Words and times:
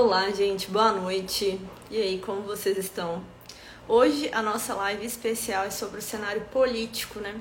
Olá, 0.00 0.30
gente, 0.30 0.70
boa 0.70 0.92
noite. 0.92 1.60
E 1.90 2.00
aí, 2.00 2.20
como 2.20 2.42
vocês 2.42 2.78
estão? 2.78 3.20
Hoje 3.88 4.30
a 4.32 4.40
nossa 4.40 4.72
live 4.72 5.04
especial 5.04 5.64
é 5.64 5.70
sobre 5.70 5.98
o 5.98 6.02
cenário 6.02 6.42
político, 6.52 7.18
né? 7.18 7.34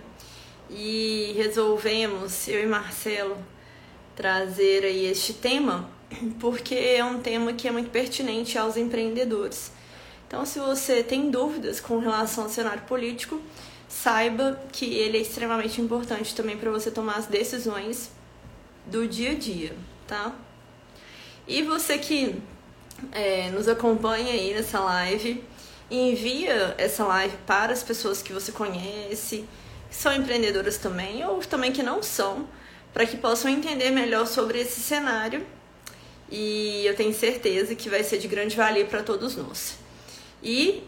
E 0.67 1.33
resolvemos, 1.37 2.47
eu 2.47 2.63
e 2.63 2.65
Marcelo, 2.65 3.37
trazer 4.15 4.83
aí 4.83 5.05
este 5.05 5.33
tema 5.35 5.87
porque 6.39 6.73
é 6.73 7.05
um 7.05 7.19
tema 7.21 7.53
que 7.53 7.67
é 7.67 7.71
muito 7.71 7.91
pertinente 7.91 8.57
aos 8.57 8.75
empreendedores. 8.75 9.71
Então, 10.27 10.43
se 10.43 10.57
você 10.57 11.03
tem 11.03 11.29
dúvidas 11.29 11.79
com 11.79 11.99
relação 11.99 12.45
ao 12.45 12.49
cenário 12.49 12.81
político, 12.85 13.39
saiba 13.87 14.59
que 14.71 14.95
ele 14.95 15.19
é 15.19 15.21
extremamente 15.21 15.79
importante 15.79 16.33
também 16.33 16.57
para 16.57 16.71
você 16.71 16.89
tomar 16.89 17.17
as 17.17 17.27
decisões 17.27 18.09
do 18.87 19.07
dia 19.07 19.33
a 19.33 19.35
dia, 19.35 19.75
tá? 20.07 20.33
E 21.47 21.63
você 21.63 21.97
que 21.97 22.35
é, 23.11 23.49
nos 23.51 23.67
acompanha 23.67 24.33
aí 24.33 24.53
nessa 24.53 24.79
live, 24.79 25.43
envia 25.89 26.75
essa 26.77 27.05
live 27.05 27.37
para 27.45 27.71
as 27.71 27.81
pessoas 27.81 28.21
que 28.21 28.33
você 28.33 28.51
conhece, 28.51 29.47
que 29.89 29.95
são 29.95 30.13
empreendedoras 30.13 30.77
também, 30.77 31.25
ou 31.25 31.39
também 31.39 31.71
que 31.71 31.81
não 31.81 32.03
são, 32.03 32.47
para 32.93 33.05
que 33.05 33.15
possam 33.15 33.49
entender 33.49 33.91
melhor 33.91 34.27
sobre 34.27 34.59
esse 34.59 34.81
cenário. 34.81 35.45
E 36.29 36.85
eu 36.85 36.95
tenho 36.95 37.13
certeza 37.13 37.73
que 37.75 37.89
vai 37.89 38.03
ser 38.03 38.17
de 38.17 38.27
grande 38.27 38.57
valia 38.57 38.85
para 38.85 39.01
todos 39.01 39.37
nós. 39.37 39.77
E 40.43 40.83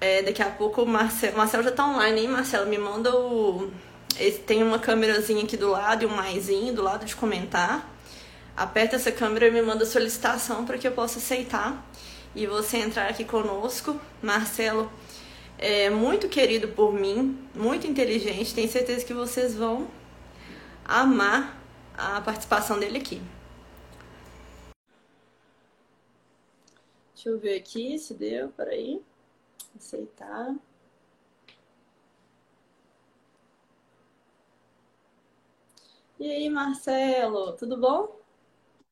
é, 0.00 0.22
daqui 0.22 0.42
a 0.42 0.50
pouco 0.50 0.82
o 0.82 0.86
Marcelo, 0.86 1.36
Marcelo 1.36 1.62
já 1.62 1.70
está 1.70 1.86
online, 1.86 2.22
hein, 2.22 2.28
Marcelo? 2.28 2.68
Me 2.68 2.78
manda 2.78 3.14
o. 3.14 3.70
Tem 4.44 4.62
uma 4.62 4.78
câmerazinha 4.78 5.44
aqui 5.44 5.56
do 5.56 5.70
lado 5.70 6.02
e 6.02 6.06
um 6.06 6.14
maisinho 6.14 6.74
do 6.74 6.82
lado 6.82 7.06
de 7.06 7.14
comentar 7.14 7.88
aperta 8.56 8.96
essa 8.96 9.10
câmera 9.10 9.48
e 9.48 9.50
me 9.50 9.62
manda 9.62 9.84
solicitação 9.86 10.64
para 10.64 10.78
que 10.78 10.86
eu 10.86 10.92
possa 10.92 11.18
aceitar 11.18 11.84
e 12.34 12.46
você 12.46 12.78
entrar 12.78 13.08
aqui 13.08 13.24
conosco. 13.24 14.00
Marcelo 14.22 14.90
é 15.58 15.90
muito 15.90 16.28
querido 16.28 16.68
por 16.68 16.92
mim, 16.92 17.38
muito 17.54 17.86
inteligente, 17.86 18.54
tenho 18.54 18.68
certeza 18.68 19.04
que 19.04 19.14
vocês 19.14 19.54
vão 19.54 19.88
amar 20.84 21.60
a 21.96 22.20
participação 22.20 22.78
dele 22.78 22.98
aqui. 22.98 23.22
Deixa 27.14 27.28
eu 27.28 27.38
ver 27.38 27.56
aqui 27.56 27.98
se 27.98 28.14
deu, 28.14 28.48
peraí. 28.48 29.00
Aceitar. 29.76 30.56
E 36.18 36.30
aí, 36.30 36.50
Marcelo, 36.50 37.52
tudo 37.52 37.76
bom? 37.76 38.21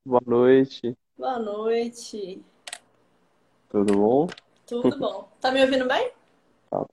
Boa 0.03 0.23
noite. 0.27 0.97
Boa 1.19 1.39
noite. 1.39 2.43
Tudo 3.69 3.93
bom? 3.93 4.29
Tudo 4.67 4.98
bom. 4.98 5.29
Tá 5.39 5.53
me 5.53 5.61
ouvindo 5.61 5.87
bem? 5.87 6.11
Tá. 6.70 6.87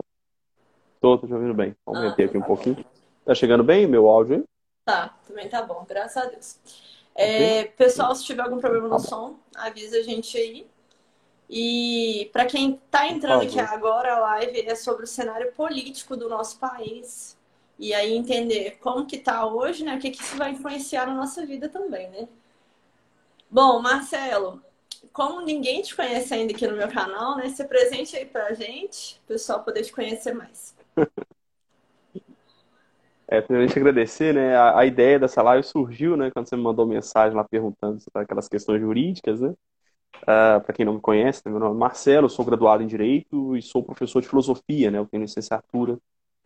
Tô, 0.99 1.17
tô 1.17 1.25
te 1.25 1.33
ouvindo 1.33 1.53
bem. 1.53 1.73
Ah, 1.87 2.01
meter 2.01 2.23
então 2.23 2.25
aqui 2.25 2.37
um 2.37 2.41
tá 2.41 2.47
pouquinho. 2.47 2.85
Tá 3.23 3.33
chegando 3.33 3.63
bem 3.63 3.87
meu 3.87 4.09
áudio 4.09 4.35
aí? 4.35 4.43
Tá, 4.83 5.17
também 5.25 5.47
tá 5.47 5.61
bom, 5.61 5.85
graças 5.87 6.17
a 6.21 6.25
Deus. 6.25 6.59
É, 7.15 7.63
pessoal, 7.63 8.13
se 8.13 8.25
tiver 8.25 8.41
algum 8.41 8.59
problema 8.59 8.89
no 8.89 8.99
som, 8.99 9.39
avisa 9.55 9.99
a 9.99 10.03
gente 10.03 10.37
aí. 10.37 10.67
E 11.49 12.29
para 12.33 12.45
quem 12.45 12.81
tá 12.91 13.07
entrando 13.07 13.43
aqui 13.43 13.57
agora, 13.57 14.17
a 14.17 14.19
live 14.19 14.67
é 14.67 14.75
sobre 14.75 15.05
o 15.05 15.07
cenário 15.07 15.53
político 15.53 16.17
do 16.17 16.27
nosso 16.27 16.59
país. 16.59 17.37
E 17.79 17.93
aí 17.93 18.13
entender 18.13 18.77
como 18.81 19.05
que 19.05 19.17
tá 19.17 19.45
hoje, 19.45 19.85
né? 19.85 19.95
O 19.95 19.99
que 19.99 20.11
que 20.11 20.21
isso 20.21 20.35
vai 20.35 20.51
influenciar 20.51 21.05
na 21.05 21.13
nossa 21.13 21.45
vida 21.45 21.69
também, 21.69 22.09
né? 22.09 22.27
Bom, 23.49 23.81
Marcelo, 23.81 24.61
como 25.13 25.41
ninguém 25.41 25.81
te 25.81 25.95
conhece 25.95 26.33
ainda 26.33 26.53
aqui 26.53 26.67
no 26.67 26.75
meu 26.75 26.87
canal, 26.89 27.37
né? 27.37 27.49
Se 27.49 27.63
presente 27.65 28.15
aí 28.15 28.25
pra 28.25 28.53
gente, 28.53 29.19
o 29.23 29.27
pessoal 29.27 29.63
poder 29.63 29.83
te 29.83 29.91
conhecer 29.91 30.33
mais. 30.33 30.75
É, 33.29 33.41
primeiramente 33.41 33.77
agradecer, 33.77 34.33
né? 34.33 34.55
A, 34.55 34.79
a 34.79 34.85
ideia 34.85 35.19
dessa 35.19 35.41
live 35.41 35.61
surgiu, 35.61 36.15
né? 36.15 36.31
Quando 36.31 36.47
você 36.47 36.55
me 36.55 36.63
mandou 36.63 36.85
mensagem 36.85 37.35
lá 37.35 37.43
perguntando 37.43 37.99
sobre 37.99 38.21
aquelas 38.21 38.47
questões 38.47 38.79
jurídicas, 38.79 39.41
né? 39.41 39.53
Ah, 40.25 40.59
para 40.59 40.73
quem 40.73 40.85
não 40.85 40.95
me 40.95 41.01
conhece, 41.01 41.41
né, 41.45 41.51
meu 41.51 41.59
nome 41.59 41.75
é 41.75 41.79
Marcelo, 41.79 42.29
sou 42.29 42.45
graduado 42.45 42.83
em 42.83 42.87
Direito 42.87 43.55
e 43.55 43.61
sou 43.61 43.83
professor 43.83 44.21
de 44.21 44.27
Filosofia, 44.27 44.91
né? 44.91 44.97
Eu 44.99 45.05
tenho 45.05 45.23
licenciatura 45.23 45.97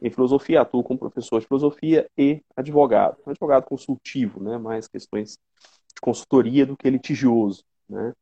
em 0.02 0.10
Filosofia, 0.10 0.62
atuo 0.62 0.84
como 0.84 1.00
professor 1.00 1.40
de 1.40 1.48
Filosofia 1.48 2.08
e 2.18 2.42
advogado. 2.56 3.18
Advogado 3.26 3.66
consultivo, 3.66 4.44
né? 4.44 4.58
Mais 4.58 4.88
questões 4.88 5.38
de 5.94 6.02
consultoria 6.02 6.66
do 6.66 6.78
que 6.78 6.90
litigioso, 6.90 7.64
né? 7.90 8.14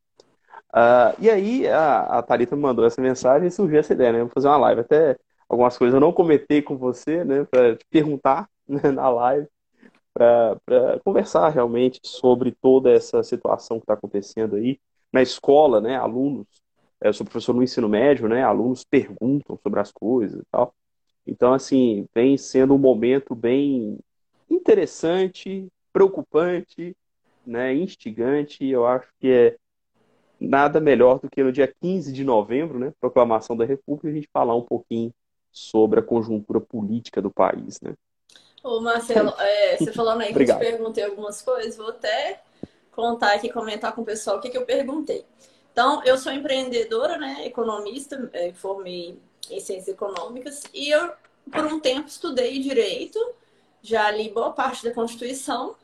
Ah, 0.73 1.15
e 1.19 1.29
aí 1.29 1.67
a, 1.67 2.19
a 2.19 2.23
Thalita 2.23 2.55
me 2.55 2.61
mandou 2.61 2.85
essa 2.85 3.01
mensagem 3.01 3.47
e 3.47 3.51
surgiu 3.51 3.79
essa 3.79 3.93
ideia, 3.93 4.11
né? 4.13 4.19
Vou 4.19 4.29
fazer 4.29 4.47
uma 4.47 4.57
live. 4.57 4.81
Até 4.81 5.17
algumas 5.47 5.77
coisas 5.77 5.93
eu 5.93 5.99
não 5.99 6.13
comentei 6.13 6.61
com 6.61 6.77
você, 6.77 7.23
né? 7.23 7.45
Para 7.45 7.75
te 7.75 7.85
perguntar 7.89 8.49
né, 8.67 8.91
na 8.91 9.09
live, 9.09 9.47
para 10.13 10.99
conversar 11.03 11.49
realmente 11.49 11.99
sobre 12.03 12.51
toda 12.51 12.91
essa 12.91 13.23
situação 13.23 13.77
que 13.79 13.83
está 13.83 13.93
acontecendo 13.93 14.55
aí 14.55 14.79
na 15.11 15.21
escola, 15.21 15.81
né? 15.81 15.95
Alunos, 15.97 16.47
eu 17.01 17.13
sou 17.13 17.25
professor 17.25 17.53
no 17.53 17.63
ensino 17.63 17.89
médio, 17.89 18.27
né? 18.27 18.43
Alunos 18.43 18.83
perguntam 18.83 19.57
sobre 19.63 19.79
as 19.79 19.91
coisas 19.91 20.39
e 20.41 20.45
tal. 20.51 20.73
Então, 21.25 21.53
assim, 21.53 22.07
vem 22.13 22.37
sendo 22.37 22.73
um 22.75 22.77
momento 22.77 23.35
bem 23.35 23.97
interessante, 24.49 25.67
preocupante, 25.93 26.95
né? 27.49 27.73
Instigante. 27.73 28.65
Eu 28.65 28.85
acho 28.85 29.07
que 29.19 29.27
é 29.29 29.55
nada 30.39 30.79
melhor 30.79 31.19
do 31.19 31.29
que 31.29 31.43
no 31.43 31.51
dia 31.51 31.71
15 31.81 32.13
de 32.13 32.23
novembro, 32.23 32.79
né, 32.79 32.93
proclamação 32.99 33.57
da 33.57 33.65
República, 33.65 34.07
a 34.07 34.11
gente 34.11 34.29
falar 34.31 34.55
um 34.55 34.61
pouquinho 34.61 35.13
sobre 35.51 35.99
a 35.99 36.03
conjuntura 36.03 36.61
política 36.61 37.21
do 37.21 37.29
país, 37.29 37.81
né? 37.81 37.93
Ô, 38.63 38.79
Marcelo, 38.81 39.33
é, 39.39 39.77
você 39.77 39.91
falando 39.91 40.21
aí 40.21 40.33
que 40.33 40.41
eu 40.41 40.45
te 40.45 40.59
perguntei 40.59 41.03
algumas 41.03 41.41
coisas, 41.41 41.75
vou 41.75 41.89
até 41.89 42.41
contar 42.91 43.33
aqui, 43.33 43.49
comentar 43.49 43.93
com 43.93 44.01
o 44.01 44.05
pessoal 44.05 44.37
o 44.37 44.41
que, 44.41 44.49
que 44.49 44.57
eu 44.57 44.65
perguntei. 44.65 45.25
Então, 45.71 46.03
eu 46.03 46.17
sou 46.17 46.31
empreendedora, 46.31 47.17
né, 47.17 47.45
economista, 47.45 48.29
é, 48.33 48.51
formei 48.51 49.17
em 49.49 49.59
ciências 49.59 49.87
econômicas 49.87 50.63
e 50.73 50.89
eu, 50.89 51.11
por 51.51 51.65
um 51.65 51.79
tempo, 51.79 52.07
estudei 52.07 52.59
direito, 52.59 53.17
já 53.81 54.11
li 54.11 54.29
boa 54.29 54.51
parte 54.51 54.83
da 54.83 54.93
Constituição. 54.93 55.75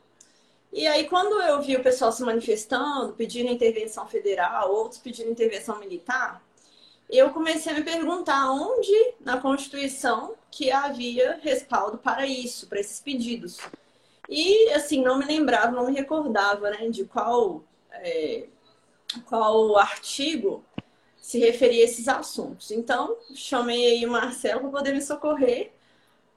E 0.76 0.86
aí, 0.88 1.08
quando 1.08 1.42
eu 1.42 1.62
vi 1.62 1.78
o 1.78 1.82
pessoal 1.82 2.12
se 2.12 2.22
manifestando, 2.22 3.14
pedindo 3.14 3.50
intervenção 3.50 4.06
federal, 4.08 4.70
outros 4.74 5.00
pedindo 5.00 5.32
intervenção 5.32 5.80
militar, 5.80 6.44
eu 7.10 7.30
comecei 7.30 7.72
a 7.72 7.76
me 7.76 7.82
perguntar 7.82 8.52
onde 8.52 8.92
na 9.22 9.40
Constituição 9.40 10.36
que 10.52 10.72
havia 10.72 11.40
respaldo 11.42 11.98
para 11.98 12.28
isso, 12.28 12.68
para 12.68 12.82
esses 12.82 13.00
pedidos. 13.00 13.58
E, 14.28 14.70
assim, 14.72 15.02
não 15.02 15.18
me 15.18 15.24
lembrava, 15.24 15.72
não 15.72 15.86
me 15.86 15.94
recordava, 15.94 16.70
né, 16.72 16.90
de 16.90 17.06
qual, 17.06 17.64
é, 17.92 18.48
qual 19.28 19.78
artigo 19.78 20.62
se 21.18 21.40
referia 21.40 21.84
a 21.84 21.86
esses 21.86 22.10
assuntos. 22.10 22.70
Então, 22.70 23.16
chamei 23.34 23.94
aí 23.94 24.06
o 24.06 24.12
Marcelo 24.12 24.60
para 24.60 24.72
poder 24.72 24.94
me 24.94 25.02
socorrer, 25.02 25.72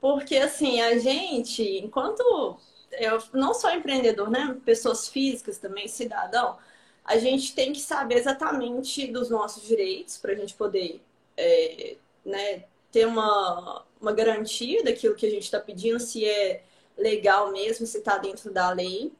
porque, 0.01 0.37
assim, 0.37 0.81
a 0.81 0.97
gente, 0.97 1.81
enquanto 1.83 2.57
eu 3.01 3.23
não 3.33 3.55
só 3.55 3.75
empreendedor, 3.75 4.31
né, 4.31 4.57
pessoas 4.65 5.09
físicas 5.09 5.59
também, 5.59 5.89
cidadão, 5.89 6.59
a 7.05 7.17
gente 7.17 7.55
tem 7.55 7.73
que 7.73 7.81
saber 7.81 8.17
exatamente 8.17 9.07
dos 9.07 9.31
nossos 9.31 9.67
direitos 9.67 10.19
para 10.19 10.33
a 10.33 10.35
gente 10.35 10.55
poder 10.55 11.01
é, 11.37 11.97
né, 12.25 12.65
ter 12.93 13.07
uma, 13.07 13.85
uma 14.01 14.13
garantia 14.13 14.83
daquilo 14.85 15.15
que 15.15 15.27
a 15.27 15.31
gente 15.31 15.45
está 15.45 15.59
pedindo, 15.59 15.99
se 15.99 16.25
é 16.25 16.63
legal 16.97 17.51
mesmo, 17.53 17.87
se 17.87 17.99
está 17.99 18.19
dentro 18.19 18.53
da 18.53 18.71
lei, 18.71 19.13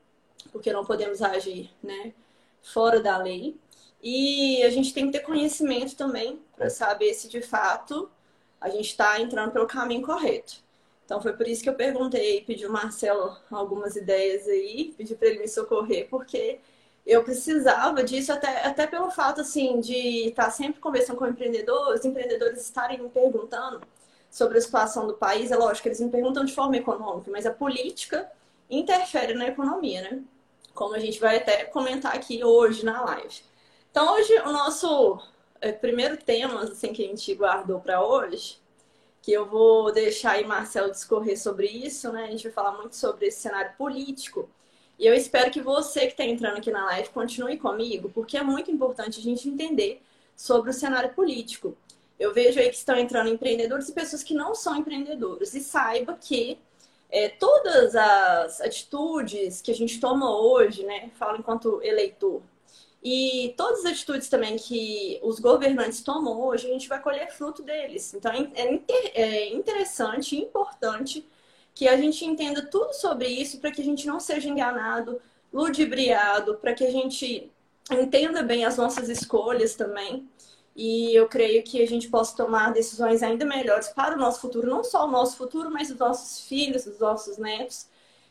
porque 0.53 0.73
não 0.73 0.85
podemos 0.85 1.23
agir 1.23 1.71
né, 1.83 2.13
fora 2.63 3.01
da 3.01 3.17
lei. 3.19 3.57
E 4.03 4.63
a 4.63 4.71
gente 4.71 4.93
tem 4.93 5.07
que 5.07 5.13
ter 5.13 5.25
conhecimento 5.25 5.97
também 5.97 6.41
para 6.57 6.71
saber 6.71 7.15
se 7.15 7.29
de 7.29 7.41
fato 7.41 8.11
a 8.61 8.69
gente 8.69 8.91
está 8.91 9.21
entrando 9.21 9.53
pelo 9.53 9.67
caminho 9.67 10.03
correto. 10.03 10.63
Então 11.09 11.23
foi 11.23 11.33
por 11.33 11.49
isso 11.49 11.63
que 11.63 11.71
eu 11.71 11.75
perguntei, 11.75 12.43
pedi 12.43 12.67
o 12.67 12.71
Marcelo 12.71 13.35
algumas 13.51 13.97
ideias 13.97 14.47
aí, 14.47 14.93
pedi 14.95 15.15
para 15.15 15.29
ele 15.29 15.39
me 15.39 15.49
socorrer, 15.49 16.07
porque 16.11 16.61
eu 17.07 17.25
precisava 17.25 18.05
disso 18.05 18.31
até, 18.31 18.67
até 18.67 18.87
pelo 18.87 19.11
fato 19.11 19.41
assim 19.41 19.81
de 19.81 20.29
estar 20.29 20.51
sempre 20.51 20.83
conversando 20.83 21.17
com 21.17 21.27
empreendedores, 21.27 22.05
empreendedores 22.05 22.61
estarem 22.61 23.01
me 23.01 23.09
perguntando 23.09 23.81
sobre 24.31 24.59
a 24.59 24.61
situação 24.61 25.07
do 25.07 25.15
país. 25.15 25.51
É 25.51 25.57
lógico 25.57 25.85
que 25.85 25.89
eles 25.89 26.01
me 26.01 26.11
perguntam 26.11 26.45
de 26.45 26.53
forma 26.53 26.77
econômica, 26.77 27.31
mas 27.31 27.47
a 27.47 27.55
política 27.55 28.31
interfere 28.69 29.33
na 29.33 29.47
economia, 29.47 30.03
né? 30.03 30.23
Como 30.75 30.95
a 30.95 30.99
gente 30.99 31.19
vai 31.19 31.39
até 31.39 31.65
comentar 31.65 32.15
aqui 32.15 32.45
hoje 32.45 32.85
na 32.85 33.03
live. 33.03 33.41
Então 33.91 34.13
hoje 34.15 34.39
o 34.41 34.53
nosso 34.53 35.19
é, 35.59 35.73
primeiro 35.73 36.19
tema 36.19 36.65
assim 36.65 36.93
que 36.93 37.03
a 37.03 37.07
gente 37.09 37.35
guardou 37.35 37.81
para 37.81 38.05
hoje, 38.05 38.61
que 39.23 39.33
eu 39.33 39.47
vou 39.47 39.93
deixar 39.93 40.33
aí 40.33 40.45
Marcelo 40.47 40.91
discorrer 40.91 41.39
sobre 41.41 41.67
isso, 41.67 42.13
né? 42.13 42.25
A 42.25 42.31
gente 42.31 42.45
vai 42.45 42.53
falar 42.53 42.73
muito 42.73 42.97
sobre 42.97 43.27
esse 43.27 43.41
cenário 43.41 43.73
político 43.77 44.49
E 44.99 45.07
eu 45.07 45.15
espero 45.15 45.51
que 45.51 45.61
você 45.61 46.01
que 46.03 46.13
está 46.13 46.25
entrando 46.25 46.59
aqui 46.59 46.71
na 46.71 46.85
live 46.87 47.11
continue 47.11 47.57
comigo, 47.59 48.11
porque 48.11 48.37
é 48.37 48.43
muito 48.43 48.71
importante 48.71 49.21
a 49.21 49.23
gente 49.23 49.49
entender 49.49 50.03
sobre 50.37 50.71
o 50.71 50.75
cenário 50.75 51.15
político. 51.15 51.77
Eu 52.19 52.35
vejo 52.35 52.59
aí 52.61 52.69
que 52.69 52.77
estão 52.77 52.97
entrando 52.99 53.29
empreendedores 53.31 53.89
e 53.89 53.93
pessoas 53.93 54.23
que 54.25 54.35
não 54.35 54.55
são 54.55 54.77
empreendedores. 54.77 55.55
E 55.55 55.61
saiba 55.61 56.15
que 56.21 56.59
é, 57.11 57.29
todas 57.29 57.95
as 57.97 58.61
atitudes 58.61 59.61
que 59.63 59.71
a 59.71 59.75
gente 59.75 60.01
toma 60.01 60.31
hoje, 60.37 60.85
né? 60.85 61.11
Falo 61.19 61.39
enquanto 61.39 61.81
eleitor, 61.83 62.43
e 63.11 63.55
todas 63.57 63.87
as 63.87 63.93
atitudes 63.93 64.29
também 64.29 64.57
que 64.59 65.19
os 65.23 65.41
governantes 65.41 66.03
tomam 66.03 66.43
hoje, 66.43 66.67
a 66.67 66.73
gente 66.75 66.87
vai 66.91 67.01
colher 67.01 67.33
fruto 67.33 67.63
deles. 67.63 68.13
Então 68.13 68.31
é, 68.31 68.71
inter, 68.71 69.13
é 69.15 69.49
interessante, 69.55 70.37
importante 70.37 71.27
que 71.75 71.89
a 71.89 71.97
gente 71.97 72.23
entenda 72.27 72.67
tudo 72.67 72.93
sobre 72.93 73.27
isso 73.27 73.61
para 73.61 73.71
que 73.71 73.81
a 73.81 73.85
gente 73.85 74.07
não 74.07 74.21
seja 74.21 74.51
enganado, 74.51 75.19
ludibriado, 75.51 76.57
para 76.57 76.75
que 76.75 76.85
a 76.85 76.91
gente 76.91 77.51
entenda 77.91 78.43
bem 78.43 78.67
as 78.67 78.77
nossas 78.77 79.09
escolhas 79.09 79.75
também. 79.75 80.29
E 80.77 81.15
eu 81.15 81.27
creio 81.29 81.63
que 81.63 81.83
a 81.83 81.87
gente 81.87 82.09
possa 82.09 82.37
tomar 82.37 82.75
decisões 82.75 83.23
ainda 83.23 83.47
melhores 83.47 83.89
para 83.89 84.17
o 84.17 84.19
nosso 84.19 84.39
futuro, 84.43 84.69
não 84.69 84.85
só 84.85 85.07
o 85.07 85.11
nosso 85.11 85.39
futuro, 85.39 85.71
mas 85.71 85.91
os 85.91 85.97
nossos 85.97 86.41
filhos, 86.47 86.85
os 86.87 86.99
nossos 86.99 87.39
netos 87.39 87.87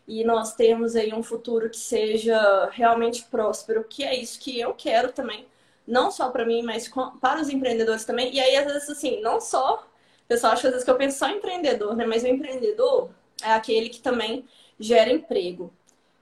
e 0.07 0.23
nós 0.23 0.55
temos 0.55 0.95
aí 0.95 1.13
um 1.13 1.21
futuro 1.21 1.69
que 1.69 1.77
seja 1.77 2.69
realmente 2.71 3.25
próspero, 3.25 3.83
que 3.83 4.03
é 4.03 4.15
isso 4.15 4.39
que 4.39 4.59
eu 4.59 4.73
quero 4.73 5.11
também, 5.11 5.45
não 5.85 6.09
só 6.11 6.29
para 6.29 6.45
mim, 6.45 6.61
mas 6.63 6.89
para 7.19 7.41
os 7.41 7.49
empreendedores 7.49 8.05
também. 8.05 8.33
E 8.33 8.39
aí, 8.39 8.55
às 8.55 8.71
vezes, 8.71 8.89
assim, 8.89 9.21
não 9.21 9.41
só, 9.41 9.85
o 10.25 10.27
pessoal 10.27 10.53
acha 10.53 10.67
às 10.67 10.73
vezes 10.73 10.85
que 10.85 10.91
eu 10.91 10.97
penso 10.97 11.19
só 11.19 11.27
em 11.29 11.37
empreendedor, 11.37 11.95
né? 11.95 12.05
Mas 12.05 12.23
o 12.23 12.27
empreendedor 12.27 13.09
é 13.41 13.51
aquele 13.51 13.89
que 13.89 14.01
também 14.01 14.45
gera 14.79 15.11
emprego. 15.11 15.73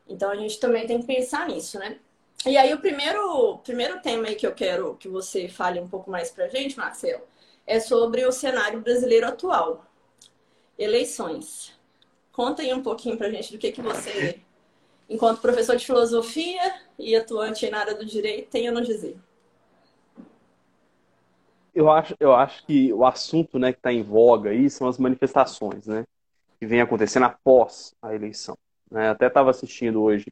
Então 0.08 0.30
a 0.32 0.36
gente 0.36 0.60
também 0.60 0.86
tem 0.86 1.00
que 1.00 1.08
pensar 1.08 1.48
nisso, 1.48 1.80
né? 1.80 2.00
E 2.46 2.58
aí 2.58 2.74
o 2.74 2.80
primeiro, 2.80 3.58
primeiro 3.60 4.00
tema 4.02 4.28
aí 4.28 4.36
que 4.36 4.46
eu 4.46 4.54
quero 4.54 4.96
que 4.98 5.08
você 5.08 5.48
fale 5.48 5.80
um 5.80 5.88
pouco 5.88 6.12
mais 6.12 6.30
pra 6.30 6.48
gente, 6.48 6.78
Marcelo, 6.78 7.24
é 7.66 7.80
sobre 7.80 8.26
o 8.26 8.32
cenário 8.32 8.80
brasileiro 8.82 9.28
atual. 9.28 9.84
Eleições. 10.78 11.75
Conta 12.36 12.62
aí 12.62 12.74
um 12.74 12.84
pouquinho 12.84 13.16
pra 13.18 13.30
gente 13.30 13.54
do 13.54 13.58
que, 13.58 13.72
que 13.72 13.82
você, 13.82 14.42
enquanto 15.10 15.40
professor 15.40 15.78
de 15.78 15.86
filosofia 15.86 16.62
e 17.00 17.16
atuante 17.16 17.70
na 17.70 17.80
área 17.80 17.96
do 17.96 18.06
direito, 18.06 18.50
tem 18.50 18.68
a 18.68 18.74
nos 18.74 18.86
dizer. 18.86 19.16
Eu 21.74 21.90
acho, 21.90 22.14
eu 22.20 22.36
acho 22.36 22.66
que 22.66 22.92
o 22.92 23.06
assunto 23.06 23.58
né, 23.58 23.72
que 23.72 23.80
está 23.80 23.94
em 23.94 24.04
voga 24.04 24.50
aí 24.50 24.70
são 24.70 24.86
as 24.86 24.98
manifestações, 24.98 25.88
né? 25.88 26.04
Que 26.60 26.66
vem 26.66 26.82
acontecendo 26.82 27.24
após 27.24 27.96
a 28.02 28.14
eleição. 28.14 28.58
Né? 28.92 29.10
Até 29.10 29.28
estava 29.28 29.50
assistindo 29.50 30.04
hoje 30.04 30.26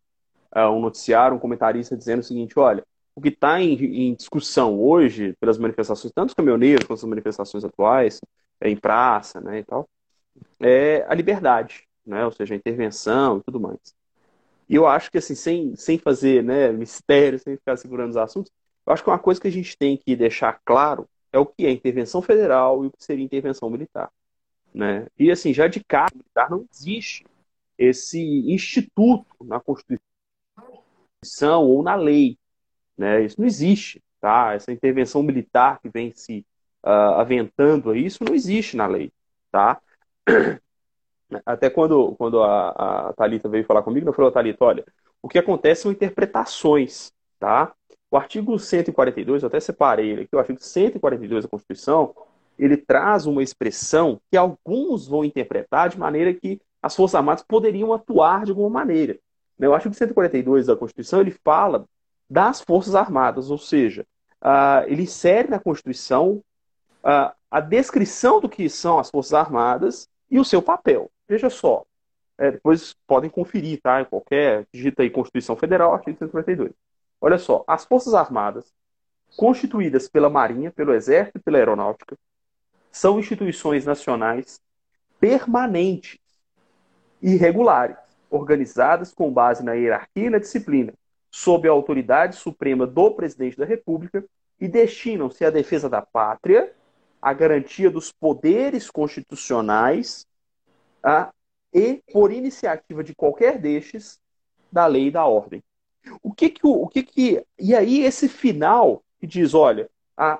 uh, 0.53 0.67
um 0.71 0.81
noticiário, 0.81 1.37
um 1.37 1.39
comentarista 1.39 1.95
dizendo 1.95 2.19
o 2.19 2.23
seguinte: 2.23 2.59
olha, 2.59 2.83
o 3.15 3.21
que 3.21 3.29
está 3.29 3.61
em, 3.61 3.75
em, 3.75 4.13
discussão 4.13 4.77
hoje 4.77 5.37
pelas 5.39 5.57
manifestações, 5.57 6.11
tanto 6.13 6.29
os 6.29 6.35
caminhoneiros 6.35 6.85
quanto 6.85 6.99
as 6.99 7.05
manifestações 7.05 7.63
atuais, 7.63 8.19
é, 8.59 8.69
em 8.69 8.75
praça 8.75 9.39
né, 9.39 9.59
e 9.59 9.63
tal, 9.63 9.87
é 10.59 11.05
a 11.07 11.13
liberdade 11.13 11.87
né? 12.05 12.25
ou 12.25 12.31
seja, 12.31 12.53
a 12.53 12.57
intervenção 12.57 13.37
e 13.37 13.43
tudo 13.43 13.59
mais. 13.59 13.95
E 14.69 14.75
eu 14.75 14.87
acho 14.87 15.11
que, 15.11 15.17
assim, 15.17 15.35
sem, 15.35 15.75
sem 15.75 15.97
fazer 15.97 16.43
né, 16.43 16.71
mistério, 16.71 17.39
sem 17.39 17.57
ficar 17.57 17.77
segurando 17.77 18.11
os 18.11 18.17
assuntos, 18.17 18.51
eu 18.85 18.93
acho 18.93 19.03
que 19.03 19.09
uma 19.09 19.19
coisa 19.19 19.39
que 19.39 19.47
a 19.47 19.51
gente 19.51 19.77
tem 19.77 19.97
que 19.97 20.15
deixar 20.15 20.59
claro 20.65 21.07
é 21.31 21.39
o 21.39 21.45
que 21.45 21.65
é 21.65 21.71
intervenção 21.71 22.21
federal 22.21 22.83
e 22.83 22.87
o 22.87 22.91
que 22.91 23.03
seria 23.03 23.23
intervenção 23.23 23.69
militar. 23.69 24.11
Né? 24.73 25.07
E, 25.17 25.31
assim, 25.31 25.53
já 25.53 25.67
de 25.67 25.83
cara, 25.83 26.11
militar 26.13 26.49
não 26.49 26.65
existe 26.71 27.25
esse 27.77 28.19
instituto 28.19 29.25
na 29.43 29.59
Constituição 29.59 30.03
ou 31.65 31.83
na 31.83 31.95
lei. 31.95 32.37
Né? 32.97 33.23
Isso 33.23 33.39
não 33.39 33.47
existe. 33.47 34.01
Tá? 34.19 34.53
Essa 34.53 34.71
intervenção 34.71 35.21
militar 35.21 35.79
que 35.81 35.89
vem 35.89 36.13
se 36.13 36.45
uh, 36.83 37.19
aventando 37.19 37.91
aí, 37.91 38.05
isso 38.05 38.23
não 38.23 38.33
existe 38.33 38.77
na 38.77 38.87
lei. 38.87 39.11
Tá? 39.51 39.81
Até 41.45 41.69
quando, 41.69 42.13
quando 42.17 42.41
a, 42.41 43.09
a 43.09 43.13
Thalita 43.13 43.49
veio 43.49 43.65
falar 43.65 43.83
comigo, 43.83 44.07
eu 44.07 44.13
falei, 44.13 44.31
Thalita, 44.31 44.65
olha, 44.65 44.85
o 45.21 45.29
que 45.29 45.39
acontece 45.39 45.83
são 45.83 45.91
interpretações, 45.91 47.11
tá? 47.39 47.73
O 48.11 48.17
artigo 48.17 48.59
142, 48.59 49.41
eu 49.41 49.47
até 49.47 49.59
separei 49.59 50.11
ele 50.11 50.21
aqui, 50.23 50.35
o 50.35 50.39
artigo 50.39 50.61
142 50.61 51.43
da 51.43 51.49
Constituição, 51.49 52.13
ele 52.59 52.77
traz 52.77 53.25
uma 53.25 53.41
expressão 53.41 54.21
que 54.29 54.37
alguns 54.37 55.07
vão 55.07 55.25
interpretar 55.25 55.89
de 55.89 55.97
maneira 55.97 56.33
que 56.33 56.61
as 56.81 56.95
Forças 56.95 57.15
Armadas 57.15 57.43
poderiam 57.47 57.93
atuar 57.93 58.45
de 58.45 58.51
alguma 58.51 58.69
maneira. 58.69 59.17
Né, 59.57 59.67
o 59.67 59.73
artigo 59.73 59.95
142 59.95 60.67
da 60.67 60.75
Constituição, 60.75 61.21
ele 61.21 61.31
fala 61.43 61.85
das 62.29 62.61
Forças 62.61 62.95
Armadas, 62.95 63.49
ou 63.49 63.57
seja, 63.57 64.05
ele 64.87 65.03
insere 65.03 65.49
na 65.49 65.59
Constituição 65.59 66.43
a 67.49 67.59
descrição 67.59 68.39
do 68.39 68.49
que 68.49 68.69
são 68.69 68.99
as 68.99 69.09
Forças 69.09 69.33
Armadas 69.33 70.07
e 70.29 70.39
o 70.39 70.45
seu 70.45 70.61
papel. 70.61 71.09
Veja 71.33 71.49
só, 71.49 71.83
é, 72.37 72.51
depois 72.51 72.95
podem 73.07 73.27
conferir, 73.27 73.81
tá? 73.81 73.99
Em 73.99 74.05
qualquer, 74.05 74.67
digita 74.71 75.01
aí 75.01 75.09
Constituição 75.09 75.55
Federal, 75.55 75.91
artigo 75.91 76.15
142. 76.19 76.71
Olha 77.19 77.39
só, 77.39 77.63
as 77.65 77.85
Forças 77.85 78.13
Armadas, 78.13 78.71
constituídas 79.35 80.07
pela 80.07 80.29
Marinha, 80.29 80.69
pelo 80.69 80.93
Exército 80.93 81.39
e 81.39 81.41
pela 81.41 81.57
Aeronáutica, 81.57 82.15
são 82.91 83.17
instituições 83.19 83.83
nacionais 83.83 84.61
permanentes 85.19 86.19
e 87.19 87.35
regulares, 87.35 87.97
organizadas 88.29 89.11
com 89.11 89.33
base 89.33 89.63
na 89.63 89.73
hierarquia 89.73 90.27
e 90.27 90.29
na 90.29 90.37
disciplina, 90.37 90.93
sob 91.31 91.67
a 91.67 91.71
autoridade 91.71 92.35
suprema 92.35 92.85
do 92.85 93.09
Presidente 93.09 93.57
da 93.57 93.65
República 93.65 94.23
e 94.61 94.67
destinam-se 94.67 95.43
à 95.43 95.49
defesa 95.49 95.89
da 95.89 96.03
pátria, 96.03 96.71
à 97.19 97.33
garantia 97.33 97.89
dos 97.89 98.11
poderes 98.11 98.91
constitucionais 98.91 100.27
e, 101.73 102.01
por 102.11 102.31
iniciativa 102.31 103.03
de 103.03 103.15
qualquer 103.15 103.59
destes, 103.59 104.19
da 104.71 104.85
lei 104.85 105.07
e 105.07 105.11
da 105.11 105.25
ordem. 105.25 105.63
O 106.21 106.33
que 106.33 106.49
que, 106.49 106.61
o 106.63 106.87
que 106.87 107.03
que 107.03 107.45
e 107.57 107.75
aí 107.75 108.01
esse 108.01 108.27
final 108.27 109.03
que 109.19 109.27
diz, 109.27 109.53
olha, 109.53 109.89
a, 110.17 110.39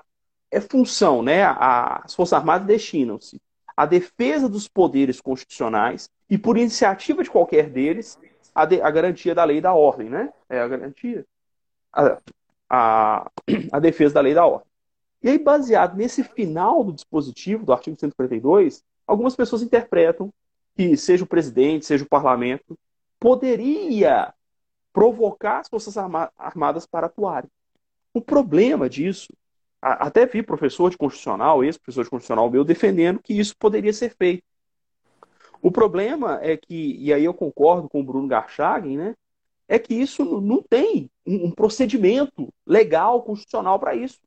é 0.50 0.60
função, 0.60 1.22
né? 1.22 1.42
A, 1.44 2.02
as 2.04 2.14
Forças 2.14 2.34
Armadas 2.34 2.66
destinam-se 2.66 3.40
à 3.76 3.86
defesa 3.86 4.48
dos 4.48 4.68
poderes 4.68 5.20
constitucionais 5.20 6.08
e, 6.28 6.38
por 6.38 6.56
iniciativa 6.56 7.22
de 7.22 7.30
qualquer 7.30 7.68
deles, 7.68 8.18
a, 8.54 8.64
de, 8.64 8.80
a 8.80 8.90
garantia 8.90 9.34
da 9.34 9.44
lei 9.44 9.58
e 9.58 9.60
da 9.60 9.74
ordem, 9.74 10.08
né? 10.08 10.32
É 10.48 10.60
a 10.60 10.68
garantia. 10.68 11.24
A, 11.92 12.18
a, 12.68 13.30
a 13.72 13.78
defesa 13.80 14.14
da 14.14 14.20
lei 14.20 14.32
e 14.32 14.34
da 14.34 14.46
ordem. 14.46 14.68
E 15.22 15.28
aí, 15.30 15.38
baseado 15.38 15.96
nesse 15.96 16.22
final 16.22 16.84
do 16.84 16.92
dispositivo 16.92 17.64
do 17.64 17.72
artigo 17.72 17.98
142, 17.98 18.84
algumas 19.06 19.34
pessoas 19.34 19.62
interpretam 19.62 20.30
que 20.76 20.96
seja 20.96 21.24
o 21.24 21.26
presidente, 21.26 21.86
seja 21.86 22.04
o 22.04 22.08
parlamento, 22.08 22.78
poderia 23.18 24.32
provocar 24.92 25.60
as 25.60 25.68
Forças 25.68 25.96
Armadas 25.96 26.86
para 26.86 27.06
atuarem. 27.06 27.50
O 28.12 28.20
problema 28.20 28.88
disso, 28.88 29.32
até 29.80 30.24
vi 30.24 30.42
professor 30.42 30.90
de 30.90 30.96
constitucional, 30.96 31.64
ex-professor 31.64 32.04
de 32.04 32.10
constitucional 32.10 32.50
meu, 32.50 32.64
defendendo 32.64 33.20
que 33.20 33.34
isso 33.34 33.56
poderia 33.56 33.92
ser 33.92 34.14
feito. 34.16 34.44
O 35.60 35.70
problema 35.70 36.38
é 36.42 36.56
que, 36.56 36.96
e 36.96 37.12
aí 37.12 37.24
eu 37.24 37.34
concordo 37.34 37.88
com 37.88 38.00
o 38.00 38.04
Bruno 38.04 38.28
Garchagen, 38.28 38.96
né, 38.96 39.14
é 39.66 39.78
que 39.78 39.94
isso 39.94 40.40
não 40.40 40.62
tem 40.62 41.10
um 41.26 41.50
procedimento 41.50 42.52
legal, 42.66 43.22
constitucional 43.22 43.78
para 43.78 43.94
isso. 43.94 44.20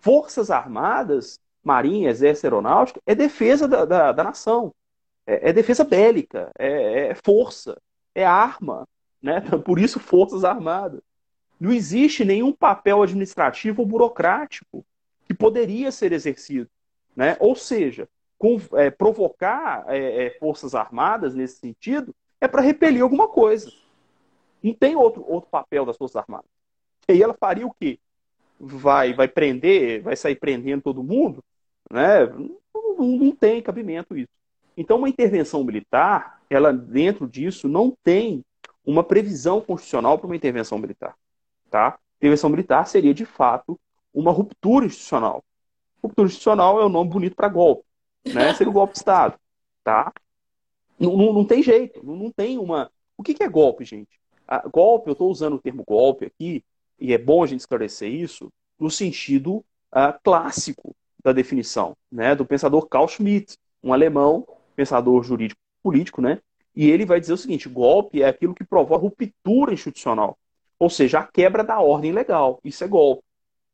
Forças 0.00 0.50
Armadas, 0.50 1.38
Marinha, 1.64 2.10
Exército 2.10 2.46
Aeronáutica, 2.46 3.00
é 3.04 3.14
defesa 3.14 3.66
da, 3.66 3.84
da, 3.84 4.12
da 4.12 4.24
nação 4.24 4.72
é, 5.26 5.50
é 5.50 5.52
defesa 5.52 5.84
bélica, 5.84 6.50
é, 6.58 7.08
é, 7.08 7.14
força, 7.14 7.80
é 8.14 8.24
arma, 8.24 8.86
né? 9.22 9.40
Por 9.64 9.78
isso 9.78 10.00
forças 10.00 10.44
armadas. 10.44 11.00
Não 11.58 11.72
existe 11.72 12.24
nenhum 12.24 12.52
papel 12.52 13.02
administrativo 13.02 13.82
ou 13.82 13.86
burocrático 13.86 14.84
que 15.24 15.34
poderia 15.34 15.92
ser 15.92 16.12
exercido, 16.12 16.68
né? 17.14 17.36
Ou 17.38 17.54
seja, 17.54 18.08
com, 18.36 18.60
é, 18.74 18.90
provocar 18.90 19.84
é, 19.86 20.26
é, 20.26 20.30
forças 20.38 20.74
armadas 20.74 21.34
nesse 21.34 21.58
sentido 21.60 22.12
é 22.40 22.48
para 22.48 22.60
repelir 22.60 23.02
alguma 23.02 23.28
coisa. 23.28 23.72
Não 24.60 24.74
tem 24.74 24.96
outro, 24.96 25.24
outro 25.28 25.48
papel 25.48 25.86
das 25.86 25.96
forças 25.96 26.16
armadas. 26.16 26.50
E 27.08 27.12
aí 27.12 27.22
ela 27.22 27.34
faria 27.34 27.66
o 27.66 27.72
quê? 27.72 28.00
Vai, 28.58 29.12
vai 29.12 29.28
prender, 29.28 30.02
vai 30.02 30.16
sair 30.16 30.36
prendendo 30.36 30.82
todo 30.82 31.02
mundo, 31.02 31.42
né? 31.90 32.26
Não, 32.26 32.96
não 32.96 33.32
tem 33.32 33.62
cabimento 33.62 34.16
isso. 34.16 34.41
Então, 34.76 34.98
uma 34.98 35.08
intervenção 35.08 35.62
militar, 35.64 36.40
ela 36.48 36.72
dentro 36.72 37.28
disso 37.28 37.68
não 37.68 37.96
tem 38.02 38.44
uma 38.84 39.04
previsão 39.04 39.60
constitucional 39.60 40.18
para 40.18 40.26
uma 40.26 40.36
intervenção 40.36 40.78
militar, 40.78 41.14
tá? 41.70 41.98
Intervenção 42.18 42.50
militar 42.50 42.86
seria 42.86 43.14
de 43.14 43.24
fato 43.24 43.78
uma 44.12 44.30
ruptura 44.32 44.86
institucional. 44.86 45.44
Ruptura 46.02 46.26
institucional 46.26 46.80
é 46.80 46.84
o 46.84 46.86
um 46.86 46.90
nome 46.90 47.10
bonito 47.10 47.36
para 47.36 47.48
golpe, 47.48 47.84
né? 48.26 48.54
Seria 48.54 48.70
o 48.70 48.74
golpe 48.74 48.94
de 48.94 48.98
Estado, 48.98 49.38
tá? 49.84 50.12
Não, 50.98 51.16
não, 51.16 51.32
não 51.32 51.44
tem 51.44 51.62
jeito, 51.62 52.04
não, 52.04 52.16
não, 52.16 52.30
tem 52.30 52.58
uma. 52.58 52.90
O 53.16 53.22
que, 53.22 53.34
que 53.34 53.42
é 53.42 53.48
golpe, 53.48 53.84
gente? 53.84 54.22
a, 54.46 54.68
golpe, 54.68 55.08
eu 55.08 55.12
estou 55.12 55.30
usando 55.30 55.54
o 55.54 55.60
termo 55.60 55.84
golpe 55.84 56.26
aqui, 56.26 56.62
e 56.98 57.12
é 57.12 57.18
bom 57.18 57.42
a 57.42 57.46
gente 57.46 57.60
esclarecer 57.60 58.12
isso, 58.12 58.52
no 58.78 58.90
sentido 58.90 59.56
uh, 59.56 60.18
clássico 60.22 60.94
da 61.22 61.32
definição, 61.32 61.96
né, 62.10 62.34
do 62.34 62.44
pensador 62.44 62.86
Carl 62.86 63.08
Schmitt, 63.08 63.56
um 63.82 63.92
alemão, 63.92 64.46
pensador 64.74 65.22
jurídico 65.22 65.60
político, 65.82 66.20
né, 66.20 66.38
e 66.74 66.90
ele 66.90 67.04
vai 67.04 67.20
dizer 67.20 67.32
o 67.32 67.36
seguinte: 67.36 67.68
golpe 67.68 68.22
é 68.22 68.28
aquilo 68.28 68.54
que 68.54 68.64
provoca 68.64 69.02
ruptura 69.02 69.72
institucional, 69.72 70.38
ou 70.78 70.90
seja, 70.90 71.20
a 71.20 71.26
quebra 71.26 71.62
da 71.62 71.80
ordem 71.80 72.12
legal. 72.12 72.60
Isso 72.64 72.82
é 72.82 72.88
golpe, 72.88 73.22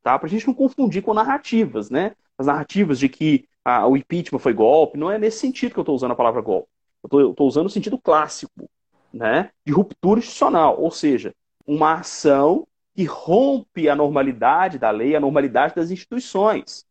tá? 0.03 0.19
Para 0.19 0.27
a 0.27 0.31
gente 0.31 0.47
não 0.47 0.55
confundir 0.55 1.03
com 1.03 1.15
narrativas, 1.15 1.91
né? 1.91 2.15
As 2.37 2.47
narrativas 2.47 2.99
de 2.99 3.09
que 3.09 3.49
ah, 3.65 3.87
o 3.87 3.97
impeachment 3.97 4.39
foi 4.39 4.53
golpe, 4.53 4.99
não 4.99 5.11
é 5.11 5.19
nesse 5.19 5.39
sentido 5.39 5.73
que 5.73 5.79
eu 5.79 5.83
estou 5.83 5.95
usando 5.95 6.13
a 6.13 6.17
palavra 6.17 6.41
golpe. 6.41 6.69
Eu 7.11 7.31
estou 7.31 7.47
usando 7.47 7.67
o 7.67 7.71
sentido 7.71 7.99
clássico, 7.99 8.69
né? 9.13 9.51
De 9.65 9.73
ruptura 9.73 10.19
institucional, 10.19 10.81
ou 10.81 10.91
seja, 10.91 11.35
uma 11.67 11.95
ação 11.95 12.67
que 12.95 13.05
rompe 13.05 13.89
a 13.89 13.95
normalidade 13.95 14.79
da 14.79 14.91
lei, 14.91 15.15
a 15.15 15.21
normalidade 15.21 15.75
das 15.75 15.91
instituições, 15.91 16.85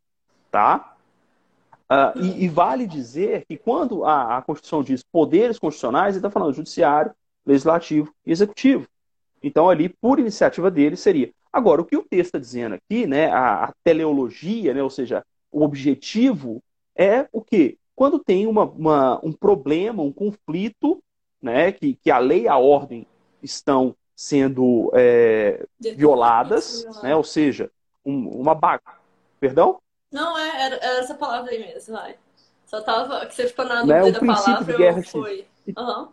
tá? 0.50 0.97
Uh, 1.90 2.20
e, 2.20 2.46
e, 2.46 2.50
vale 2.50 2.86
dizer 2.86 3.46
que 3.48 3.56
quando 3.56 4.04
a, 4.04 4.38
a 4.38 4.42
Constituição 4.42 4.84
diz 4.84 5.04
poderes 5.04 5.58
constitucionais, 5.58 6.16
ele 6.16 6.20
está 6.20 6.30
falando 6.30 6.54
judiciário, 6.54 7.14
legislativo 7.46 8.14
e 8.26 8.32
executivo. 8.32 8.88
Então, 9.42 9.70
ali, 9.70 9.88
por 9.88 10.20
iniciativa 10.20 10.70
dele, 10.70 10.98
seria. 10.98 11.32
Agora, 11.52 11.82
o 11.82 11.86
que 11.86 11.96
o 11.96 12.04
texto 12.04 12.36
está 12.36 12.40
dizendo 12.40 12.76
aqui, 12.76 13.08
né, 13.08 13.28
a, 13.32 13.66
a, 13.66 13.74
teleologia, 13.84 14.74
né, 14.74 14.84
ou 14.84 14.90
seja, 14.90 15.24
o 15.50 15.64
objetivo 15.64 16.62
é 16.94 17.28
o 17.32 17.42
quê? 17.42 17.78
Quando 17.96 18.20
tem 18.20 18.46
uma, 18.46 18.66
uma, 18.66 19.26
um 19.26 19.32
problema, 19.32 20.04
um 20.04 20.12
conflito, 20.12 21.02
né, 21.42 21.72
que, 21.72 21.94
que 21.96 22.12
a 22.12 22.20
lei 22.20 22.44
e 22.44 22.48
a 22.48 22.58
ordem 22.58 23.08
estão 23.42 23.96
sendo 24.18 24.92
é, 24.96 25.64
violadas, 25.80 26.86
né? 27.04 27.16
ou 27.16 27.24
seja, 27.24 27.72
um, 28.04 28.28
uma 28.30 28.56
baga. 28.56 28.98
Perdão? 29.40 29.80
Não, 30.12 30.36
é, 30.36 30.47
era, 30.60 30.76
era, 30.76 31.00
essa 31.00 31.16
palavra 31.16 31.52
aí 31.52 31.60
mesmo, 31.60 31.94
vai. 31.94 32.16
Só 32.66 32.82
tava. 32.82 33.26
Que 33.26 33.36
você 33.36 33.48
ficou 33.48 33.66
na 33.66 33.86
né, 33.86 34.00
dúvida 34.00 34.22
né? 34.22 34.28
da 34.28 34.34
palavra, 34.34 34.74
de 34.74 34.78
guerra, 34.78 35.04
foi. 35.04 35.48
Uhum. 35.78 36.08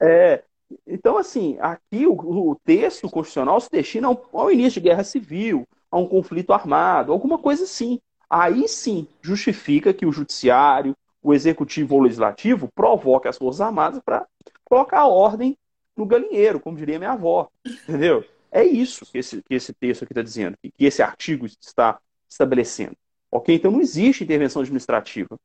É, 0.00 0.42
então, 0.86 1.18
assim, 1.18 1.56
aqui 1.60 2.06
o, 2.06 2.14
o, 2.14 2.56
texto 2.64 3.08
constitucional 3.08 3.60
se 3.60 3.70
destina 3.70 4.08
ao, 4.08 4.28
ao 4.32 4.50
início 4.50 4.80
de 4.80 4.88
guerra 4.88 5.04
civil, 5.04 5.66
a 5.90 5.98
um 5.98 6.06
conflito 6.06 6.52
armado, 6.52 7.12
alguma 7.12 7.38
coisa 7.38 7.64
assim. 7.64 8.00
Aí 8.28 8.66
sim 8.66 9.06
justifica 9.22 9.94
que 9.94 10.06
o 10.06 10.12
judiciário, 10.12 10.96
o 11.22 11.32
executivo 11.32 11.94
ou 11.94 12.00
o 12.00 12.04
legislativo 12.04 12.68
provoque 12.74 13.28
as 13.28 13.38
Forças 13.38 13.60
Armadas 13.60 14.00
para 14.04 14.26
colocar 14.64 15.00
a 15.00 15.06
ordem 15.06 15.56
no 15.96 16.04
galinheiro, 16.04 16.58
como 16.58 16.76
diria 16.76 16.98
minha 16.98 17.12
avó. 17.12 17.48
Entendeu? 17.64 18.24
É 18.50 18.64
isso 18.64 19.04
que 19.06 19.18
esse, 19.18 19.42
que 19.42 19.54
esse 19.54 19.72
texto 19.72 20.04
aqui 20.04 20.12
está 20.12 20.22
dizendo, 20.22 20.56
que 20.62 20.84
esse 20.84 21.02
artigo 21.02 21.46
está 21.46 21.98
estabelecendo. 22.28 22.96
Ok? 23.34 23.52
Então 23.52 23.72
não 23.72 23.80
existe 23.80 24.22
intervenção 24.22 24.62
administrativa. 24.62 25.36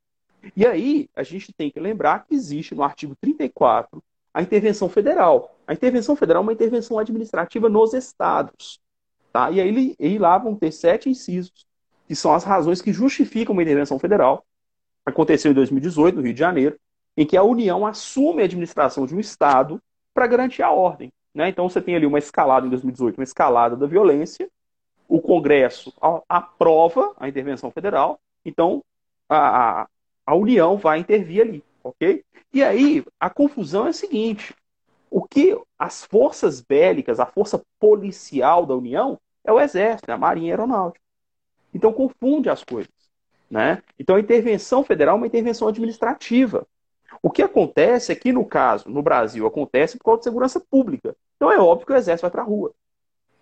E 0.56 0.64
aí 0.64 1.08
a 1.14 1.24
gente 1.24 1.52
tem 1.52 1.68
que 1.72 1.80
lembrar 1.80 2.24
que 2.24 2.36
existe 2.36 2.72
no 2.72 2.84
artigo 2.84 3.16
34 3.20 4.00
a 4.32 4.40
intervenção 4.40 4.88
federal. 4.88 5.56
A 5.66 5.72
intervenção 5.72 6.14
federal 6.14 6.40
é 6.40 6.44
uma 6.44 6.52
intervenção 6.52 7.00
administrativa 7.00 7.68
nos 7.68 7.92
estados. 7.92 8.78
Tá? 9.32 9.50
E 9.50 9.60
aí, 9.60 9.96
aí 10.00 10.18
lá 10.18 10.38
vão 10.38 10.54
ter 10.54 10.70
sete 10.70 11.10
incisos, 11.10 11.66
que 12.06 12.14
são 12.14 12.32
as 12.32 12.44
razões 12.44 12.80
que 12.80 12.92
justificam 12.92 13.52
uma 13.52 13.62
intervenção 13.62 13.98
federal. 13.98 14.46
Aconteceu 15.04 15.50
em 15.50 15.54
2018, 15.54 16.14
no 16.14 16.22
Rio 16.22 16.32
de 16.32 16.38
Janeiro, 16.38 16.78
em 17.16 17.26
que 17.26 17.36
a 17.36 17.42
União 17.42 17.84
assume 17.84 18.42
a 18.42 18.44
administração 18.44 19.04
de 19.04 19.16
um 19.16 19.20
estado 19.20 19.82
para 20.14 20.28
garantir 20.28 20.62
a 20.62 20.70
ordem. 20.70 21.12
Né? 21.34 21.48
Então 21.48 21.68
você 21.68 21.80
tem 21.80 21.96
ali 21.96 22.06
uma 22.06 22.20
escalada 22.20 22.68
em 22.68 22.70
2018, 22.70 23.18
uma 23.18 23.24
escalada 23.24 23.76
da 23.76 23.88
violência, 23.88 24.48
o 25.10 25.20
Congresso 25.20 25.92
aprova 26.28 27.12
a 27.16 27.28
intervenção 27.28 27.68
federal, 27.72 28.20
então 28.44 28.80
a, 29.28 29.88
a 30.24 30.34
União 30.36 30.76
vai 30.76 31.00
intervir 31.00 31.42
ali, 31.42 31.64
ok? 31.82 32.24
E 32.54 32.62
aí 32.62 33.04
a 33.18 33.28
confusão 33.28 33.88
é 33.88 33.90
a 33.90 33.92
seguinte: 33.92 34.54
o 35.10 35.20
que 35.26 35.60
as 35.76 36.04
forças 36.04 36.60
bélicas, 36.60 37.18
a 37.18 37.26
força 37.26 37.60
policial 37.80 38.64
da 38.64 38.76
União 38.76 39.18
é 39.42 39.52
o 39.52 39.60
Exército, 39.60 40.12
é 40.12 40.14
a 40.14 40.18
Marinha 40.18 40.52
Aeronáutica. 40.52 41.04
Então 41.74 41.92
confunde 41.92 42.48
as 42.48 42.62
coisas, 42.62 42.94
né? 43.50 43.82
Então 43.98 44.14
a 44.14 44.20
intervenção 44.20 44.84
federal 44.84 45.16
é 45.16 45.18
uma 45.18 45.26
intervenção 45.26 45.66
administrativa. 45.66 46.64
O 47.20 47.30
que 47.30 47.42
acontece 47.42 48.12
é 48.12 48.14
que, 48.14 48.32
no 48.32 48.44
caso, 48.44 48.88
no 48.88 49.02
Brasil, 49.02 49.44
acontece 49.44 49.98
por 49.98 50.04
causa 50.04 50.18
de 50.20 50.24
segurança 50.24 50.60
pública. 50.60 51.16
Então 51.34 51.50
é 51.50 51.58
óbvio 51.58 51.86
que 51.86 51.92
o 51.92 51.96
exército 51.96 52.22
vai 52.22 52.30
para 52.30 52.42
a 52.42 52.44
rua. 52.44 52.72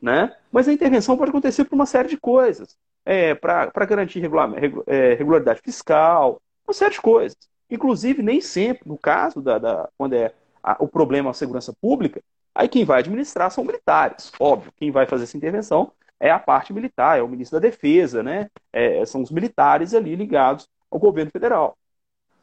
Né? 0.00 0.34
Mas 0.52 0.68
a 0.68 0.72
intervenção 0.72 1.16
pode 1.16 1.30
acontecer 1.30 1.64
por 1.64 1.74
uma 1.74 1.86
série 1.86 2.08
de 2.08 2.16
coisas. 2.16 2.76
É, 3.04 3.34
para 3.34 3.86
garantir 3.86 4.20
regular, 4.20 4.52
é, 4.86 5.14
regularidade 5.14 5.60
fiscal, 5.62 6.40
uma 6.66 6.74
série 6.74 6.92
de 6.92 7.00
coisas. 7.00 7.36
Inclusive, 7.70 8.22
nem 8.22 8.40
sempre, 8.40 8.88
no 8.88 8.98
caso 8.98 9.40
da, 9.40 9.58
da 9.58 9.88
quando 9.96 10.14
é 10.14 10.32
a, 10.62 10.76
o 10.78 10.88
problema 10.88 11.30
a 11.30 11.34
segurança 11.34 11.72
pública, 11.80 12.22
aí 12.54 12.68
quem 12.68 12.84
vai 12.84 13.00
administrar 13.00 13.50
são 13.50 13.64
militares. 13.64 14.30
Óbvio, 14.38 14.72
quem 14.76 14.90
vai 14.90 15.06
fazer 15.06 15.24
essa 15.24 15.36
intervenção 15.36 15.92
é 16.20 16.30
a 16.30 16.38
parte 16.38 16.72
militar, 16.72 17.18
é 17.18 17.22
o 17.22 17.28
ministro 17.28 17.60
da 17.60 17.68
Defesa, 17.68 18.22
né? 18.22 18.50
É, 18.72 19.04
são 19.06 19.22
os 19.22 19.30
militares 19.30 19.94
ali 19.94 20.14
ligados 20.14 20.68
ao 20.90 20.98
governo 20.98 21.30
federal. 21.30 21.76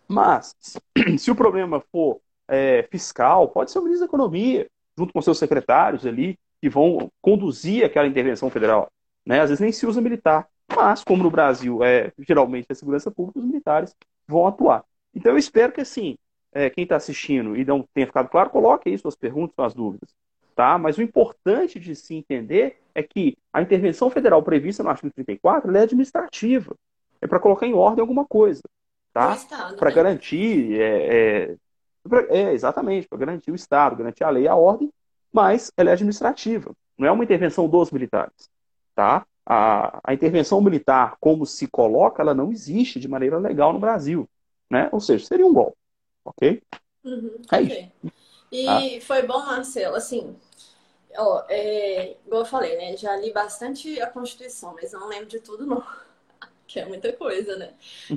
Mas, 0.07 0.55
se 1.17 1.31
o 1.31 1.35
problema 1.35 1.81
for 1.91 2.19
é, 2.47 2.87
fiscal, 2.89 3.49
pode 3.49 3.71
ser 3.71 3.79
o 3.79 3.83
ministro 3.83 4.07
da 4.07 4.09
Economia, 4.09 4.67
junto 4.97 5.11
com 5.11 5.21
seus 5.21 5.37
secretários 5.37 6.05
ali, 6.05 6.37
que 6.65 6.69
vão 6.69 7.11
conduzir 7.21 7.85
aquela 7.85 8.07
intervenção 8.07 8.49
federal. 8.49 8.91
Né? 9.23 9.39
Às 9.39 9.51
vezes 9.51 9.61
nem 9.61 9.71
se 9.71 9.85
usa 9.85 10.01
militar, 10.01 10.47
mas 10.75 11.03
como 11.03 11.21
no 11.21 11.29
Brasil 11.29 11.83
é 11.83 12.11
geralmente 12.17 12.65
a 12.71 12.73
segurança 12.73 13.11
pública, 13.11 13.37
os 13.37 13.45
militares 13.45 13.95
vão 14.27 14.47
atuar. 14.47 14.83
Então 15.13 15.33
eu 15.33 15.37
espero 15.37 15.71
que 15.71 15.81
assim, 15.81 16.17
é, 16.51 16.67
quem 16.71 16.83
está 16.83 16.95
assistindo 16.95 17.55
e 17.55 17.63
não 17.63 17.87
tenha 17.93 18.07
ficado 18.07 18.29
claro, 18.29 18.49
coloque 18.49 18.89
aí 18.89 18.97
suas 18.97 19.15
perguntas, 19.15 19.53
suas 19.53 19.75
dúvidas. 19.75 20.09
Tá? 20.55 20.75
Mas 20.79 20.97
o 20.97 21.03
importante 21.03 21.79
de 21.79 21.95
se 21.95 22.15
entender 22.15 22.81
é 22.95 23.03
que 23.03 23.37
a 23.53 23.61
intervenção 23.61 24.09
federal 24.09 24.41
prevista 24.41 24.81
no 24.81 24.89
artigo 24.89 25.13
34 25.13 25.77
é 25.77 25.81
administrativa. 25.81 26.75
É 27.21 27.27
para 27.27 27.39
colocar 27.39 27.67
em 27.67 27.75
ordem 27.75 28.01
alguma 28.01 28.25
coisa. 28.25 28.63
Tá? 29.13 29.37
Para 29.77 29.89
né? 29.89 29.95
garantir. 29.95 30.81
É, 30.81 31.51
é, 31.51 31.55
é 32.29 32.53
exatamente, 32.53 33.07
para 33.07 33.19
garantir 33.19 33.51
o 33.51 33.55
Estado, 33.55 33.97
garantir 33.97 34.23
a 34.23 34.31
lei 34.31 34.45
e 34.45 34.47
a 34.47 34.55
ordem 34.55 34.91
mas 35.35 35.69
ela 35.75 35.89
é 35.89 35.93
administrativa, 35.93 36.73
não 36.97 37.05
é 37.05 37.11
uma 37.11 37.25
intervenção 37.25 37.67
dos 37.67 37.91
militares. 37.91 38.49
Tá? 38.95 39.27
A, 39.45 39.99
a 40.01 40.13
intervenção 40.13 40.61
militar, 40.61 41.17
como 41.19 41.45
se 41.45 41.67
coloca, 41.67 42.23
ela 42.23 42.33
não 42.33 42.53
existe 42.53 43.01
de 43.01 43.07
maneira 43.09 43.37
legal 43.37 43.73
no 43.73 43.79
Brasil. 43.79 44.29
Né? 44.71 44.87
Ou 44.93 45.01
seja, 45.01 45.25
seria 45.25 45.45
um 45.45 45.53
golpe. 45.53 45.75
Ok? 46.23 46.63
Uhum, 47.03 47.35
é 47.51 47.61
isso. 47.61 47.91
E 48.49 48.67
ah. 48.97 49.01
foi 49.01 49.23
bom, 49.23 49.45
Marcelo, 49.45 49.97
assim, 49.97 50.33
ó, 51.17 51.43
é, 51.49 52.15
igual 52.25 52.41
eu 52.41 52.45
falei, 52.45 52.77
né? 52.77 52.95
Já 52.95 53.17
li 53.17 53.33
bastante 53.33 54.01
a 54.01 54.09
Constituição, 54.09 54.73
mas 54.73 54.93
não 54.93 55.09
lembro 55.09 55.25
de 55.25 55.41
tudo, 55.41 55.65
não. 55.65 55.83
Que 56.67 56.79
é 56.79 56.85
muita 56.85 57.13
coisa, 57.13 57.55
né? 57.57 57.73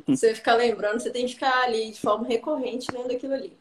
Você 0.06 0.34
ficar 0.34 0.54
lembrando, 0.54 0.98
você 0.98 1.10
tem 1.10 1.26
que 1.26 1.34
ficar 1.34 1.64
ali 1.64 1.90
de 1.90 2.00
forma 2.00 2.26
recorrente 2.26 2.90
lendo 2.90 3.12
aquilo 3.12 3.34
ali. 3.34 3.54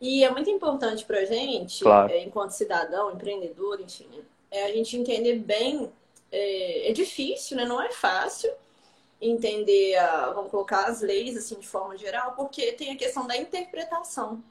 E 0.00 0.24
é 0.24 0.30
muito 0.30 0.50
importante 0.50 1.04
para 1.04 1.20
a 1.20 1.24
gente, 1.24 1.82
claro. 1.82 2.12
é, 2.12 2.22
enquanto 2.22 2.50
cidadão, 2.50 3.10
empreendedor, 3.10 3.80
enfim, 3.80 4.06
né? 4.12 4.22
é 4.50 4.64
a 4.66 4.72
gente 4.72 4.96
entender 4.96 5.36
bem. 5.36 5.90
É, 6.30 6.90
é, 6.90 6.92
difícil, 6.92 7.56
né? 7.56 7.64
Não 7.64 7.80
é 7.80 7.92
fácil 7.92 8.50
entender, 9.20 9.96
a, 9.96 10.30
vamos 10.30 10.50
colocar 10.50 10.86
as 10.86 11.00
leis 11.00 11.36
assim 11.36 11.58
de 11.58 11.66
forma 11.66 11.96
geral, 11.96 12.32
porque 12.32 12.72
tem 12.72 12.92
a 12.92 12.96
questão 12.96 13.26
da 13.26 13.36
interpretação. 13.36 14.42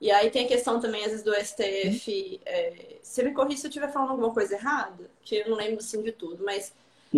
E 0.00 0.10
aí 0.10 0.30
tem 0.30 0.44
a 0.44 0.48
questão 0.48 0.78
também, 0.78 1.04
às 1.04 1.10
vezes, 1.10 1.24
do 1.24 1.34
STF. 1.34 2.40
É, 2.44 2.96
você 3.02 3.22
me 3.22 3.32
corrija 3.32 3.62
se 3.62 3.66
eu 3.66 3.70
estiver 3.70 3.90
falando 3.90 4.10
alguma 4.10 4.32
coisa 4.32 4.54
errada, 4.54 5.10
que 5.22 5.36
eu 5.36 5.48
não 5.48 5.56
lembro 5.56 5.78
assim 5.78 6.02
de 6.02 6.12
tudo, 6.12 6.44
mas 6.44 6.72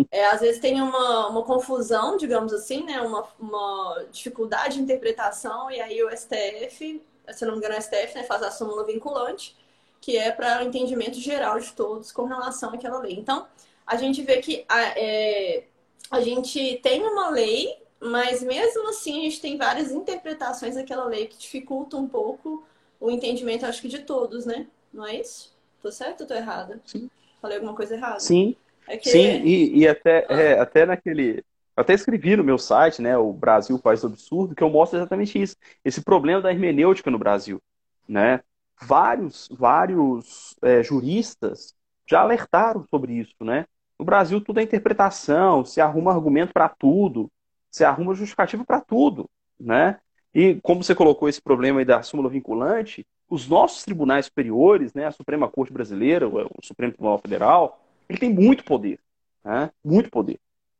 é, 0.09 0.25
às 0.27 0.39
vezes 0.39 0.61
tem 0.61 0.81
uma, 0.81 1.27
uma 1.27 1.43
confusão, 1.43 2.15
digamos 2.15 2.53
assim, 2.53 2.83
né? 2.83 3.01
Uma, 3.01 3.27
uma 3.37 4.05
dificuldade 4.11 4.75
de 4.75 4.81
interpretação, 4.81 5.69
e 5.69 5.81
aí 5.81 6.01
o 6.01 6.09
STF 6.09 7.01
se 7.33 7.45
não 7.45 7.53
me 7.53 7.59
engano, 7.59 7.75
a 7.75 7.81
STF 7.81 8.15
né, 8.15 8.23
faz 8.23 8.43
a 8.43 8.51
súmula 8.51 8.85
vinculante, 8.85 9.55
que 10.01 10.17
é 10.17 10.31
para 10.31 10.61
o 10.61 10.67
entendimento 10.67 11.19
geral 11.19 11.59
de 11.59 11.71
todos 11.73 12.11
com 12.11 12.23
relação 12.25 12.73
àquela 12.73 12.99
lei. 12.99 13.13
Então, 13.13 13.47
a 13.85 13.95
gente 13.95 14.21
vê 14.21 14.37
que 14.37 14.65
a, 14.67 14.81
é, 14.97 15.63
a 16.11 16.21
gente 16.21 16.79
tem 16.81 17.01
uma 17.03 17.29
lei, 17.29 17.77
mas 17.99 18.41
mesmo 18.41 18.87
assim 18.89 19.19
a 19.19 19.23
gente 19.23 19.41
tem 19.41 19.57
várias 19.57 19.91
interpretações 19.91 20.75
daquela 20.75 21.05
lei 21.05 21.27
que 21.27 21.37
dificultam 21.37 22.01
um 22.01 22.07
pouco 22.07 22.63
o 22.99 23.09
entendimento, 23.09 23.65
acho 23.65 23.81
que 23.81 23.87
de 23.87 23.99
todos, 23.99 24.45
né? 24.45 24.67
Não 24.93 25.05
é 25.05 25.15
isso? 25.15 25.55
Tô 25.81 25.91
certo 25.91 26.21
ou 26.21 26.27
tô 26.27 26.33
errada? 26.33 26.81
Sim. 26.85 27.09
Falei 27.41 27.57
alguma 27.57 27.75
coisa 27.75 27.95
errada? 27.95 28.19
Sim. 28.19 28.55
É 28.87 28.97
que... 28.97 29.09
Sim, 29.09 29.43
e, 29.43 29.79
e 29.79 29.87
até, 29.87 30.25
ah. 30.29 30.33
é, 30.33 30.59
até 30.59 30.85
naquele, 30.85 31.43
eu 31.79 31.81
até 31.81 31.93
escrevi 31.93 32.35
no 32.35 32.43
meu 32.43 32.57
site, 32.57 33.01
né, 33.01 33.17
o 33.17 33.31
Brasil 33.31 33.79
País 33.79 34.03
Absurdo, 34.03 34.53
que 34.53 34.61
eu 34.61 34.69
mostro 34.69 34.99
exatamente 34.99 35.41
isso, 35.41 35.55
esse 35.83 36.01
problema 36.01 36.41
da 36.41 36.51
hermenêutica 36.51 37.09
no 37.09 37.17
Brasil, 37.17 37.61
né? 38.07 38.41
vários, 38.81 39.47
vários 39.49 40.57
é, 40.61 40.83
juristas 40.83 41.73
já 42.05 42.19
alertaram 42.19 42.85
sobre 42.89 43.13
isso, 43.13 43.35
né? 43.39 43.65
No 43.97 44.03
Brasil 44.03 44.41
tudo 44.41 44.59
é 44.59 44.63
interpretação, 44.63 45.63
se 45.63 45.79
arruma 45.79 46.11
argumento 46.11 46.51
para 46.51 46.67
tudo, 46.67 47.31
se 47.71 47.85
arruma 47.85 48.13
justificativa 48.13 48.65
para 48.65 48.81
tudo, 48.81 49.29
né? 49.57 50.01
E 50.33 50.55
como 50.61 50.83
você 50.83 50.93
colocou 50.93 51.29
esse 51.29 51.41
problema 51.41 51.79
aí 51.79 51.85
da 51.85 52.01
súmula 52.01 52.29
vinculante, 52.29 53.07
os 53.29 53.47
nossos 53.47 53.83
tribunais 53.85 54.25
superiores, 54.25 54.93
né, 54.93 55.05
a 55.05 55.11
Suprema 55.11 55.49
Corte 55.49 55.71
Brasileira, 55.71 56.27
o 56.27 56.49
Supremo 56.61 56.91
Tribunal 56.91 57.19
Federal, 57.19 57.81
ele 58.09 58.19
tem 58.19 58.33
muito 58.33 58.65
poder, 58.65 58.99
né? 59.45 59.71
Muito 59.81 60.09
poder. 60.09 60.39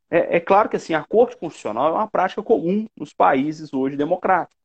É, 0.10 0.38
é, 0.38 0.40
claro 0.40 0.70
que 0.70 0.76
assim 0.76 0.94
a 0.94 1.04
Corte 1.04 1.38
Constitucional 1.38 1.90
é 1.90 1.98
uma 1.98 2.08
prática 2.08 2.42
comum 2.42 2.88
nos 2.98 3.14
países 3.14 3.74
hoje 3.74 3.96
democráticos. 3.96 4.58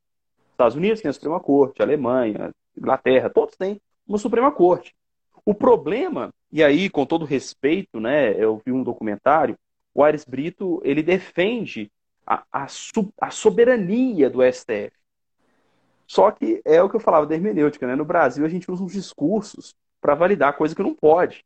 Estados 0.53 0.77
Unidos 0.77 1.01
tem 1.01 1.09
a 1.09 1.13
Suprema 1.13 1.41
Corte, 1.41 1.83
Alemanha, 1.83 2.53
Inglaterra, 2.77 3.29
todos 3.29 3.57
têm 3.57 3.81
uma 4.07 4.19
Suprema 4.19 4.51
Corte. 4.51 4.95
O 5.45 5.53
problema, 5.55 6.33
e 6.51 6.63
aí 6.63 6.89
com 6.89 7.05
todo 7.05 7.25
respeito, 7.25 8.01
né, 8.01 8.33
eu 8.43 8.61
vi 8.65 8.73
um 8.73 8.83
documentário, 8.83 9.59
o 9.95 10.03
Aires 10.03 10.25
Brito 10.25 10.81
ele 10.85 11.03
defende 11.03 11.91
a, 12.27 12.43
a, 12.51 12.67
a 13.21 13.31
soberania 13.31 14.31
do 14.31 14.41
STF. 14.43 14.93
Só 16.07 16.31
que 16.31 16.61
é 16.65 16.83
o 16.83 16.89
que 16.89 16.97
eu 16.97 17.01
falava 17.01 17.27
da 17.27 17.35
hermenêutica, 17.35 17.87
né? 17.87 17.95
No 17.97 18.05
Brasil 18.05 18.45
a 18.45 18.49
gente 18.49 18.71
usa 18.71 18.83
uns 18.83 18.93
discursos 18.93 19.75
para 20.01 20.15
validar 20.15 20.57
coisa 20.57 20.75
que 20.75 20.83
não 20.83 20.95
pode. 20.95 21.45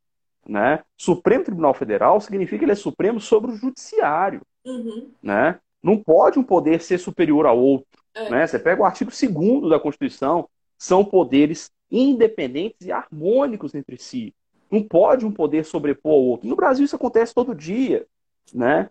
Né? 0.48 0.82
Supremo 0.96 1.44
Tribunal 1.44 1.74
Federal 1.74 2.18
significa 2.20 2.58
que 2.58 2.64
ele 2.64 2.72
é 2.72 2.76
supremo 2.76 3.20
sobre 3.20 3.50
o 3.50 3.56
judiciário. 3.56 4.40
Uhum. 4.64 5.10
Né? 5.22 5.60
Não 5.82 5.98
pode 5.98 6.38
um 6.38 6.42
poder 6.42 6.80
ser 6.80 6.98
superior 6.98 7.44
ao 7.44 7.58
outro. 7.58 7.86
É. 8.14 8.30
Né? 8.30 8.46
Você 8.46 8.58
pega 8.58 8.80
o 8.80 8.84
artigo 8.84 9.10
2 9.10 9.68
da 9.68 9.78
Constituição, 9.78 10.48
são 10.78 11.04
poderes 11.04 11.70
independentes 11.90 12.86
e 12.86 12.90
harmônicos 12.90 13.74
entre 13.74 13.98
si. 13.98 14.34
Não 14.70 14.82
pode 14.82 15.26
um 15.26 15.32
poder 15.32 15.64
sobrepor 15.64 16.12
ao 16.12 16.22
outro. 16.22 16.48
No 16.48 16.56
Brasil 16.56 16.84
isso 16.84 16.96
acontece 16.96 17.34
todo 17.34 17.54
dia. 17.54 18.06
Né? 18.54 18.88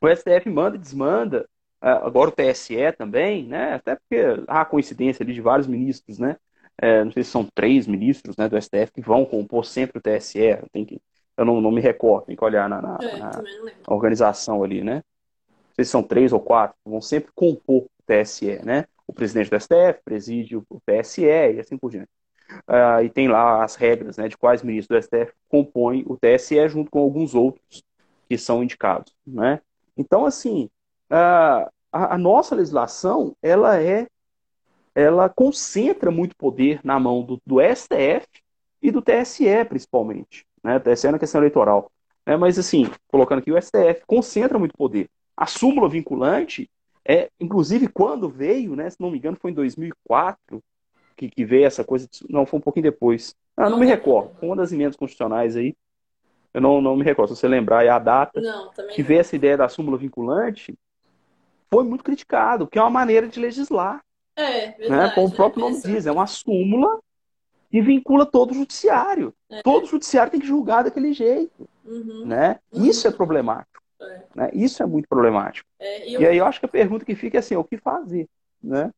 O 0.00 0.08
STF 0.08 0.50
manda 0.50 0.76
e 0.76 0.80
desmanda. 0.80 1.48
Ah, 1.80 2.06
agora 2.06 2.30
o 2.30 2.32
TSE 2.32 2.92
também, 2.96 3.44
né? 3.44 3.74
Até 3.74 3.94
porque 3.94 4.16
há 4.48 4.64
coincidência 4.64 5.22
ali 5.22 5.32
de 5.32 5.40
vários 5.40 5.68
ministros, 5.68 6.18
né? 6.18 6.36
É, 6.80 7.04
não 7.04 7.10
sei 7.10 7.24
se 7.24 7.30
são 7.30 7.44
três 7.54 7.86
ministros 7.86 8.36
né, 8.36 8.48
do 8.48 8.60
STF 8.60 8.92
que 8.94 9.00
vão 9.00 9.24
compor 9.24 9.64
sempre 9.64 9.98
o 9.98 10.00
TSE. 10.00 10.58
Tem 10.72 10.84
que, 10.84 11.00
eu 11.36 11.44
não, 11.44 11.60
não 11.60 11.70
me 11.70 11.80
recordo, 11.80 12.26
tem 12.26 12.36
que 12.36 12.44
olhar 12.44 12.68
na, 12.68 12.80
na, 12.80 12.98
é, 13.02 13.16
na 13.18 13.42
organização 13.88 14.62
ali, 14.62 14.82
né? 14.82 15.02
Não 15.48 15.74
sei 15.74 15.84
se 15.84 15.90
são 15.90 16.02
três 16.02 16.32
ou 16.32 16.40
quatro, 16.40 16.76
vão 16.84 17.00
sempre 17.00 17.30
compor 17.34 17.84
o 17.84 17.90
TSE, 18.06 18.60
né? 18.64 18.84
O 19.06 19.12
presidente 19.12 19.50
do 19.50 19.58
STF 19.58 20.00
preside 20.04 20.56
o 20.56 20.64
TSE 20.84 21.24
e 21.24 21.60
assim 21.60 21.76
por 21.76 21.90
diante. 21.90 22.10
Uh, 22.66 23.04
e 23.04 23.10
tem 23.10 23.28
lá 23.28 23.62
as 23.62 23.74
regras 23.74 24.16
né, 24.16 24.26
de 24.26 24.36
quais 24.36 24.62
ministros 24.62 24.98
do 24.98 25.02
STF 25.02 25.32
compõem 25.48 26.02
o 26.06 26.16
TSE 26.16 26.68
junto 26.68 26.90
com 26.90 26.98
alguns 26.98 27.34
outros 27.34 27.82
que 28.28 28.38
são 28.38 28.62
indicados, 28.62 29.14
né? 29.26 29.60
Então, 29.96 30.24
assim, 30.24 30.70
uh, 31.10 31.68
a, 31.92 32.14
a 32.14 32.18
nossa 32.18 32.54
legislação, 32.54 33.34
ela 33.42 33.80
é 33.80 34.06
ela 34.98 35.28
concentra 35.28 36.10
muito 36.10 36.34
poder 36.36 36.80
na 36.82 36.98
mão 36.98 37.22
do, 37.22 37.40
do 37.46 37.60
STF 37.60 38.26
e 38.82 38.90
do 38.90 39.00
TSE, 39.00 39.64
principalmente. 39.68 40.44
Né? 40.62 40.80
TSE 40.80 41.12
na 41.12 41.20
questão 41.20 41.40
eleitoral. 41.40 41.88
Né? 42.26 42.36
Mas, 42.36 42.58
assim, 42.58 42.90
colocando 43.06 43.38
aqui 43.38 43.52
o 43.52 43.62
STF, 43.62 44.02
concentra 44.08 44.58
muito 44.58 44.76
poder. 44.76 45.08
A 45.36 45.46
súmula 45.46 45.88
vinculante, 45.88 46.68
é, 47.04 47.30
inclusive, 47.38 47.86
quando 47.86 48.28
veio, 48.28 48.74
né, 48.74 48.90
se 48.90 49.00
não 49.00 49.08
me 49.08 49.18
engano, 49.18 49.38
foi 49.40 49.52
em 49.52 49.54
2004 49.54 50.60
que, 51.16 51.28
que 51.28 51.44
veio 51.44 51.66
essa 51.66 51.84
coisa. 51.84 52.08
De, 52.10 52.26
não, 52.28 52.44
foi 52.44 52.58
um 52.58 52.62
pouquinho 52.62 52.82
depois. 52.82 53.36
Ah, 53.56 53.70
não 53.70 53.78
me 53.78 53.86
recordo. 53.86 54.34
Foi 54.40 54.48
uma 54.48 54.56
das 54.56 54.72
emendas 54.72 54.96
constitucionais 54.96 55.54
aí. 55.54 55.76
Eu 56.52 56.60
não, 56.60 56.80
não 56.80 56.96
me 56.96 57.04
recordo. 57.04 57.36
Se 57.36 57.40
você 57.40 57.46
lembrar, 57.46 57.84
é 57.84 57.88
a 57.88 58.00
data 58.00 58.40
não, 58.40 58.72
que 58.92 59.02
veio 59.02 59.20
essa 59.20 59.36
ideia 59.36 59.56
da 59.56 59.68
súmula 59.68 59.96
vinculante, 59.96 60.76
foi 61.70 61.84
muito 61.84 62.02
criticado, 62.02 62.66
porque 62.66 62.80
é 62.80 62.82
uma 62.82 62.90
maneira 62.90 63.28
de 63.28 63.38
legislar. 63.38 64.02
É, 64.38 64.70
verdade, 64.70 64.90
né? 64.90 65.12
Como 65.14 65.26
o 65.26 65.32
próprio 65.32 65.66
é 65.66 65.68
nome 65.68 65.82
diz, 65.82 66.06
é 66.06 66.12
uma 66.12 66.28
súmula 66.28 67.00
que 67.70 67.82
vincula 67.82 68.24
todo 68.24 68.52
o 68.52 68.54
judiciário. 68.54 69.34
É. 69.50 69.62
Todo 69.62 69.82
o 69.82 69.86
judiciário 69.86 70.30
tem 70.30 70.40
que 70.40 70.46
julgar 70.46 70.84
daquele 70.84 71.12
jeito. 71.12 71.68
Uhum. 71.84 72.24
Né? 72.24 72.60
Uhum. 72.72 72.86
Isso 72.86 73.08
é 73.08 73.10
problemático. 73.10 73.82
É. 74.00 74.22
Né? 74.36 74.50
Isso 74.52 74.80
é 74.80 74.86
muito 74.86 75.08
problemático. 75.08 75.68
É, 75.80 76.08
e, 76.08 76.14
eu... 76.14 76.20
e, 76.20 76.26
aí 76.26 76.36
eu 76.36 76.46
acho 76.46 76.60
que 76.60 76.66
a 76.66 76.68
pergunta 76.68 77.04
que 77.04 77.16
fica 77.16 77.36
é 77.36 77.40
assim, 77.40 77.56
o 77.56 77.64
que 77.64 77.76
fazer? 77.76 78.28
Né? 78.62 78.92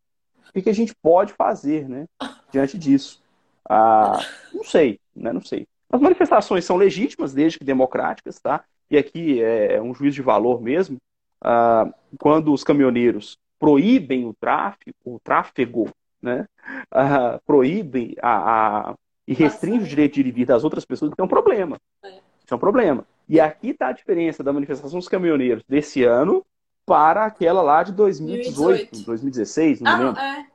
O 0.46 0.52
que, 0.52 0.60
que 0.60 0.70
a 0.70 0.74
gente 0.74 0.94
pode 0.94 1.32
fazer 1.32 1.88
né? 1.88 2.06
diante 2.52 2.76
disso? 2.76 3.22
Ah, 3.66 4.20
não 4.52 4.62
sei, 4.62 5.00
né? 5.16 5.32
não 5.32 5.40
sei. 5.42 5.66
As 5.90 6.00
manifestações 6.00 6.66
são 6.66 6.76
legítimas, 6.76 7.32
desde 7.32 7.58
que 7.58 7.64
democráticas, 7.64 8.38
tá? 8.38 8.62
E 8.90 8.98
aqui 8.98 9.42
é 9.42 9.80
um 9.80 9.94
juízo 9.94 10.16
de 10.16 10.22
valor 10.22 10.60
mesmo. 10.60 10.98
Ah, 11.40 11.88
quando 12.18 12.52
os 12.52 12.62
caminhoneiros 12.62 13.38
proíbem 13.60 14.26
o 14.26 14.32
tráfico, 14.32 14.92
o 15.04 15.20
tráfego, 15.20 15.90
né? 16.20 16.46
Uh, 16.92 17.38
proíbem 17.46 18.16
a, 18.20 18.88
a, 18.90 18.94
e 19.28 19.34
restringem 19.34 19.82
o 19.82 19.86
direito 19.86 20.14
de 20.14 20.20
ir 20.20 20.26
e 20.26 20.32
vir 20.32 20.46
das 20.46 20.64
outras 20.64 20.84
pessoas, 20.84 21.12
que 21.14 21.20
é 21.20 21.24
um 21.24 21.28
problema. 21.28 21.76
É. 22.02 22.08
Isso 22.08 22.52
é 22.52 22.54
um 22.54 22.58
problema. 22.58 23.06
E 23.28 23.38
aqui 23.38 23.68
está 23.68 23.88
a 23.88 23.92
diferença 23.92 24.42
da 24.42 24.52
manifestação 24.52 24.98
dos 24.98 25.08
caminhoneiros 25.08 25.62
desse 25.68 26.02
ano 26.02 26.44
para 26.86 27.26
aquela 27.26 27.62
lá 27.62 27.82
de 27.82 27.92
2018, 27.92 28.56
2018. 28.56 29.06
2016, 29.06 29.80
não 29.80 29.92
ah, 29.92 29.96
lembro. 29.98 30.20
É. 30.20 30.46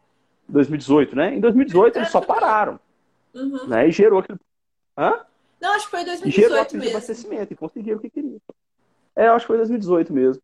2018, 0.49 1.15
né? 1.15 1.35
Em 1.35 1.39
2018 1.39 1.97
eles 1.99 2.09
só 2.09 2.19
pararam. 2.19 2.79
Uhum. 3.33 3.67
Né? 3.67 3.87
E 3.87 3.91
gerou 3.91 4.19
aquele. 4.19 4.39
Hã? 4.97 5.19
Não, 5.61 5.73
acho 5.73 5.85
que 5.85 5.91
foi 5.91 6.03
2018 6.03 6.27
e 6.27 6.31
gerou 6.31 6.61
aquele 6.61 6.83
mesmo. 6.83 6.97
abastecimento 6.97 7.53
e 7.53 7.55
conseguiram 7.55 7.97
o 7.97 8.01
que 8.01 8.09
queriam. 8.09 8.41
É, 9.15 9.27
acho 9.27 9.45
que 9.45 9.47
foi 9.47 9.57
2018 9.57 10.11
mesmo. 10.11 10.41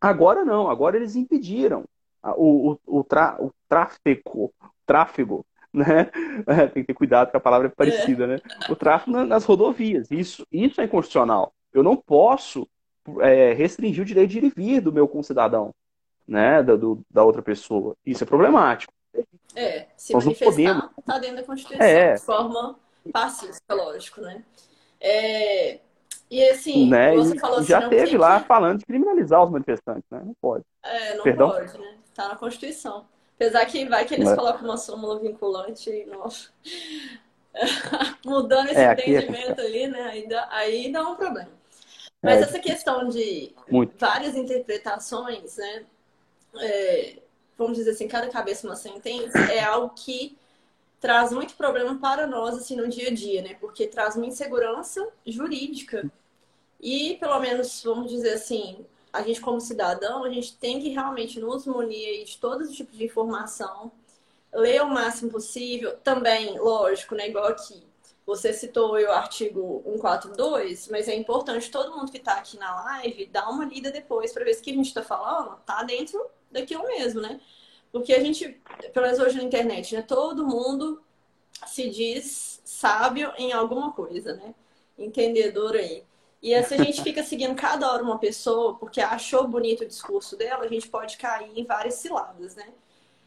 Agora 0.00 0.44
não, 0.44 0.70
agora 0.70 0.96
eles 0.96 1.16
impediram 1.16 1.84
o, 2.22 2.72
o, 2.72 2.98
o, 2.98 3.04
tra, 3.04 3.36
o 3.40 3.52
tráfego, 3.68 4.52
tráfego, 4.84 5.46
né? 5.72 6.10
É, 6.46 6.66
tem 6.66 6.82
que 6.82 6.88
ter 6.88 6.94
cuidado 6.94 7.30
que 7.30 7.36
a 7.36 7.40
palavra 7.40 7.68
é 7.68 7.70
parecida, 7.70 8.26
né? 8.26 8.38
O 8.68 8.76
tráfego 8.76 9.24
nas 9.24 9.44
rodovias. 9.44 10.10
Isso, 10.10 10.46
isso 10.52 10.80
é 10.80 10.84
inconstitucional. 10.84 11.52
Eu 11.72 11.82
não 11.82 11.96
posso 11.96 12.68
é, 13.20 13.52
restringir 13.52 14.02
o 14.02 14.06
direito 14.06 14.30
de 14.30 14.38
ir 14.38 14.44
e 14.44 14.50
vir 14.50 14.80
do 14.80 14.92
meu 14.92 15.08
concidadão, 15.08 15.74
né? 16.26 16.62
Da, 16.62 16.76
do, 16.76 17.00
da 17.10 17.24
outra 17.24 17.42
pessoa. 17.42 17.96
Isso 18.04 18.22
é 18.22 18.26
problemático. 18.26 18.92
É, 19.54 19.86
se 19.96 20.12
Nós 20.12 20.24
manifestar, 20.24 20.90
está 20.98 21.18
dentro 21.18 21.36
da 21.36 21.42
Constituição, 21.44 21.86
é. 21.86 22.14
de 22.14 22.20
forma 22.20 22.78
pacífica, 23.10 23.74
lógico, 23.74 24.20
né? 24.20 24.44
É, 25.00 25.80
e 26.30 26.42
assim, 26.48 26.90
né? 26.90 27.14
você 27.14 27.38
falou 27.38 27.58
assim, 27.58 27.68
já 27.68 27.88
teve 27.88 28.18
lá 28.18 28.40
falando 28.40 28.78
de 28.78 28.86
criminalizar 28.86 29.42
os 29.44 29.50
manifestantes, 29.50 30.04
né? 30.10 30.22
Não 30.24 30.34
pode. 30.40 30.64
É, 30.82 31.14
não 31.14 31.24
Perdão? 31.24 31.50
pode, 31.50 31.78
né? 31.78 31.94
Tá 32.14 32.28
na 32.28 32.36
Constituição. 32.36 33.06
Apesar 33.36 33.66
que 33.66 33.84
vai 33.86 34.04
que 34.04 34.14
eles 34.14 34.32
colocam 34.34 34.64
uma 34.64 34.78
súmula 34.78 35.20
vinculante 35.20 35.90
e 35.90 36.06
nossa. 36.06 36.48
Mudando 38.24 38.70
esse 38.70 38.80
é, 38.80 38.86
é 38.86 38.92
entendimento 38.92 39.60
é... 39.60 39.64
ali, 39.64 39.86
né? 39.86 40.02
Aí 40.02 40.28
dá, 40.28 40.48
aí 40.50 40.92
dá 40.92 41.08
um 41.08 41.16
problema. 41.16 41.50
Mas 42.22 42.40
é. 42.40 42.42
essa 42.42 42.58
questão 42.58 43.08
de 43.08 43.54
Muito. 43.70 43.94
várias 43.98 44.34
interpretações, 44.34 45.58
né? 45.58 45.84
É, 46.58 47.16
vamos 47.56 47.76
dizer 47.76 47.90
assim, 47.90 48.08
cada 48.08 48.28
cabeça 48.28 48.66
uma 48.66 48.74
sentença, 48.74 49.38
é 49.52 49.62
algo 49.62 49.94
que 49.94 50.36
traz 51.06 51.30
muito 51.30 51.54
problema 51.54 51.96
para 52.00 52.26
nós 52.26 52.56
assim 52.56 52.74
no 52.74 52.88
dia 52.88 53.10
a 53.10 53.14
dia, 53.14 53.40
né? 53.40 53.54
Porque 53.60 53.86
traz 53.86 54.16
uma 54.16 54.26
insegurança 54.26 55.08
jurídica. 55.24 56.10
E 56.80 57.14
pelo 57.20 57.38
menos, 57.38 57.80
vamos 57.84 58.10
dizer 58.10 58.32
assim, 58.32 58.84
a 59.12 59.22
gente 59.22 59.40
como 59.40 59.60
cidadão, 59.60 60.24
a 60.24 60.30
gente 60.30 60.56
tem 60.56 60.80
que 60.80 60.88
realmente 60.88 61.38
nos 61.38 61.64
munir 61.64 62.24
de 62.24 62.36
todos 62.38 62.68
os 62.68 62.76
tipos 62.76 62.98
de 62.98 63.04
informação, 63.04 63.92
ler 64.52 64.82
o 64.82 64.88
máximo 64.90 65.30
possível, 65.30 65.96
também, 65.98 66.58
lógico, 66.58 67.14
né, 67.14 67.28
igual 67.28 67.46
aqui. 67.46 67.84
Você 68.26 68.52
citou 68.52 68.94
o 68.94 69.12
artigo 69.12 69.84
142, 69.86 70.88
mas 70.88 71.06
é 71.06 71.14
importante 71.14 71.70
todo 71.70 71.96
mundo 71.96 72.10
que 72.10 72.18
está 72.18 72.32
aqui 72.32 72.58
na 72.58 72.82
live 72.82 73.26
dar 73.26 73.48
uma 73.48 73.64
lida 73.64 73.92
depois 73.92 74.32
para 74.32 74.44
ver 74.44 74.54
se 74.54 74.60
o 74.60 74.64
que 74.64 74.72
a 74.72 74.74
gente 74.74 74.88
está 74.88 75.04
falando 75.04 75.56
tá 75.64 75.84
dentro 75.84 76.20
daquilo 76.50 76.82
mesmo, 76.82 77.20
né? 77.20 77.40
Porque 77.98 78.12
a 78.12 78.20
gente, 78.20 78.60
pelo 78.92 79.06
menos 79.06 79.20
hoje 79.20 79.36
na 79.36 79.42
internet, 79.42 79.94
né? 79.94 80.02
Todo 80.02 80.46
mundo 80.46 81.02
se 81.66 81.88
diz 81.88 82.60
sábio 82.64 83.32
em 83.38 83.52
alguma 83.52 83.92
coisa, 83.92 84.34
né? 84.34 84.54
Entendedor 84.98 85.74
aí. 85.74 86.04
E 86.42 86.62
se 86.62 86.74
a 86.74 86.76
gente 86.76 87.02
fica 87.02 87.22
seguindo 87.22 87.54
cada 87.56 87.90
hora 87.90 88.02
uma 88.02 88.18
pessoa 88.18 88.74
porque 88.74 89.00
achou 89.00 89.48
bonito 89.48 89.82
o 89.82 89.86
discurso 89.86 90.36
dela, 90.36 90.64
a 90.64 90.68
gente 90.68 90.88
pode 90.88 91.16
cair 91.16 91.50
em 91.58 91.64
várias 91.64 91.94
ciladas, 91.94 92.54
né? 92.54 92.68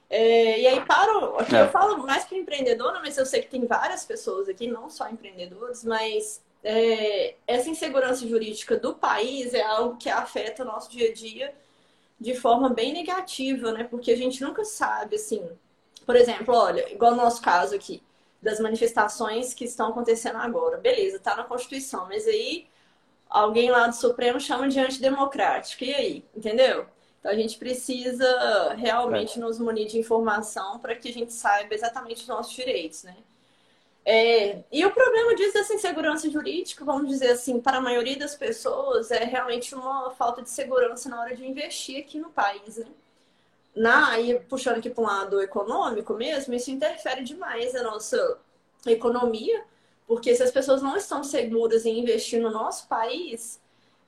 É, 0.10 0.60
e 0.62 0.68
aí, 0.68 0.82
para 0.86 1.12
é. 1.12 1.62
eu 1.62 1.70
falo 1.70 1.98
mais 1.98 2.26
para 2.26 2.38
empreendedora, 2.38 3.00
mas 3.00 3.18
eu 3.18 3.26
sei 3.26 3.42
que 3.42 3.50
tem 3.50 3.66
várias 3.66 4.06
pessoas 4.06 4.50
aqui, 4.50 4.68
não 4.68 4.90
só 4.90 5.08
empreendedores, 5.10 5.84
mas 5.84 6.42
é, 6.64 7.36
essa 7.46 7.70
insegurança 7.70 8.28
jurídica 8.28 8.78
do 8.78 8.96
país 8.96 9.54
é 9.54 9.62
algo 9.62 9.98
que 9.98 10.10
afeta 10.10 10.64
o 10.64 10.66
nosso 10.66 10.90
dia 10.90 11.10
a 11.10 11.14
dia 11.14 11.54
de 12.20 12.34
forma 12.36 12.70
bem 12.70 12.94
negativa, 12.94 13.72
né? 13.72 13.84
Porque 13.84 14.12
a 14.12 14.18
gente 14.18 14.44
nunca 14.44 14.64
sabe, 14.66 15.16
assim. 15.16 15.48
Por 16.06 16.16
exemplo, 16.16 16.54
olha, 16.56 16.92
igual 16.92 17.12
no 17.12 17.18
nosso 17.18 17.42
caso 17.42 17.76
aqui. 17.76 18.02
das 18.42 18.60
manifestações 18.60 19.54
que 19.54 19.66
estão 19.66 19.90
acontecendo 19.90 20.38
agora. 20.38 20.78
Beleza, 20.78 21.18
está 21.18 21.36
na 21.36 21.44
Constituição, 21.44 22.08
mas 22.08 22.26
aí 22.28 22.68
alguém 23.30 23.70
lá 23.70 23.88
do 23.88 23.96
Supremo 23.96 24.40
chama 24.40 24.70
de 24.70 24.80
antidemocrático. 24.80 25.84
E 25.84 25.94
aí? 25.94 26.26
Entendeu? 26.36 26.88
Então 27.20 27.32
a 27.32 27.36
gente 27.36 27.58
precisa 27.58 28.74
realmente 28.76 29.38
é. 29.38 29.42
nos 29.42 29.60
munir 29.60 29.88
de 29.88 30.00
informação 30.00 30.80
para 30.80 30.96
que 30.96 31.10
a 31.10 31.14
gente 31.14 31.34
saiba 31.34 31.74
exatamente 31.74 32.22
os 32.22 32.28
nossos 32.28 32.54
direitos, 32.54 33.04
né? 33.04 33.18
É, 34.06 34.64
e 34.72 34.86
o 34.86 34.92
problema 34.92 35.36
disso, 35.36 35.54
dessa 35.54 35.74
insegurança 35.74 36.30
jurídica, 36.30 36.84
vamos 36.84 37.10
dizer 37.10 37.32
assim, 37.32 37.60
para 37.60 37.78
a 37.78 37.82
maioria 37.82 38.18
das 38.18 38.36
pessoas, 38.36 39.12
é 39.12 39.24
realmente 39.24 39.76
uma 39.76 40.12
falta 40.12 40.42
de 40.42 40.50
segurança 40.50 41.10
na 41.10 41.22
hora 41.22 41.36
de 41.36 41.46
investir 41.46 42.00
aqui 42.00 42.20
no 42.20 42.30
país, 42.30 42.78
né? 42.78 42.88
Na, 43.76 44.12
puxando 44.50 44.78
aqui 44.78 44.90
para 44.90 45.04
um 45.04 45.08
lado 45.08 45.42
econômico 45.42 46.14
mesmo, 46.16 46.54
isso 46.54 46.72
interfere 46.72 47.24
demais 47.24 47.74
na 47.74 47.84
nossa 47.84 48.40
economia, 48.86 49.64
porque 50.08 50.36
se 50.36 50.42
as 50.42 50.52
pessoas 50.52 50.82
não 50.82 50.98
estão 50.98 51.24
seguras 51.24 51.86
em 51.86 52.00
investir 52.00 52.42
no 52.42 52.50
nosso 52.50 52.88
país, 52.88 53.62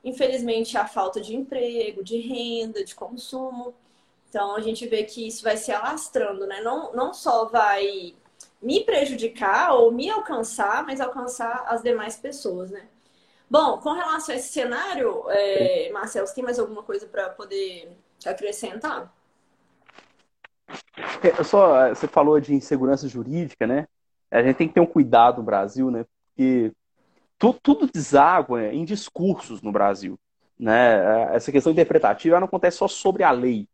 infelizmente 0.04 0.78
há 0.78 0.88
falta 0.88 1.22
de 1.22 1.36
emprego, 1.36 2.04
de 2.04 2.18
renda, 2.18 2.84
de 2.84 2.96
consumo. 2.96 3.74
Então 4.30 4.56
a 4.56 4.62
gente 4.62 4.88
vê 4.88 5.04
que 5.04 5.28
isso 5.28 5.44
vai 5.44 5.58
se 5.58 5.72
alastrando, 5.72 6.48
né? 6.48 6.62
Não, 6.62 6.92
não 6.94 7.14
só 7.14 7.46
vai 7.46 8.16
me 8.62 8.84
prejudicar 8.84 9.74
ou 9.74 9.92
me 9.92 10.10
alcançar, 10.10 10.86
mas 10.86 11.02
alcançar 11.02 11.66
as 11.68 11.82
demais 11.82 12.16
pessoas, 12.16 12.70
né? 12.70 12.88
Bom, 13.50 13.80
com 13.80 13.92
relação 13.92 14.34
a 14.34 14.38
esse 14.38 14.54
cenário, 14.54 15.26
é, 15.30 15.90
Marcelo, 15.92 16.28
você 16.28 16.36
tem 16.36 16.44
mais 16.44 16.60
alguma 16.60 16.84
coisa 16.84 17.06
para 17.06 17.30
poder 17.30 17.98
acrescentar? 18.26 19.14
É, 21.22 21.44
só, 21.44 21.90
você 21.90 22.08
falou 22.08 22.40
de 22.40 22.54
insegurança 22.54 23.08
jurídica, 23.08 23.68
né? 23.68 23.88
A 24.30 24.42
gente 24.42 24.56
tem 24.56 24.68
que 24.68 24.74
ter 24.74 24.80
um 24.80 24.86
cuidado 24.86 25.40
no 25.40 25.44
Brasil, 25.44 25.92
né? 25.92 26.06
Porque 26.30 26.72
tudo, 27.38 27.60
tudo 27.62 27.92
deságua 27.92 28.68
em 28.68 28.86
discursos 28.86 29.62
no 29.62 29.72
Brasil. 29.72 30.18
Né? 30.58 31.36
Essa 31.36 31.52
questão 31.52 31.72
interpretativa 31.72 32.40
não 32.40 32.46
acontece 32.46 32.78
só 32.78 32.88
sobre 32.88 33.24
a 33.24 33.32
lei. 33.32 33.68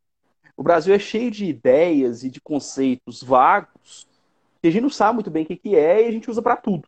O 0.56 0.64
Brasil 0.64 0.96
é 0.96 1.00
cheio 1.00 1.30
de 1.30 1.46
ideias 1.46 2.24
e 2.24 2.32
de 2.32 2.40
conceitos 2.40 3.22
vagos 3.22 4.07
que 4.62 4.68
a 4.68 4.72
gente 4.72 4.82
não 4.82 4.90
sabe 4.90 5.16
muito 5.16 5.30
bem 5.30 5.44
o 5.44 5.46
que, 5.46 5.76
é 5.76 6.04
e 6.04 6.08
a 6.08 6.12
gente 6.12 6.30
usa 6.30 6.42
para 6.42 6.56
tudo. 6.56 6.88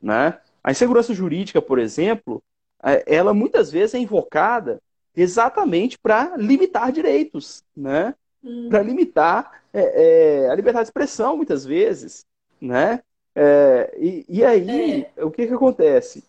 Né? 0.00 0.38
A 0.62 0.70
insegurança 0.70 1.14
jurídica, 1.14 1.60
por 1.60 1.78
exemplo, 1.78 2.42
é, 2.82 3.04
ela 3.06 3.32
muitas 3.32 3.70
vezes 3.70 3.94
é 3.94 3.98
invocada 3.98 4.80
exatamente 5.14 5.98
para 5.98 6.36
limitar 6.36 6.90
direitos, 6.90 7.62
né? 7.76 8.14
Hum. 8.44 8.68
para 8.68 8.82
limitar 8.82 9.62
é, 9.72 10.44
é, 10.44 10.50
a 10.50 10.54
liberdade 10.54 10.84
de 10.84 10.88
expressão, 10.88 11.36
muitas 11.36 11.64
vezes. 11.64 12.26
Né? 12.60 13.00
É, 13.34 13.94
e, 13.98 14.24
e, 14.28 14.44
aí, 14.44 15.06
é. 15.16 15.24
o 15.24 15.30
que, 15.30 15.46
que 15.46 15.54
acontece? 15.54 16.24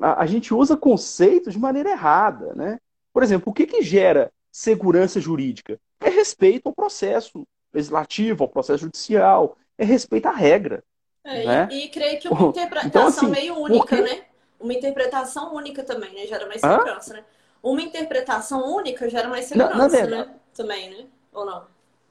A, 0.00 0.22
a, 0.22 0.26
gente 0.26 0.52
usa 0.52 0.76
conceitos 0.76 1.54
de 1.54 1.58
maneira 1.58 1.90
errada, 1.90 2.54
né? 2.54 2.78
Por 3.12 3.22
exemplo, 3.22 3.50
o 3.50 3.52
que, 3.52 3.66
que 3.66 3.82
gera 3.82 4.30
segurança 4.50 5.20
jurídica? 5.20 5.78
É 6.00 6.08
respeito 6.08 6.68
ao 6.68 6.74
processo 6.74 7.46
legislativo, 7.72 8.44
ao 8.44 8.48
processo 8.48 8.84
judicial, 8.84 9.56
é 9.78 9.84
respeito 9.84 10.26
à 10.26 10.32
regra. 10.32 10.82
É, 11.24 11.44
né? 11.44 11.68
e, 11.70 11.84
e, 11.84 11.88
creio 11.88 12.20
que 12.20 12.28
uma 12.28 12.48
interpretação 12.48 12.88
então, 12.88 13.06
assim, 13.06 13.28
meio 13.28 13.56
única, 13.56 13.78
porque... 13.78 14.00
né? 14.00 14.24
Uma 14.58 14.72
interpretação 14.72 15.54
única 15.54 15.82
também, 15.82 16.12
né? 16.14 16.26
Gera 16.26 16.46
mais 16.46 16.60
segurança, 16.60 17.14
Hã? 17.14 17.16
né? 17.16 17.24
Uma 17.62 17.82
interpretação 17.82 18.74
única 18.74 19.08
gera 19.08 19.28
mais 19.28 19.46
segurança, 19.46 19.76
na, 19.76 19.82
na 19.84 19.88
verdade, 19.88 20.30
né? 20.30 20.36
Também, 20.54 20.90
né? 20.90 21.06
Ou 21.32 21.44
não? 21.44 21.64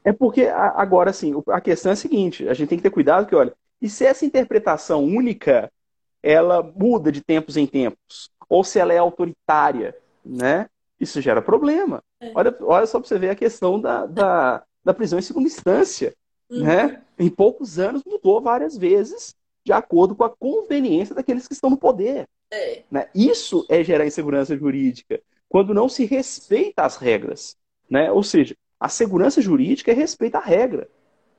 É 0.04 0.12
porque, 0.12 0.47
agora, 0.47 1.10
assim, 1.10 1.34
a 1.50 1.62
questão 1.62 1.91
é 1.91 1.93
a 1.93 1.97
seguinte: 1.97 2.47
a 2.47 2.54
gente 2.54 2.69
tem 2.69 2.78
que 2.78 2.84
ter 2.84 2.89
cuidado 2.89 3.28
que, 3.28 3.36
olha, 3.36 3.54
e 3.82 3.89
se 3.89 4.06
essa 4.06 4.26
interpretação 4.26 5.04
única 5.04 5.71
ela 6.24 6.62
muda 6.62 7.12
de 7.12 7.21
tempos 7.21 7.58
em 7.58 7.65
tempos, 7.65 8.30
ou 8.47 8.63
se 8.63 8.80
ela 8.80 8.93
é 8.93 8.97
autoritária, 8.97 9.95
né? 10.24 10.69
Isso 11.00 11.19
gera 11.19 11.41
problema. 11.41 12.04
É. 12.19 12.32
Olha, 12.36 12.56
olha 12.62 12.86
só 12.86 13.00
para 13.00 13.08
você 13.08 13.17
ver 13.17 13.32
a 13.32 13.36
questão 13.36 13.80
da, 13.80 14.06
da, 14.06 14.63
da 14.84 14.93
prisão 14.93 15.17
em 15.17 15.24
segunda 15.24 15.47
instância, 15.47 16.13
uhum. 16.52 16.64
né? 16.64 17.02
Em 17.18 17.30
poucos 17.30 17.80
anos 17.80 18.04
mudou 18.06 18.42
várias 18.42 18.78
vezes 18.78 19.36
de 19.64 19.72
acordo 19.72 20.16
com 20.16 20.24
a 20.24 20.30
conveniência 20.30 21.16
daqueles 21.16 21.48
que 21.48 21.54
estão 21.54 21.70
no 21.70 21.78
poder. 21.78 22.28
É. 22.52 22.84
Né? 22.92 23.10
Isso 23.14 23.66
é 23.70 23.84
gerar 23.84 24.06
insegurança 24.06 24.58
jurídica, 24.58 25.22
quando 25.48 25.74
não 25.74 25.88
se 25.88 26.06
respeita 26.06 26.84
as 26.84 26.98
regras. 26.98 27.56
Né? 27.90 28.12
Ou 28.12 28.24
seja, 28.24 28.56
a 28.80 28.90
segurança 28.90 29.42
jurídica 29.42 29.92
é 29.92 29.94
respeito 29.94 30.36
à 30.36 30.40
regra, 30.40 30.90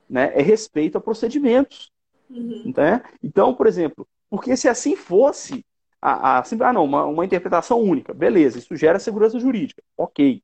né? 0.09 0.31
é 0.33 0.41
respeito 0.41 0.97
a 0.97 1.01
procedimentos. 1.01 1.91
Uhum. 2.29 2.73
Né? 2.75 3.03
Então, 3.21 3.53
por 3.53 3.67
exemplo, 3.67 4.07
porque 4.29 4.55
se 4.55 4.67
assim 4.67 4.95
fosse, 4.95 5.65
a, 6.01 6.39
a, 6.39 6.43
ah, 6.43 6.73
não, 6.73 6.85
uma, 6.85 7.05
uma 7.05 7.25
interpretação 7.25 7.79
única, 7.79 8.13
beleza, 8.13 8.57
isso 8.57 8.75
gera 8.75 8.99
segurança 8.99 9.39
jurídica, 9.39 9.83
ok. 9.97 10.41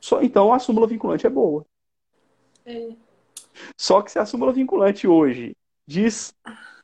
Só, 0.00 0.20
então 0.20 0.52
a 0.52 0.58
súmula 0.58 0.86
vinculante 0.86 1.26
é 1.26 1.30
boa. 1.30 1.64
É. 2.66 2.90
Só 3.76 4.02
que 4.02 4.10
se 4.10 4.18
a 4.18 4.26
súmula 4.26 4.52
vinculante 4.52 5.06
hoje 5.06 5.56
diz 5.86 6.34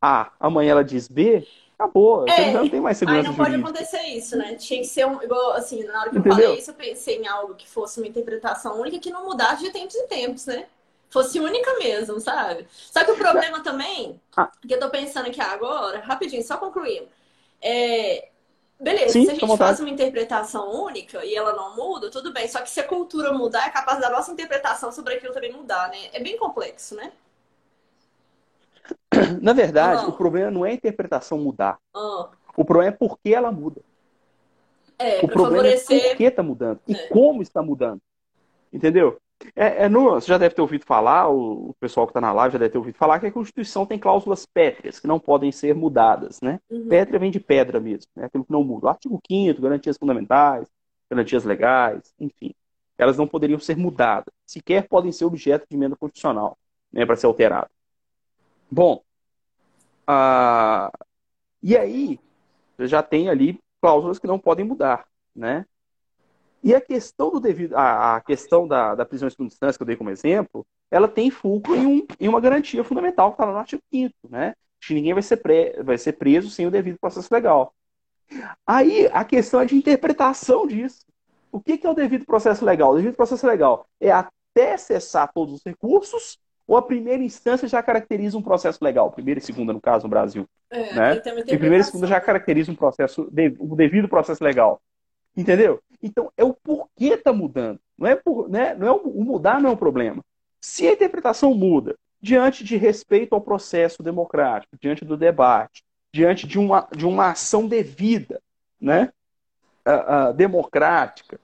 A, 0.01 0.33
amanhã 0.39 0.73
ela 0.73 0.85
diz 0.85 1.09
B, 1.09 1.47
acabou. 1.79 2.27
É, 2.29 2.33
você 2.33 2.53
não 2.53 2.69
tem 2.69 2.81
mais 2.81 2.99
segurança 2.99 3.29
Aí 3.29 3.37
não 3.37 3.45
jurídica. 3.45 3.63
pode 3.63 3.79
acontecer 3.79 4.03
isso, 4.09 4.37
né? 4.37 4.55
Tinha 4.55 4.81
que 4.81 4.87
ser 4.87 5.07
um. 5.07 5.23
Igual, 5.23 5.53
assim, 5.53 5.85
na 5.85 6.01
hora 6.01 6.11
que 6.11 6.19
Entendeu? 6.19 6.39
eu 6.39 6.45
falei 6.45 6.59
isso, 6.59 6.71
eu 6.71 6.75
pensei 6.75 7.17
em 7.19 7.27
algo 7.27 7.55
que 7.55 7.69
fosse 7.69 8.01
uma 8.01 8.07
interpretação 8.07 8.81
única 8.81 8.99
que 8.99 9.11
não 9.11 9.25
mudasse 9.25 9.63
de 9.63 9.71
tempos 9.71 9.95
em 9.95 10.07
tempos, 10.07 10.47
né? 10.47 10.67
fosse 11.11 11.41
única 11.41 11.75
mesmo, 11.79 12.21
sabe? 12.21 12.67
Só 12.71 13.05
que 13.05 13.11
o 13.13 13.17
problema 13.17 13.63
também, 13.63 14.21
ah. 14.37 14.51
que 14.67 14.75
eu 14.75 14.81
tô 14.81 14.91
pensando 14.91 15.29
aqui 15.29 15.41
agora, 15.41 16.01
rapidinho, 16.01 16.43
só 16.43 16.57
concluindo. 16.57 17.09
É, 17.61 18.29
beleza, 18.81 19.13
Sim, 19.13 19.25
se 19.25 19.31
a 19.31 19.35
gente 19.35 19.57
faz 19.57 19.81
uma 19.81 19.91
interpretação 19.91 20.71
única 20.85 21.25
e 21.25 21.35
ela 21.35 21.53
não 21.55 21.77
muda, 21.77 22.11
tudo 22.11 22.33
bem. 22.33 22.47
Só 22.49 22.61
que 22.61 22.71
se 22.71 22.81
a 22.81 22.87
cultura 22.87 23.33
mudar, 23.33 23.67
é 23.67 23.71
capaz 23.71 24.01
da 24.01 24.11
nossa 24.11 24.33
interpretação 24.33 24.93
sobre 24.93 25.15
aquilo 25.15 25.33
também 25.33 25.53
mudar, 25.53 25.89
né? 25.91 26.09
É 26.13 26.21
bem 26.21 26.37
complexo, 26.37 26.95
né? 26.95 27.13
Na 29.41 29.53
verdade, 29.53 30.03
não. 30.03 30.11
o 30.11 30.13
problema 30.13 30.51
não 30.51 30.67
é 30.67 30.71
a 30.71 30.75
interpretação 30.75 31.39
mudar. 31.39 31.79
Ah. 31.95 32.29
O 32.57 32.65
problema 32.65 32.95
é 32.95 32.97
por 32.97 33.19
que 33.19 33.35
ela 33.35 33.53
muda. 33.53 33.81
É, 34.99 35.19
o 35.25 35.29
problema 35.29 35.63
favorecer... 35.63 36.05
é 36.05 36.09
por 36.09 36.17
que 36.17 36.25
está 36.25 36.43
mudando 36.43 36.81
e 36.87 36.95
é. 36.95 37.07
como 37.09 37.41
está 37.41 37.63
mudando. 37.63 38.01
Entendeu? 38.73 39.19
É, 39.55 39.85
é 39.85 39.89
no, 39.89 40.11
você 40.11 40.27
já 40.27 40.39
deve 40.39 40.55
ter 40.55 40.61
ouvido 40.61 40.85
falar, 40.85 41.29
o, 41.29 41.71
o 41.71 41.75
pessoal 41.75 42.07
que 42.07 42.11
está 42.11 42.21
na 42.21 42.33
live 42.33 42.53
já 42.53 42.59
deve 42.59 42.71
ter 42.71 42.79
ouvido 42.79 42.97
falar, 42.97 43.21
que 43.21 43.27
a 43.27 43.33
Constituição 43.33 43.87
tem 43.87 43.99
cláusulas 43.99 44.45
pétreas, 44.45 44.99
que 44.99 45.07
não 45.07 45.21
podem 45.21 45.53
ser 45.53 45.75
mudadas. 45.75 46.41
Né? 46.41 46.61
Uhum. 46.69 46.89
Pétrea 46.89 47.21
vem 47.21 47.31
de 47.31 47.41
pedra 47.41 47.79
mesmo, 47.79 48.11
né? 48.17 48.27
aquilo 48.27 48.45
que 48.45 48.53
não 48.53 48.65
muda. 48.65 48.87
O 48.87 48.89
artigo 48.89 49.21
5 49.27 49.61
garantias 49.61 49.97
fundamentais, 49.97 50.67
garantias 51.11 51.45
legais, 51.45 52.13
enfim. 52.19 52.55
Elas 52.97 53.17
não 53.17 53.29
poderiam 53.29 53.61
ser 53.61 53.77
mudadas. 53.77 54.33
Sequer 54.45 54.89
podem 54.89 55.13
ser 55.13 55.25
objeto 55.25 55.67
de 55.71 55.77
emenda 55.77 55.95
constitucional 55.95 56.59
né, 56.93 57.07
para 57.07 57.17
ser 57.17 57.27
alterado. 57.27 57.71
Bom, 58.71 59.03
ah, 60.07 60.91
e 61.63 61.77
aí, 61.77 62.19
você 62.77 62.87
já 62.87 63.03
tem 63.03 63.29
ali 63.29 63.61
cláusulas 63.81 64.19
que 64.19 64.27
não 64.27 64.39
podem 64.39 64.65
mudar. 64.65 65.07
Né? 65.35 65.65
E 66.63 66.75
a 66.75 66.81
questão 66.81 67.31
do 67.31 67.41
devido, 67.41 67.75
a, 67.75 68.17
a 68.17 68.21
questão 68.21 68.67
da, 68.67 68.95
da 68.95 69.05
prisão 69.05 69.29
em 69.29 69.31
segunda 69.31 69.53
instância, 69.53 69.79
que 69.79 69.83
eu 69.83 69.87
dei 69.87 69.97
como 69.97 70.11
exemplo, 70.11 70.67
ela 70.91 71.07
tem 71.07 71.31
fulcro 71.31 71.75
em, 71.77 71.87
um, 71.87 72.07
em 72.19 72.29
uma 72.29 72.41
garantia 72.41 72.83
fundamental 72.83 73.31
que 73.31 73.35
está 73.35 73.45
lá 73.45 73.53
no 73.53 73.59
artigo 73.59 73.83
5 73.93 74.15
né? 74.29 74.55
Que 74.81 74.95
ninguém 74.95 75.13
vai 75.13 75.23
ser, 75.23 75.37
pre, 75.39 75.83
vai 75.83 75.99
ser 75.99 76.15
preso 76.15 76.51
sem 76.51 76.67
o 76.67 76.71
devido 76.71 76.99
processo 76.99 77.33
legal. 77.33 77.75
Aí 78.67 79.09
a 79.13 79.25
questão 79.25 79.61
é 79.61 79.65
de 79.65 79.77
interpretação 79.77 80.67
disso. 80.67 81.07
O 81.51 81.61
que, 81.61 81.79
que 81.79 81.87
é 81.87 81.91
o 81.91 81.95
devido 81.95 82.25
processo 82.25 82.65
legal? 82.65 82.93
O 82.93 82.97
devido 82.97 83.15
processo 83.15 83.47
legal 83.47 83.87
é 84.01 84.11
até 84.11 84.77
cessar 84.77 85.31
todos 85.33 85.55
os 85.55 85.65
recursos 85.65 86.39
ou 86.67 86.77
a 86.77 86.83
primeira 86.83 87.23
instância 87.23 87.67
já 87.67 87.83
caracteriza 87.83 88.37
um 88.37 88.43
processo 88.43 88.85
legal? 88.85 89.11
Primeira 89.11 89.41
e 89.41 89.43
segunda, 89.43 89.73
no 89.73 89.81
caso, 89.81 90.05
no 90.05 90.11
Brasil. 90.11 90.47
É, 90.71 90.95
né? 90.95 91.23
E 91.47 91.57
primeira 91.57 91.79
e 91.79 91.85
segunda 91.85 92.07
já 92.07 92.21
caracteriza 92.21 92.71
um 92.71 92.75
processo, 92.75 93.31
um 93.59 93.75
devido 93.75 94.09
processo 94.09 94.45
legal. 94.45 94.81
Entendeu? 95.39 95.81
Então, 96.03 96.33
é 96.37 96.43
o 96.43 96.53
porquê 96.53 97.11
está 97.15 97.33
mudando. 97.33 97.79
Não 97.97 98.09
é, 98.09 98.17
por, 98.17 98.49
né? 98.49 98.75
não 98.75 98.89
é 98.89 98.91
o, 98.91 98.97
o 98.97 99.25
mudar 99.25 99.61
não 99.61 99.71
é 99.71 99.73
o 99.73 99.77
problema. 99.77 100.21
Se 100.61 100.89
a 100.89 100.93
interpretação 100.93 101.55
muda 101.55 101.97
diante 102.21 102.65
de 102.65 102.77
respeito 102.77 103.37
ao 103.37 103.41
processo 103.41 104.03
democrático, 104.03 104.77
diante 104.81 105.05
do 105.05 105.17
debate, 105.17 105.85
diante 106.13 106.45
de 106.45 106.59
uma, 106.59 106.89
de 106.91 107.07
uma 107.07 107.31
ação 107.31 107.69
devida, 107.69 108.43
né? 108.81 109.13
Uh, 109.87 110.31
uh, 110.31 110.35
democrática, 110.35 111.39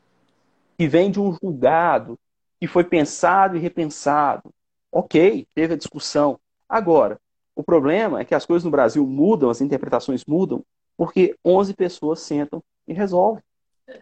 que 0.77 0.89
vem 0.89 1.09
de 1.09 1.21
um 1.21 1.33
julgado, 1.33 2.19
que 2.59 2.67
foi 2.67 2.83
pensado 2.83 3.57
e 3.57 3.61
repensado. 3.61 4.53
Ok, 4.91 5.47
teve 5.55 5.75
a 5.75 5.79
discussão. 5.79 6.41
Agora, 6.69 7.21
o 7.55 7.63
problema 7.63 8.21
é 8.21 8.25
que 8.25 8.35
as 8.35 8.45
coisas 8.45 8.65
no 8.65 8.73
Brasil 8.73 9.07
mudam, 9.07 9.51
as 9.51 9.61
interpretações 9.61 10.25
mudam, 10.25 10.65
porque 10.97 11.37
11 11.45 11.75
pessoas 11.75 12.19
sentam 12.19 12.61
e 12.89 12.93
resolvem. 12.93 13.43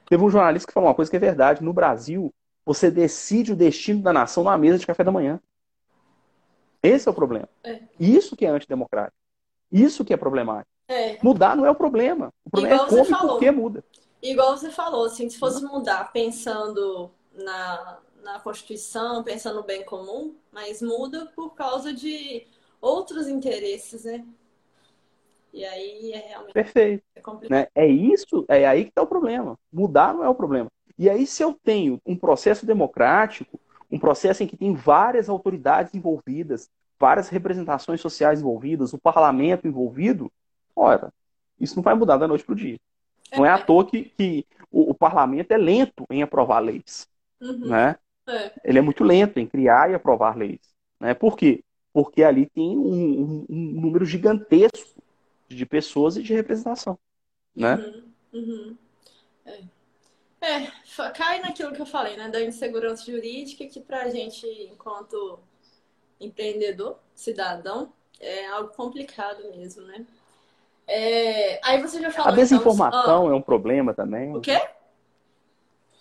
Teve 0.08 0.22
um 0.22 0.30
jornalista 0.30 0.66
que 0.66 0.72
falou 0.72 0.88
uma 0.88 0.94
coisa 0.94 1.10
que 1.10 1.16
é 1.16 1.20
verdade. 1.20 1.62
No 1.62 1.72
Brasil, 1.72 2.32
você 2.64 2.90
decide 2.90 3.52
o 3.52 3.56
destino 3.56 4.02
da 4.02 4.12
nação 4.12 4.44
na 4.44 4.56
mesa 4.56 4.78
de 4.78 4.86
café 4.86 5.02
da 5.02 5.10
manhã. 5.10 5.40
Esse 6.82 7.08
é 7.08 7.10
o 7.10 7.14
problema. 7.14 7.48
É. 7.62 7.80
Isso 7.98 8.36
que 8.36 8.44
é 8.44 8.48
antidemocrático. 8.48 9.16
Isso 9.70 10.04
que 10.04 10.12
é 10.12 10.16
problemático. 10.16 10.70
É. 10.88 11.18
Mudar 11.22 11.56
não 11.56 11.64
é 11.64 11.70
o 11.70 11.74
problema. 11.74 12.32
O 12.44 12.50
problema 12.50 12.74
Igual 12.74 12.86
é 12.86 12.90
como 12.90 13.04
você 13.04 13.10
e 13.10 13.14
por 13.14 13.20
falou. 13.20 13.38
que 13.38 13.50
muda. 13.50 13.84
Igual 14.22 14.56
você 14.56 14.70
falou, 14.70 15.04
assim, 15.04 15.28
se 15.28 15.38
fosse 15.38 15.64
mudar 15.64 16.12
pensando 16.12 17.10
na, 17.32 17.98
na 18.22 18.40
Constituição, 18.40 19.22
pensando 19.22 19.56
no 19.56 19.62
bem 19.62 19.84
comum, 19.84 20.34
mas 20.52 20.82
muda 20.82 21.26
por 21.34 21.54
causa 21.54 21.92
de 21.92 22.46
outros 22.80 23.26
interesses, 23.28 24.04
né? 24.04 24.24
E 25.52 25.64
aí 25.64 26.12
é 26.12 26.28
realmente 26.28 26.52
Perfeito. 26.54 27.04
é 27.14 27.20
complicado. 27.20 27.58
né? 27.58 27.66
É 27.74 27.86
isso, 27.86 28.44
é 28.48 28.66
aí 28.66 28.84
que 28.84 28.90
está 28.90 29.02
o 29.02 29.06
problema. 29.06 29.58
Mudar 29.72 30.14
não 30.14 30.24
é 30.24 30.28
o 30.28 30.34
problema. 30.34 30.68
E 30.98 31.08
aí, 31.10 31.26
se 31.26 31.42
eu 31.42 31.54
tenho 31.64 32.00
um 32.06 32.16
processo 32.16 32.64
democrático, 32.64 33.58
um 33.90 33.98
processo 33.98 34.42
em 34.42 34.46
que 34.46 34.56
tem 34.56 34.74
várias 34.74 35.28
autoridades 35.28 35.94
envolvidas, 35.94 36.68
várias 36.98 37.28
representações 37.28 38.00
sociais 38.00 38.40
envolvidas, 38.40 38.92
o 38.92 38.98
parlamento 38.98 39.66
envolvido, 39.66 40.30
ora, 40.74 41.12
isso 41.60 41.76
não 41.76 41.82
vai 41.82 41.94
mudar 41.94 42.16
da 42.16 42.28
noite 42.28 42.44
para 42.44 42.52
o 42.52 42.56
dia. 42.56 42.78
Não 43.36 43.44
é 43.46 43.50
à 43.50 43.58
toa 43.58 43.84
que, 43.86 44.04
que 44.04 44.46
o, 44.70 44.90
o 44.90 44.94
parlamento 44.94 45.52
é 45.52 45.56
lento 45.58 46.06
em 46.10 46.22
aprovar 46.22 46.60
leis. 46.60 47.08
Uhum. 47.40 47.68
Né? 47.68 47.96
É. 48.28 48.52
Ele 48.64 48.78
é 48.78 48.82
muito 48.82 49.02
lento 49.02 49.38
em 49.38 49.46
criar 49.46 49.90
e 49.90 49.94
aprovar 49.94 50.36
leis. 50.36 50.60
Né? 51.00 51.14
Por 51.14 51.36
quê? 51.36 51.64
Porque 51.92 52.22
ali 52.22 52.46
tem 52.46 52.76
um, 52.78 53.20
um- 53.22 53.46
um 53.50 53.80
número 53.80 54.04
gigantesco 54.04 55.01
de 55.54 55.66
pessoas 55.66 56.16
e 56.16 56.22
de 56.22 56.32
representação. 56.34 56.98
Né? 57.54 57.74
Uhum, 57.74 58.04
uhum. 58.32 58.76
É. 59.44 59.60
É, 60.40 60.66
cai 61.14 61.40
naquilo 61.40 61.72
que 61.72 61.80
eu 61.80 61.86
falei, 61.86 62.16
né? 62.16 62.28
Da 62.28 62.42
insegurança 62.42 63.04
jurídica, 63.04 63.64
que 63.66 63.80
pra 63.80 64.10
gente, 64.10 64.44
enquanto 64.72 65.38
empreendedor, 66.20 66.98
cidadão, 67.14 67.92
é 68.18 68.46
algo 68.48 68.74
complicado 68.74 69.48
mesmo, 69.50 69.82
né? 69.82 70.04
É, 70.86 71.60
aí 71.62 71.80
você 71.80 72.00
já 72.00 72.10
falou. 72.10 72.30
A 72.30 72.32
então, 72.32 72.42
desinformação 72.42 73.30
é 73.30 73.34
um 73.34 73.40
problema 73.40 73.94
também. 73.94 74.34
o 74.36 74.40
quê? 74.40 74.60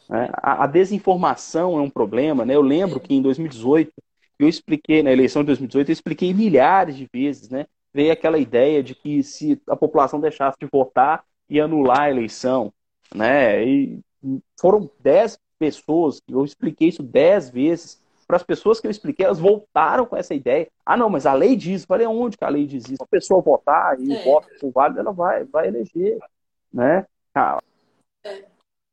né? 0.10 0.30
A, 0.34 0.64
a 0.64 0.68
desinformação 0.68 1.78
é 1.78 1.82
um 1.82 1.90
problema, 1.90 2.44
né? 2.44 2.56
Eu 2.56 2.62
lembro 2.62 3.00
que 3.00 3.14
em 3.14 3.22
2018, 3.22 3.94
eu 4.38 4.48
expliquei, 4.48 5.02
na 5.02 5.12
eleição 5.12 5.42
de 5.42 5.48
2018, 5.48 5.90
eu 5.90 5.94
expliquei 5.94 6.34
milhares 6.34 6.98
de 6.98 7.08
vezes, 7.14 7.50
né? 7.50 7.66
Veio 7.94 8.12
aquela 8.12 8.38
ideia 8.38 8.82
de 8.82 8.96
que 8.96 9.22
se 9.24 9.62
a 9.68 9.76
população 9.76 10.20
deixasse 10.20 10.58
de 10.60 10.68
votar, 10.72 11.24
ia 11.50 11.66
anular 11.66 12.02
a 12.02 12.10
eleição, 12.10 12.72
né? 13.14 13.64
E 13.66 14.00
foram 14.60 14.90
10 15.00 15.38
pessoas, 15.60 16.22
eu 16.28 16.44
expliquei 16.46 16.88
isso 16.88 17.04
10 17.04 17.50
vezes. 17.50 18.02
Para 18.28 18.38
as 18.38 18.44
pessoas 18.44 18.80
que 18.80 18.88
eu 18.88 18.92
expliquei, 18.92 19.26
elas 19.26 19.40
voltaram 19.40 20.06
com 20.06 20.16
essa 20.16 20.34
ideia. 20.34 20.70
Ah, 20.86 20.96
não, 20.96 21.10
mas 21.10 21.26
a 21.26 21.34
lei 21.34 21.54
diz. 21.56 21.84
Falei, 21.84 22.08
onde 22.08 22.38
que 22.38 22.46
a 22.46 22.50
lei 22.50 22.66
diz 22.66 22.86
isso? 22.86 22.96
Se 22.96 23.04
a 23.04 23.08
pessoa 23.08 23.42
votar 23.42 24.00
e 24.00 24.10
É. 24.14 24.22
o 24.22 24.24
voto 24.24 24.48
for 24.58 24.72
válido, 24.72 25.02
ela 25.02 25.12
vai, 25.12 25.44
vai 25.44 25.68
eleger, 25.68 26.18
né? 26.74 27.06
A, 27.36 27.60
É. 28.24 28.46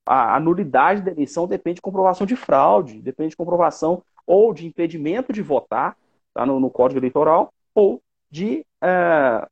a, 0.04 0.34
a 0.36 0.40
nulidade 0.40 1.02
da 1.02 1.12
eleição 1.12 1.46
depende 1.46 1.76
de 1.76 1.82
comprovação 1.82 2.26
de 2.26 2.34
fraude, 2.34 3.00
depende 3.00 3.30
de 3.30 3.36
comprovação 3.36 4.02
ou 4.26 4.52
de 4.52 4.66
impedimento 4.66 5.32
de 5.32 5.40
votar, 5.40 5.96
tá, 6.34 6.44
no, 6.44 6.58
no 6.58 6.68
Código 6.68 6.98
Eleitoral, 6.98 7.52
ou 7.74 8.02
de 8.28 8.66
é, 8.82 9.46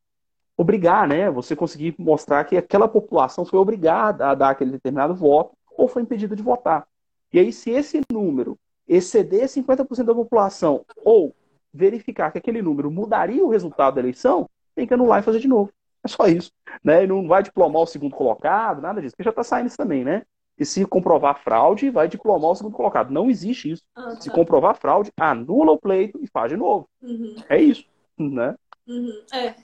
obrigar, 0.56 1.06
né? 1.06 1.30
Você 1.30 1.54
conseguir 1.54 1.94
mostrar 1.98 2.44
que 2.44 2.56
aquela 2.56 2.88
população 2.88 3.44
foi 3.44 3.58
obrigada 3.58 4.28
a 4.28 4.34
dar 4.34 4.50
aquele 4.50 4.72
determinado 4.72 5.14
voto 5.14 5.56
ou 5.76 5.88
foi 5.88 6.02
impedida 6.02 6.34
de 6.34 6.42
votar. 6.42 6.86
E 7.32 7.38
aí, 7.38 7.52
se 7.52 7.70
esse 7.70 8.00
número 8.10 8.58
exceder 8.88 9.48
50% 9.48 10.04
da 10.04 10.14
população 10.14 10.84
ou 11.04 11.34
verificar 11.72 12.30
que 12.30 12.38
aquele 12.38 12.62
número 12.62 12.90
mudaria 12.90 13.44
o 13.44 13.50
resultado 13.50 13.94
da 13.94 14.00
eleição, 14.00 14.48
tem 14.74 14.86
que 14.86 14.94
anular 14.94 15.20
e 15.20 15.22
fazer 15.24 15.40
de 15.40 15.48
novo. 15.48 15.70
É 16.02 16.08
só 16.08 16.26
isso. 16.26 16.50
Né? 16.82 17.04
E 17.04 17.06
não 17.06 17.26
vai 17.26 17.42
diplomar 17.42 17.80
o 17.80 17.86
segundo 17.86 18.14
colocado, 18.14 18.80
nada 18.80 19.00
disso, 19.00 19.12
porque 19.14 19.24
já 19.24 19.30
está 19.30 19.42
saindo 19.42 19.66
isso 19.66 19.76
também, 19.76 20.04
né? 20.04 20.22
E 20.58 20.64
se 20.64 20.86
comprovar 20.86 21.38
fraude, 21.42 21.90
vai 21.90 22.08
diplomar 22.08 22.48
o 22.48 22.54
segundo 22.54 22.74
colocado. 22.74 23.10
Não 23.12 23.28
existe 23.28 23.72
isso. 23.72 23.82
Ah, 23.94 24.16
Se 24.18 24.30
comprovar 24.30 24.76
fraude, 24.76 25.12
anula 25.18 25.72
o 25.72 25.78
pleito 25.78 26.18
e 26.22 26.26
faz 26.26 26.50
de 26.50 26.56
novo. 26.56 26.88
Uhum, 27.02 27.36
É 27.48 27.60
isso. 27.60 27.84
Né? 28.18 28.54
Uhum. 28.86 29.24
É. 29.32 29.54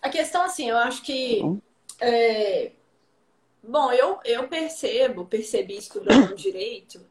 A 0.00 0.08
questão, 0.08 0.42
assim, 0.42 0.68
eu 0.68 0.76
acho 0.76 1.02
que. 1.02 1.38
Então. 1.38 1.62
é, 2.00 2.72
Bom, 3.62 3.92
eu, 3.92 4.18
eu 4.24 4.48
percebo, 4.48 5.26
percebi 5.26 5.76
estudando 5.76 6.32
direito, 6.36 7.04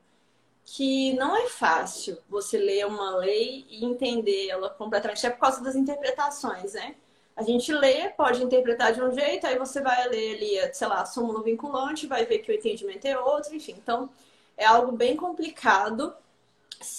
que 0.65 1.13
não 1.13 1.38
é 1.38 1.47
fácil 1.47 2.17
você 2.27 2.58
ler 2.58 2.86
uma 2.88 3.15
lei 3.17 3.65
e 3.69 3.86
entender 3.86 4.49
ela 4.49 4.69
completamente, 4.71 5.25
é 5.25 5.30
por 5.30 5.39
causa 5.39 5.63
das 5.63 5.75
interpretações, 5.75 6.73
né? 6.73 6.95
A 7.36 7.43
gente 7.43 7.71
lê, 7.71 8.10
pode 8.10 8.43
interpretar 8.43 8.91
de 8.91 9.01
um 9.01 9.12
jeito, 9.12 9.45
aí 9.45 9.58
você 9.60 9.80
vai 9.82 10.10
ler 10.10 10.36
ali, 10.36 10.73
sei 10.73 10.88
lá, 10.88 11.06
súmulo 11.06 11.43
vinculante, 11.43 12.08
vai 12.08 12.25
ver 12.25 12.39
que 12.39 12.51
o 12.51 12.56
entendimento 12.56 13.06
é 13.06 13.19
outro, 13.19 13.56
enfim. 13.56 13.75
Então, 13.77 14.10
é 14.58 14.65
algo 14.65 14.91
bem 14.91 15.15
complicado. 15.15 16.15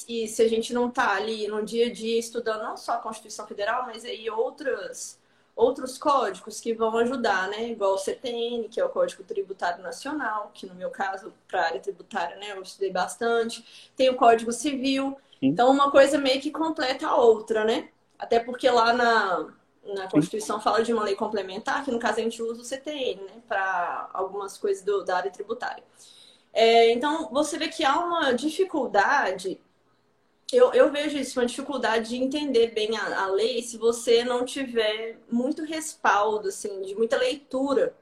E 0.08 0.26
se 0.26 0.42
a 0.42 0.48
gente 0.48 0.72
não 0.72 0.90
tá 0.90 1.14
ali 1.14 1.46
no 1.46 1.64
dia 1.64 1.86
a 1.86 1.92
dia 1.92 2.18
estudando 2.18 2.62
não 2.62 2.76
só 2.76 2.92
a 2.92 2.98
Constituição 2.98 3.46
Federal, 3.46 3.86
mas 3.86 4.04
aí 4.04 4.28
outras, 4.28 5.18
outros 5.54 5.98
códigos 5.98 6.60
que 6.60 6.72
vão 6.72 6.96
ajudar, 6.98 7.48
né? 7.48 7.70
Igual 7.70 7.94
o 7.94 7.98
CTN, 7.98 8.68
que 8.68 8.80
é 8.80 8.84
o 8.84 8.88
Código 8.88 9.22
Tributário 9.22 9.82
Nacional, 9.82 10.50
que 10.52 10.66
no 10.66 10.74
meu 10.74 10.90
caso, 10.90 11.32
para 11.46 11.62
a 11.62 11.64
área 11.66 11.80
tributária, 11.80 12.36
né, 12.36 12.52
eu 12.52 12.62
estudei 12.62 12.90
bastante. 12.90 13.90
Tem 13.96 14.08
o 14.10 14.16
Código 14.16 14.52
Civil. 14.52 15.16
Sim. 15.40 15.48
Então, 15.48 15.70
uma 15.70 15.90
coisa 15.90 16.18
meio 16.18 16.40
que 16.40 16.50
completa 16.50 17.06
a 17.06 17.16
outra, 17.16 17.64
né? 17.64 17.88
Até 18.18 18.40
porque 18.40 18.68
lá 18.68 18.92
na, 18.92 19.48
na 19.84 20.08
Constituição 20.08 20.60
fala 20.60 20.82
de 20.82 20.92
uma 20.92 21.04
lei 21.04 21.14
complementar, 21.14 21.84
que 21.84 21.90
no 21.90 21.98
caso 21.98 22.18
a 22.18 22.22
gente 22.22 22.42
usa 22.42 22.62
o 22.62 22.64
CTN, 22.64 23.22
né, 23.22 23.42
para 23.46 24.10
algumas 24.12 24.58
coisas 24.58 24.84
do, 24.84 25.04
da 25.04 25.16
área 25.16 25.30
tributária. 25.30 25.84
É, 26.52 26.90
então, 26.92 27.28
você 27.30 27.58
vê 27.58 27.68
que 27.68 27.84
há 27.84 27.98
uma 27.98 28.32
dificuldade, 28.32 29.60
eu, 30.52 30.72
eu 30.72 30.90
vejo 30.90 31.18
isso, 31.18 31.38
uma 31.38 31.46
dificuldade 31.46 32.10
de 32.10 32.16
entender 32.16 32.68
bem 32.68 32.96
a, 32.96 33.24
a 33.24 33.26
lei 33.26 33.62
se 33.62 33.76
você 33.76 34.24
não 34.24 34.44
tiver 34.44 35.18
muito 35.30 35.62
respaldo, 35.62 36.48
assim, 36.48 36.82
de 36.82 36.94
muita 36.94 37.16
leitura. 37.18 37.94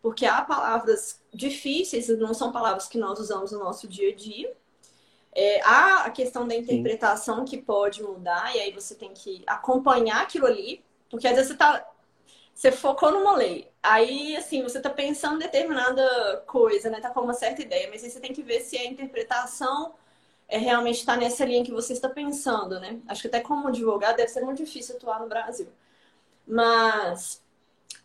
Porque 0.00 0.24
há 0.24 0.42
palavras 0.42 1.20
difíceis, 1.34 2.08
não 2.08 2.32
são 2.32 2.52
palavras 2.52 2.86
que 2.86 2.98
nós 2.98 3.18
usamos 3.18 3.50
no 3.50 3.58
nosso 3.58 3.88
dia 3.88 4.10
a 4.10 4.14
dia. 4.14 4.56
É, 5.34 5.60
há 5.62 6.04
a 6.04 6.10
questão 6.10 6.46
da 6.46 6.54
interpretação 6.54 7.44
que 7.44 7.58
pode 7.58 8.02
mudar, 8.02 8.54
e 8.56 8.60
aí 8.60 8.72
você 8.72 8.94
tem 8.94 9.12
que 9.12 9.42
acompanhar 9.46 10.22
aquilo 10.22 10.46
ali, 10.46 10.84
porque 11.10 11.26
às 11.26 11.34
vezes 11.34 11.52
você 11.52 11.56
tá. 11.56 11.86
Você 12.54 12.72
focou 12.72 13.12
numa 13.12 13.36
lei. 13.36 13.70
Aí, 13.82 14.36
assim, 14.36 14.62
você 14.62 14.80
tá 14.80 14.90
pensando 14.90 15.36
em 15.36 15.44
determinada 15.44 16.42
coisa, 16.46 16.90
né? 16.90 17.00
Tá 17.00 17.10
com 17.10 17.20
uma 17.20 17.34
certa 17.34 17.62
ideia, 17.62 17.88
mas 17.90 18.02
aí 18.02 18.10
você 18.10 18.18
tem 18.20 18.32
que 18.32 18.42
ver 18.42 18.60
se 18.60 18.76
a 18.76 18.84
interpretação 18.84 19.94
é, 20.48 20.58
realmente 20.58 20.98
está 20.98 21.16
nessa 21.16 21.44
linha 21.44 21.64
que 21.64 21.72
você 21.72 21.92
está 21.92 22.08
pensando, 22.08 22.80
né? 22.80 23.00
Acho 23.06 23.22
que 23.22 23.28
até 23.28 23.40
como 23.40 23.68
advogado 23.68 24.16
deve 24.16 24.28
ser 24.28 24.42
muito 24.42 24.64
difícil 24.64 24.96
atuar 24.96 25.20
no 25.20 25.28
Brasil. 25.28 25.68
Mas 26.46 27.42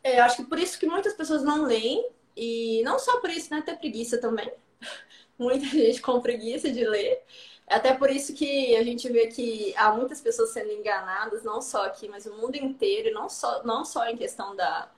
é, 0.03 0.19
eu 0.19 0.23
acho 0.23 0.38
que 0.38 0.43
por 0.45 0.60
isso 0.60 0.79
que 0.79 0.86
muitas 0.86 1.13
pessoas 1.13 1.43
não 1.43 1.63
leem, 1.65 2.06
e 2.36 2.82
não 2.84 2.99
só 2.99 3.19
por 3.19 3.29
isso, 3.29 3.51
né? 3.51 3.60
Até 3.60 3.75
preguiça 3.75 4.17
também. 4.17 4.51
Muita 5.38 5.65
gente 5.65 6.01
com 6.01 6.21
preguiça 6.21 6.71
de 6.71 6.84
ler. 6.86 7.21
Até 7.67 7.93
por 7.93 8.10
isso 8.10 8.34
que 8.34 8.75
a 8.75 8.84
gente 8.84 9.10
vê 9.12 9.27
que 9.27 9.73
há 9.77 9.91
muitas 9.93 10.21
pessoas 10.21 10.51
sendo 10.51 10.71
enganadas, 10.71 11.43
não 11.43 11.62
só 11.62 11.86
aqui, 11.86 12.10
mas 12.10 12.25
o 12.25 12.36
mundo 12.36 12.56
inteiro, 12.56 13.13
não 13.13 13.29
só, 13.29 13.63
não 13.63 13.86
só 13.86 14.06
em 14.10 14.17
questão 14.17 14.56
da, 14.56 14.91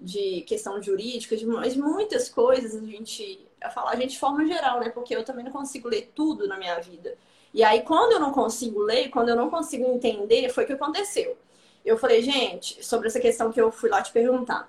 de 0.00 0.42
questão 0.42 0.80
jurídica, 0.82 1.36
de, 1.36 1.44
mas 1.44 1.76
muitas 1.76 2.28
coisas 2.28 2.74
a 2.76 2.86
gente, 2.86 3.40
a 3.62 3.96
gente 3.96 4.10
de 4.10 4.18
forma 4.18 4.44
geral, 4.46 4.80
né? 4.80 4.90
Porque 4.90 5.14
eu 5.14 5.24
também 5.24 5.44
não 5.44 5.52
consigo 5.52 5.88
ler 5.88 6.12
tudo 6.14 6.46
na 6.46 6.56
minha 6.56 6.78
vida. 6.80 7.16
E 7.54 7.62
aí, 7.62 7.82
quando 7.82 8.12
eu 8.12 8.20
não 8.20 8.32
consigo 8.32 8.80
ler, 8.80 9.10
quando 9.10 9.28
eu 9.28 9.36
não 9.36 9.50
consigo 9.50 9.86
entender, 9.86 10.48
foi 10.48 10.64
o 10.64 10.66
que 10.66 10.72
aconteceu. 10.72 11.36
Eu 11.84 11.98
falei, 11.98 12.22
gente, 12.22 12.84
sobre 12.84 13.08
essa 13.08 13.20
questão 13.20 13.52
que 13.52 13.60
eu 13.60 13.70
fui 13.70 13.90
lá 13.90 14.02
te 14.02 14.12
perguntar. 14.12 14.68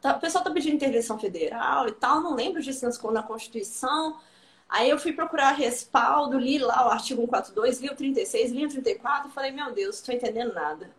Tá, 0.00 0.16
o 0.16 0.20
pessoal 0.20 0.44
tá 0.44 0.50
pedindo 0.50 0.76
intervenção 0.76 1.18
federal 1.18 1.88
e 1.88 1.92
tal, 1.92 2.20
não 2.20 2.34
lembro 2.34 2.62
disso 2.62 2.86
na 3.10 3.22
Constituição. 3.22 4.18
Aí 4.68 4.88
eu 4.88 4.98
fui 4.98 5.12
procurar 5.12 5.52
respaldo, 5.52 6.38
li 6.38 6.58
lá 6.58 6.86
o 6.86 6.90
artigo 6.90 7.20
142, 7.22 7.80
li 7.80 7.88
o 7.90 7.96
36, 7.96 8.52
li 8.52 8.64
o 8.66 8.68
34 8.68 9.28
e 9.28 9.32
falei, 9.32 9.50
meu 9.50 9.72
Deus, 9.72 9.98
não 9.98 10.06
tô 10.06 10.12
entendendo 10.12 10.54
nada. 10.54 10.90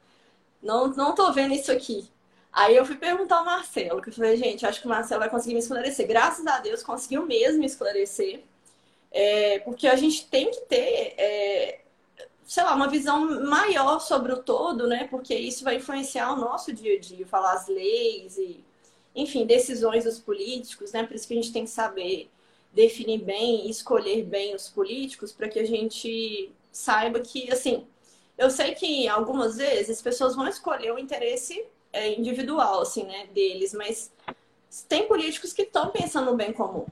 Não, 0.61 0.87
não 0.87 1.15
tô 1.15 1.31
vendo 1.31 1.53
isso 1.53 1.71
aqui. 1.71 2.09
Aí 2.55 2.77
eu 2.77 2.85
fui 2.85 2.95
perguntar 2.95 3.39
ao 3.39 3.45
Marcelo, 3.45 4.01
que 4.01 4.07
eu 4.07 4.13
falei, 4.13 4.37
gente, 4.37 4.65
acho 4.65 4.79
que 4.79 4.85
o 4.87 4.89
Marcelo 4.89 5.19
vai 5.19 5.29
conseguir 5.29 5.55
me 5.55 5.59
esclarecer. 5.59 6.07
Graças 6.07 6.47
a 6.47 6.59
Deus 6.59 6.81
conseguiu 6.81 7.25
mesmo 7.25 7.59
me 7.59 7.65
esclarecer. 7.65 8.43
É, 9.11 9.59
porque 9.59 9.85
a 9.87 9.95
gente 9.97 10.25
tem 10.27 10.49
que 10.49 10.61
ter, 10.61 11.15
é, 11.17 11.81
sei 12.45 12.63
lá, 12.63 12.73
uma 12.73 12.87
visão 12.87 13.43
maior 13.43 13.99
sobre 13.99 14.31
o 14.31 14.37
todo, 14.41 14.87
né? 14.87 15.05
Porque 15.11 15.35
isso 15.35 15.65
vai 15.65 15.75
influenciar 15.75 16.31
o 16.31 16.37
nosso 16.37 16.71
dia 16.71 16.95
a 16.95 16.99
dia, 16.99 17.27
falar 17.27 17.55
as 17.55 17.67
leis 17.67 18.37
e, 18.37 18.63
enfim, 19.13 19.45
decisões 19.45 20.05
dos 20.05 20.19
políticos, 20.19 20.93
né? 20.93 21.03
Por 21.03 21.13
isso 21.15 21.27
que 21.27 21.33
a 21.33 21.37
gente 21.37 21.51
tem 21.51 21.65
que 21.65 21.69
saber 21.71 22.29
definir 22.73 23.19
bem, 23.21 23.69
escolher 23.69 24.23
bem 24.23 24.55
os 24.55 24.69
políticos, 24.69 25.33
para 25.33 25.49
que 25.49 25.59
a 25.59 25.65
gente 25.65 26.49
saiba 26.71 27.19
que, 27.19 27.51
assim, 27.51 27.85
eu 28.37 28.49
sei 28.49 28.73
que 28.75 29.09
algumas 29.09 29.57
vezes 29.57 29.97
as 29.97 30.01
pessoas 30.01 30.35
vão 30.37 30.47
escolher 30.47 30.93
o 30.93 30.99
interesse 30.99 31.65
é, 31.95 32.13
individual, 32.13 32.81
assim, 32.81 33.03
né, 33.03 33.27
deles, 33.33 33.73
mas 33.73 34.11
tem 34.89 35.07
políticos 35.07 35.53
que 35.53 35.61
estão 35.61 35.89
pensando 35.89 36.31
no 36.31 36.37
bem 36.37 36.51
comum. 36.51 36.85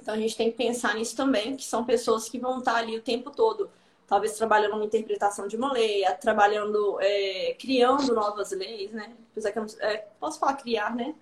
Então 0.00 0.14
a 0.14 0.18
gente 0.18 0.36
tem 0.36 0.50
que 0.50 0.56
pensar 0.56 0.94
nisso 0.94 1.16
também, 1.16 1.56
que 1.56 1.64
são 1.64 1.84
pessoas 1.84 2.28
que 2.28 2.38
vão 2.38 2.58
estar 2.58 2.76
ali 2.76 2.96
o 2.96 3.02
tempo 3.02 3.30
todo, 3.30 3.68
talvez 4.06 4.36
trabalhando 4.36 4.76
na 4.78 4.84
interpretação 4.84 5.48
de 5.48 5.56
uma 5.56 5.72
lei, 5.72 6.04
trabalhando, 6.20 6.98
é, 7.00 7.56
criando 7.58 8.14
novas 8.14 8.52
leis, 8.52 8.92
né? 8.92 9.12
Apesar 9.32 9.50
que 9.50 9.58
eu 9.58 9.62
não, 9.64 9.80
é, 9.80 10.06
posso 10.20 10.38
falar 10.38 10.54
criar, 10.54 10.94
né? 10.94 11.14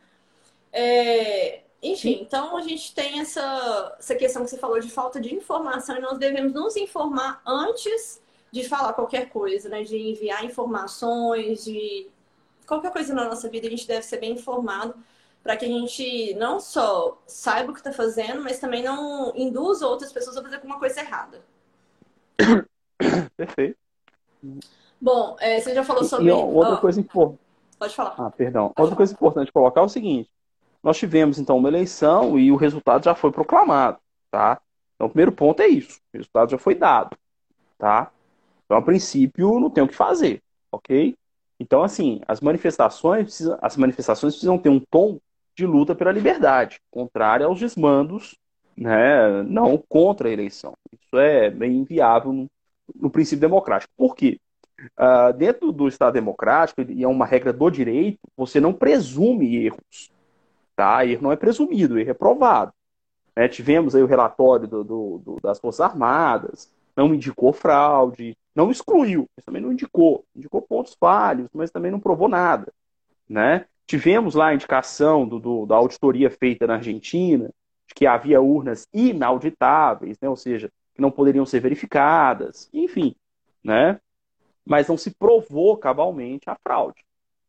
É, 0.73 1.63
enfim, 1.83 2.19
então 2.21 2.57
a 2.57 2.63
gente 2.63 2.95
tem 2.95 3.21
essa, 3.21 3.97
essa 3.99 4.15
questão 4.15 4.45
que 4.45 4.51
você 4.51 4.59
falou 4.59 4.81
de 4.81 4.91
falta 4.91 5.21
de 5.21 5.35
informação 5.35 5.97
e 5.97 6.01
nós 6.01 6.19
devemos 6.19 6.53
nos 6.53 6.77
informar 6.77 7.41
antes 7.47 8.21
de 8.51 8.69
falar 8.69 8.93
qualquer 8.93 9.31
coisa, 9.31 9.69
né? 9.69 9.85
De 9.85 9.97
enviar 9.97 10.45
informações, 10.45 11.65
de 11.65 12.11
qualquer 12.73 12.93
coisa 12.93 13.13
na 13.15 13.27
nossa 13.27 13.49
vida, 13.49 13.67
a 13.67 13.71
gente 13.71 13.87
deve 13.87 14.03
ser 14.03 14.19
bem 14.19 14.33
informado 14.33 14.95
para 15.43 15.57
que 15.57 15.65
a 15.65 15.69
gente 15.69 16.35
não 16.35 16.59
só 16.59 17.21
saiba 17.27 17.71
o 17.71 17.75
que 17.75 17.81
está 17.81 17.93
fazendo, 17.93 18.43
mas 18.43 18.59
também 18.59 18.83
não 18.83 19.33
induza 19.37 19.87
outras 19.87 20.13
pessoas 20.13 20.37
a 20.37 20.43
fazer 20.43 20.57
alguma 20.57 20.79
coisa 20.79 21.01
errada. 21.01 21.43
Perfeito. 23.37 23.77
Bom, 25.01 25.37
é, 25.41 25.61
você 25.61 25.75
já 25.75 25.85
falou 25.85 26.05
sobre. 26.05 26.29
E, 26.29 26.31
outra 26.31 26.75
oh, 26.75 26.79
coisa 26.79 27.01
importante. 27.01 27.41
Pode 27.79 27.95
falar. 27.95 28.15
Ah, 28.17 28.31
perdão. 28.31 28.69
Pode 28.69 28.71
outra 28.71 28.85
falar. 28.85 28.97
coisa 28.97 29.13
importante 29.13 29.53
colocar 29.53 29.81
é 29.81 29.85
o 29.85 29.89
seguinte: 29.89 30.31
nós 30.83 30.97
tivemos 30.97 31.39
então 31.39 31.59
uma 31.59 31.69
eleição 31.69 32.39
e 32.39 32.51
o 32.51 32.57
resultado 32.57 33.05
já 33.05 33.15
foi 33.15 33.33
proclamado, 33.33 33.99
tá? 34.31 34.61
Então, 34.95 35.09
o 35.09 35.11
primeiro 35.11 35.33
ponto 35.33 35.61
é 35.61 35.67
isso: 35.67 35.99
o 36.15 36.17
resultado 36.17 36.51
já 36.51 36.59
foi 36.59 36.77
dado, 36.77 37.17
tá? 37.77 38.11
Então, 38.65 38.77
a 38.77 38.83
princípio, 38.83 39.61
não 39.61 39.69
tem 39.69 39.83
o 39.83 39.89
que 39.89 39.95
fazer, 39.95 40.41
ok? 40.71 41.17
Então, 41.63 41.85
assim, 41.85 42.21
as 42.27 42.41
manifestações, 42.41 43.41
as 43.61 43.77
manifestações 43.77 44.35
precisam 44.35 44.59
ter 44.59 44.69
um 44.69 44.81
tom 44.81 45.21
de 45.57 45.65
luta 45.65 45.95
pela 45.95 46.11
liberdade, 46.11 46.81
contrária 46.91 47.47
aos 47.47 47.61
desmandos, 47.61 48.37
né, 48.77 49.45
não 49.45 49.79
contra 49.89 50.29
a 50.29 50.33
eleição. 50.33 50.73
Isso 50.93 51.17
é 51.17 51.51
bem 51.51 51.77
inviável 51.77 52.33
no, 52.33 52.51
no 52.97 53.09
princípio 53.09 53.41
democrático. 53.41 53.93
Por 53.97 54.17
quê? 54.17 54.41
Uh, 54.99 55.33
dentro 55.37 55.71
do 55.71 55.87
Estado 55.87 56.15
democrático, 56.15 56.83
e 56.83 57.05
é 57.05 57.07
uma 57.07 57.25
regra 57.25 57.53
do 57.53 57.71
direito, 57.71 58.19
você 58.37 58.59
não 58.59 58.73
presume 58.73 59.65
erros. 59.65 60.11
Tá? 60.75 61.07
Erro 61.07 61.23
não 61.23 61.33
é 61.33 61.37
presumido, 61.37 61.97
erro 61.97 62.11
é 62.11 62.15
provado. 62.15 62.73
Né? 63.37 63.47
Tivemos 63.47 63.95
aí 63.95 64.03
o 64.03 64.07
relatório 64.07 64.67
do, 64.67 64.83
do, 64.83 65.23
do, 65.25 65.37
das 65.41 65.61
Forças 65.61 65.83
Armadas, 65.83 66.73
não 66.97 67.15
indicou 67.15 67.53
fraude, 67.53 68.37
não 68.55 68.71
excluiu, 68.71 69.29
mas 69.37 69.45
também 69.45 69.63
não 69.63 69.73
indicou. 69.73 70.25
Indicou 70.35 70.63
pontos 70.63 70.95
falhos, 70.99 71.49
mas 71.53 71.71
também 71.71 71.91
não 71.91 72.01
provou 72.01 72.29
nada. 72.29 72.73
Né? 73.29 73.67
Tivemos 73.87 74.35
lá 74.35 74.49
a 74.49 74.55
indicação 74.55 75.27
do, 75.27 75.39
do, 75.39 75.67
da 75.67 75.77
auditoria 75.77 76.31
feita 76.31 76.67
na 76.67 76.75
Argentina, 76.75 77.51
de 77.87 77.95
que 77.95 78.07
havia 78.07 78.41
urnas 78.41 78.87
inauditáveis, 78.93 80.19
né? 80.21 80.29
ou 80.29 80.37
seja, 80.37 80.71
que 80.95 81.01
não 81.01 81.11
poderiam 81.11 81.47
ser 81.47 81.61
verificadas, 81.61 82.69
enfim, 82.73 83.15
né? 83.65 83.99
mas 84.65 84.89
não 84.89 84.97
se 84.97 85.11
provou 85.11 85.77
cabalmente 85.77 86.49
a 86.49 86.57
fraude. 86.63 87.03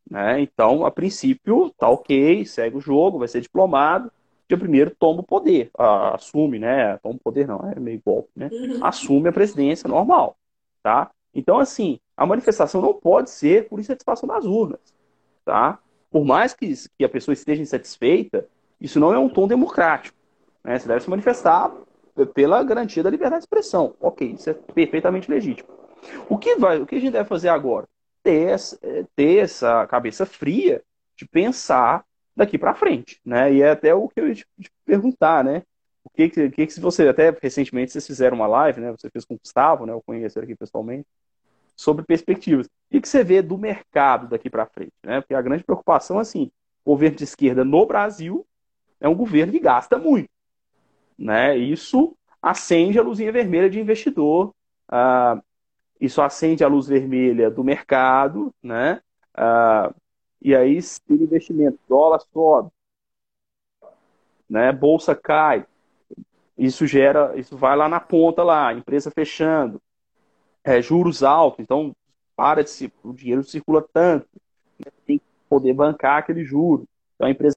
Né? 0.09 0.41
Então, 0.41 0.85
a 0.85 0.91
princípio, 0.91 1.69
tá 1.77 1.89
ok, 1.89 2.45
segue 2.45 2.77
o 2.77 2.81
jogo, 2.81 3.19
vai 3.19 3.27
ser 3.27 3.41
diplomado, 3.41 4.11
dia 4.47 4.57
primeiro 4.57 4.91
toma 4.91 5.21
o 5.21 5.23
poder, 5.23 5.71
assume, 6.13 6.59
né? 6.59 6.97
Toma 6.97 7.15
o 7.15 7.19
poder 7.19 7.47
não, 7.47 7.71
é 7.71 7.79
meio 7.79 8.01
golpe, 8.05 8.29
né? 8.35 8.49
Uhum. 8.51 8.85
Assume 8.85 9.29
a 9.29 9.33
presidência 9.33 9.87
normal, 9.87 10.37
tá? 10.83 11.09
Então, 11.33 11.57
assim, 11.57 11.99
a 12.15 12.25
manifestação 12.25 12.81
não 12.81 12.93
pode 12.93 13.29
ser 13.29 13.67
por 13.67 13.79
insatisfação 13.79 14.27
das 14.27 14.45
urnas, 14.45 14.93
tá? 15.43 15.79
Por 16.11 16.23
mais 16.23 16.53
que, 16.53 16.71
que 16.97 17.03
a 17.03 17.09
pessoa 17.09 17.33
esteja 17.33 17.61
insatisfeita, 17.61 18.47
isso 18.79 18.99
não 18.99 19.13
é 19.13 19.17
um 19.17 19.29
tom 19.29 19.47
democrático, 19.47 20.15
né? 20.63 20.77
Você 20.77 20.87
deve 20.87 21.01
se 21.01 21.09
manifestar 21.09 21.73
pela 22.35 22.63
garantia 22.63 23.01
da 23.01 23.09
liberdade 23.09 23.39
de 23.39 23.45
expressão. 23.45 23.95
Ok, 23.99 24.33
isso 24.33 24.49
é 24.49 24.53
perfeitamente 24.53 25.31
legítimo. 25.31 25.69
O 26.29 26.37
que, 26.37 26.55
vai, 26.57 26.79
o 26.79 26.85
que 26.85 26.95
a 26.95 26.99
gente 26.99 27.13
deve 27.13 27.27
fazer 27.27 27.49
agora? 27.49 27.87
Ter 28.21 28.49
essa, 28.49 28.77
ter 29.15 29.37
essa 29.37 29.87
cabeça 29.87 30.25
fria 30.25 30.83
de 31.17 31.25
pensar 31.25 32.05
daqui 32.35 32.57
para 32.57 32.75
frente, 32.75 33.19
né? 33.25 33.53
E 33.53 33.61
é 33.61 33.71
até 33.71 33.93
o 33.93 34.07
que 34.07 34.19
eu 34.19 34.27
ia 34.27 34.35
te, 34.35 34.45
perguntar, 34.85 35.43
né? 35.43 35.63
O 36.03 36.09
que 36.09 36.29
que, 36.29 36.49
que 36.49 36.67
que 36.67 36.79
você 36.79 37.07
até 37.07 37.35
recentemente 37.41 37.91
vocês 37.91 38.05
fizeram 38.05 38.35
uma 38.35 38.47
live, 38.47 38.81
né? 38.81 38.91
Você 38.91 39.09
fez 39.09 39.25
com 39.25 39.35
o 39.35 39.39
Gustavo, 39.39 39.85
né? 39.85 39.93
Eu 39.93 40.01
conheço 40.01 40.39
aqui 40.39 40.55
pessoalmente 40.55 41.07
sobre 41.75 42.05
perspectivas. 42.05 42.67
O 42.67 43.01
que 43.01 43.07
você 43.07 43.23
vê 43.23 43.41
do 43.41 43.57
mercado 43.57 44.27
daqui 44.27 44.49
para 44.49 44.65
frente, 44.65 44.93
né? 45.03 45.21
Porque 45.21 45.33
a 45.33 45.41
grande 45.41 45.63
preocupação 45.63 46.19
assim, 46.19 46.51
o 46.85 46.91
governo 46.91 47.17
de 47.17 47.23
esquerda 47.23 47.63
no 47.63 47.85
Brasil 47.85 48.45
é 48.99 49.07
um 49.07 49.15
governo 49.15 49.51
que 49.51 49.59
gasta 49.59 49.97
muito, 49.97 50.29
né? 51.17 51.57
Isso 51.57 52.15
acende 52.41 52.99
a 52.99 53.01
luzinha 53.01 53.31
vermelha 53.31 53.69
de 53.69 53.79
investidor, 53.79 54.53
uh, 54.91 55.41
isso 55.99 56.21
acende 56.21 56.63
a 56.63 56.67
luz 56.67 56.87
vermelha 56.87 57.49
do 57.49 57.63
mercado, 57.63 58.53
né? 58.61 59.01
Uh, 59.35 59.95
e 60.41 60.53
aí, 60.53 60.81
se 60.81 61.01
investimento, 61.09 61.79
dólar 61.87 62.19
sobe, 62.33 62.69
né? 64.49 64.71
Bolsa 64.73 65.15
cai. 65.15 65.65
Isso 66.57 66.85
gera, 66.85 67.33
isso 67.35 67.57
vai 67.57 67.75
lá 67.75 67.89
na 67.89 67.99
ponta 67.99 68.43
lá, 68.43 68.73
empresa 68.73 69.09
fechando, 69.09 69.81
é, 70.63 70.81
juros 70.81 71.23
altos, 71.23 71.59
então 71.59 71.95
para 72.35 72.63
de 72.63 72.69
se, 72.69 72.93
o 73.03 73.13
dinheiro 73.13 73.43
circula 73.43 73.85
tanto, 73.93 74.27
né? 74.79 74.91
tem 75.05 75.17
que 75.19 75.25
poder 75.49 75.73
bancar 75.73 76.19
aquele 76.19 76.43
juro. 76.43 76.87
Então 77.15 77.27
a 77.27 77.31
empresa 77.31 77.55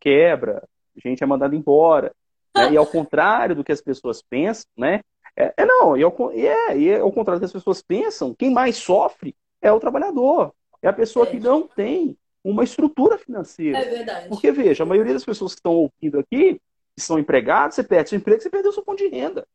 quebra, 0.00 0.62
gente 0.96 1.22
é 1.22 1.26
mandado 1.26 1.54
embora. 1.54 2.14
Né? 2.56 2.72
E 2.72 2.76
ao 2.76 2.86
contrário 2.86 3.54
do 3.54 3.64
que 3.64 3.72
as 3.72 3.80
pessoas 3.80 4.22
pensam, 4.22 4.66
né? 4.76 5.00
É, 5.36 5.52
é 5.56 5.66
não, 5.66 5.96
e 5.96 6.02
ao, 6.02 6.32
e 6.32 6.46
é, 6.46 6.78
e 6.78 6.88
é 6.90 7.00
ao 7.00 7.12
contrário 7.12 7.40
do 7.40 7.42
que 7.42 7.46
as 7.46 7.52
pessoas 7.52 7.82
pensam, 7.82 8.34
quem 8.34 8.52
mais 8.52 8.76
sofre 8.76 9.34
é 9.60 9.72
o 9.72 9.80
trabalhador. 9.80 10.54
É 10.80 10.88
a 10.88 10.92
pessoa 10.92 11.26
é. 11.26 11.30
que 11.30 11.40
não 11.40 11.66
tem 11.66 12.16
uma 12.44 12.62
estrutura 12.62 13.18
financeira. 13.18 13.78
É 13.78 13.84
verdade. 13.84 14.28
Porque, 14.28 14.52
veja, 14.52 14.84
a 14.84 14.86
maioria 14.86 15.14
das 15.14 15.24
pessoas 15.24 15.52
que 15.52 15.58
estão 15.58 15.72
ouvindo 15.72 16.18
aqui, 16.20 16.60
são 16.96 17.18
empregados, 17.18 17.74
você 17.74 17.82
perde 17.82 18.10
seu 18.10 18.18
emprego, 18.18 18.40
você 18.40 18.50
perdeu 18.50 18.72
seu 18.72 18.82
ponto 18.82 18.98
de 18.98 19.08
renda. 19.08 19.46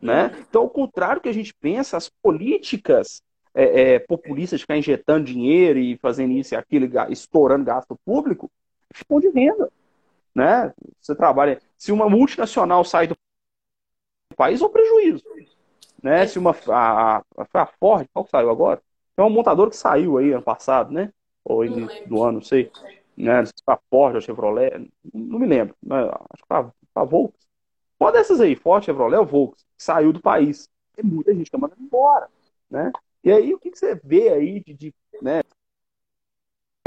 Né? 0.00 0.36
Então, 0.48 0.62
ao 0.62 0.70
contrário 0.70 1.16
do 1.16 1.22
que 1.22 1.28
a 1.28 1.34
gente 1.34 1.54
pensa, 1.54 1.96
as 1.96 2.08
políticas 2.08 3.22
é, 3.54 3.94
é, 3.94 3.98
populistas 3.98 4.58
de 4.58 4.64
ficar 4.64 4.76
injetando 4.76 5.26
dinheiro 5.26 5.78
e 5.78 5.96
fazendo 5.98 6.32
isso 6.32 6.54
e 6.54 6.56
aquilo, 6.56 6.88
estourando 7.10 7.64
gasto 7.64 7.96
público, 8.04 8.50
é 8.92 9.04
ponto 9.04 9.22
de 9.22 9.38
renda. 9.38 9.70
Né? 10.34 10.72
Você 11.00 11.14
trabalha. 11.14 11.60
Se 11.76 11.92
uma 11.92 12.08
multinacional 12.08 12.84
sai 12.84 13.06
do 13.06 13.16
país, 14.36 14.60
é 14.60 14.64
um 14.64 14.70
prejuízo. 14.70 15.22
Né? 16.02 16.26
Se 16.26 16.38
uma. 16.38 16.56
A, 16.68 17.18
a, 17.18 17.24
a 17.54 17.66
Ford, 17.66 18.06
qual 18.12 18.24
que 18.24 18.30
saiu 18.30 18.50
agora? 18.50 18.82
É 19.16 19.22
um 19.22 19.30
montador 19.30 19.68
que 19.68 19.76
saiu 19.76 20.18
aí 20.18 20.32
ano 20.32 20.42
passado, 20.42 20.90
né? 20.90 21.12
Ou 21.44 21.64
início 21.64 22.08
do 22.08 22.22
ano, 22.22 22.34
não 22.34 22.42
sei. 22.42 22.70
Né? 23.16 23.42
A 23.66 23.76
Ford 23.90 24.16
a 24.16 24.20
Chevrolet, 24.20 24.90
não 25.12 25.38
me 25.38 25.46
lembro. 25.46 25.76
Mas 25.82 26.06
acho 26.08 26.42
que 26.42 26.48
foi 26.48 26.56
a, 27.02 27.04
Volks. 27.04 27.46
Uma 27.98 28.12
dessas 28.12 28.40
aí, 28.40 28.56
Ford, 28.56 28.84
Chevrolet 28.84 29.18
ou 29.18 29.26
Volks, 29.26 29.64
saiu 29.76 30.12
do 30.12 30.20
país. 30.20 30.68
Tem 30.94 31.04
muita 31.04 31.34
gente 31.34 31.46
que 31.46 31.50
tá 31.50 31.58
mandando 31.58 31.82
embora, 31.82 32.28
né? 32.70 32.92
E 33.24 33.30
aí, 33.30 33.54
o 33.54 33.58
que, 33.58 33.70
que 33.70 33.78
você 33.78 33.94
vê 33.94 34.28
aí 34.30 34.60
de, 34.60 34.74
de 34.74 34.94
né? 35.22 35.42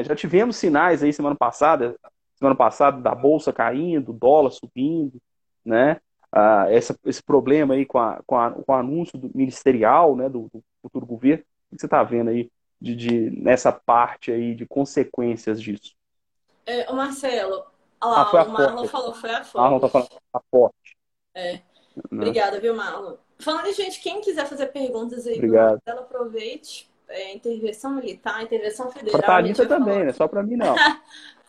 Já 0.01 0.15
tivemos 0.15 0.57
sinais 0.57 1.01
aí 1.01 1.13
semana 1.13 1.35
passada, 1.35 1.97
semana 2.35 2.55
passada 2.55 3.01
da 3.01 3.15
bolsa 3.15 3.53
caindo, 3.53 4.11
dólar 4.11 4.51
subindo, 4.51 5.21
né? 5.63 6.01
Ah, 6.31 6.65
essa, 6.69 6.99
esse 7.05 7.23
problema 7.23 7.75
aí 7.75 7.85
com, 7.85 7.97
a, 7.97 8.21
com, 8.25 8.37
a, 8.37 8.51
com 8.51 8.71
o 8.71 8.75
anúncio 8.75 9.17
do 9.17 9.31
ministerial, 9.33 10.17
né, 10.17 10.27
do, 10.27 10.49
do 10.53 10.61
futuro 10.81 11.05
governo. 11.05 11.45
O 11.71 11.75
que 11.75 11.81
você 11.81 11.87
está 11.87 12.03
vendo 12.03 12.29
aí 12.29 12.51
de, 12.79 12.93
de, 12.93 13.29
nessa 13.31 13.71
parte 13.71 14.31
aí 14.31 14.53
de 14.53 14.65
consequências 14.65 15.61
disso? 15.61 15.95
É, 16.65 16.91
o 16.91 16.95
Marcelo, 16.95 17.57
lá, 18.03 18.29
ah, 18.31 18.43
o 18.43 18.49
Marlon 18.51 18.87
falou, 18.87 19.13
foi 19.13 19.31
a 19.31 19.43
forte. 19.43 19.57
Marlon 19.57 19.79
tá 19.79 19.89
falando 19.89 20.09
a 20.33 20.39
forte. 20.51 20.97
É. 21.33 21.53
Né? 21.53 21.61
Obrigada, 22.11 22.59
viu, 22.59 22.75
Marlon? 22.75 23.15
Falando 23.37 23.65
de 23.65 23.73
gente, 23.73 23.99
quem 24.01 24.21
quiser 24.21 24.45
fazer 24.47 24.67
perguntas 24.67 25.27
aí, 25.27 25.35
Obrigado. 25.35 25.79
Marcelo, 25.85 26.05
aproveite. 26.05 26.89
É, 27.07 27.33
intervenção 27.33 27.91
militar, 27.91 28.41
intervenção 28.41 28.89
federal. 28.91 29.21
Para 29.21 29.27
Thalita 29.27 29.67
também, 29.67 30.05
né? 30.05 30.11
Só 30.11 30.27
para 30.27 30.41
mim 30.41 30.55
não. 30.55 30.75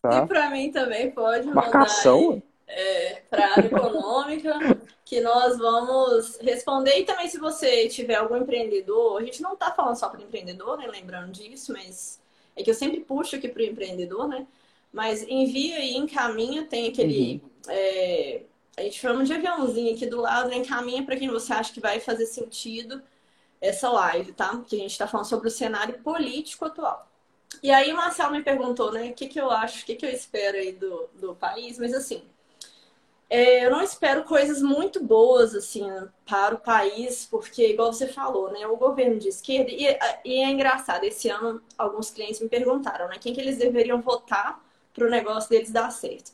Tá? 0.02 0.22
E 0.22 0.26
para 0.26 0.50
mim 0.50 0.70
também 0.70 1.10
pode. 1.10 1.48
Marcação? 1.48 2.40
é, 2.66 3.22
para 3.30 3.46
a 3.46 3.50
área 3.52 3.66
econômica, 3.66 4.58
que 5.04 5.20
nós 5.20 5.56
vamos 5.56 6.38
responder. 6.38 6.98
E 6.98 7.04
também, 7.04 7.28
se 7.28 7.38
você 7.38 7.88
tiver 7.88 8.16
algum 8.16 8.36
empreendedor, 8.36 9.20
a 9.20 9.24
gente 9.24 9.40
não 9.40 9.52
está 9.54 9.70
falando 9.70 9.96
só 9.96 10.08
para 10.08 10.22
empreendedor, 10.22 10.78
né? 10.78 10.86
Lembrando 10.88 11.32
disso, 11.32 11.72
mas 11.72 12.20
é 12.56 12.62
que 12.62 12.70
eu 12.70 12.74
sempre 12.74 13.00
puxo 13.00 13.36
aqui 13.36 13.48
para 13.48 13.62
o 13.62 13.64
empreendedor, 13.64 14.26
né? 14.28 14.46
Mas 14.96 15.22
envia 15.28 15.78
e 15.80 15.94
encaminha, 15.94 16.64
tem 16.64 16.88
aquele. 16.88 17.42
Uhum. 17.44 17.50
É, 17.68 18.40
a 18.78 18.80
gente 18.80 18.98
chama 18.98 19.24
de 19.24 19.32
aviãozinho 19.34 19.94
aqui 19.94 20.06
do 20.06 20.18
lado, 20.22 20.48
né? 20.48 20.56
encaminha 20.56 21.04
para 21.04 21.16
quem 21.16 21.28
você 21.28 21.52
acha 21.52 21.70
que 21.70 21.80
vai 21.80 22.00
fazer 22.00 22.24
sentido. 22.24 23.02
essa 23.60 23.90
live, 23.90 24.32
tá? 24.32 24.62
Que 24.66 24.76
a 24.76 24.78
gente 24.78 24.92
está 24.92 25.06
falando 25.06 25.26
sobre 25.26 25.48
o 25.48 25.50
cenário 25.50 25.98
político 26.02 26.64
atual. 26.64 27.06
E 27.62 27.70
aí 27.70 27.92
o 27.92 27.96
Marcelo 27.96 28.32
me 28.32 28.42
perguntou, 28.42 28.90
né, 28.92 29.10
o 29.10 29.14
que, 29.14 29.28
que 29.28 29.40
eu 29.40 29.50
acho, 29.50 29.82
o 29.82 29.86
que, 29.86 29.96
que 29.96 30.06
eu 30.06 30.10
espero 30.10 30.56
aí 30.56 30.72
do, 30.72 31.08
do 31.14 31.34
país, 31.34 31.78
mas 31.78 31.92
assim, 31.94 32.22
é, 33.28 33.66
eu 33.66 33.70
não 33.70 33.82
espero 33.82 34.24
coisas 34.24 34.62
muito 34.62 35.02
boas, 35.02 35.54
assim, 35.54 35.86
para 36.26 36.54
o 36.54 36.58
país, 36.58 37.26
porque, 37.26 37.68
igual 37.68 37.92
você 37.92 38.06
falou, 38.06 38.50
né, 38.52 38.66
o 38.66 38.76
governo 38.76 39.18
de 39.18 39.28
esquerda, 39.28 39.70
e, 39.70 39.86
e 40.24 40.42
é 40.42 40.50
engraçado, 40.50 41.04
esse 41.04 41.28
ano 41.28 41.62
alguns 41.78 42.10
clientes 42.10 42.40
me 42.40 42.48
perguntaram, 42.48 43.08
né, 43.08 43.16
quem 43.20 43.34
que 43.34 43.40
eles 43.40 43.58
deveriam 43.58 44.00
votar 44.00 44.64
para 44.96 45.06
o 45.06 45.10
negócio 45.10 45.50
deles 45.50 45.70
dar 45.70 45.90
certo. 45.90 46.32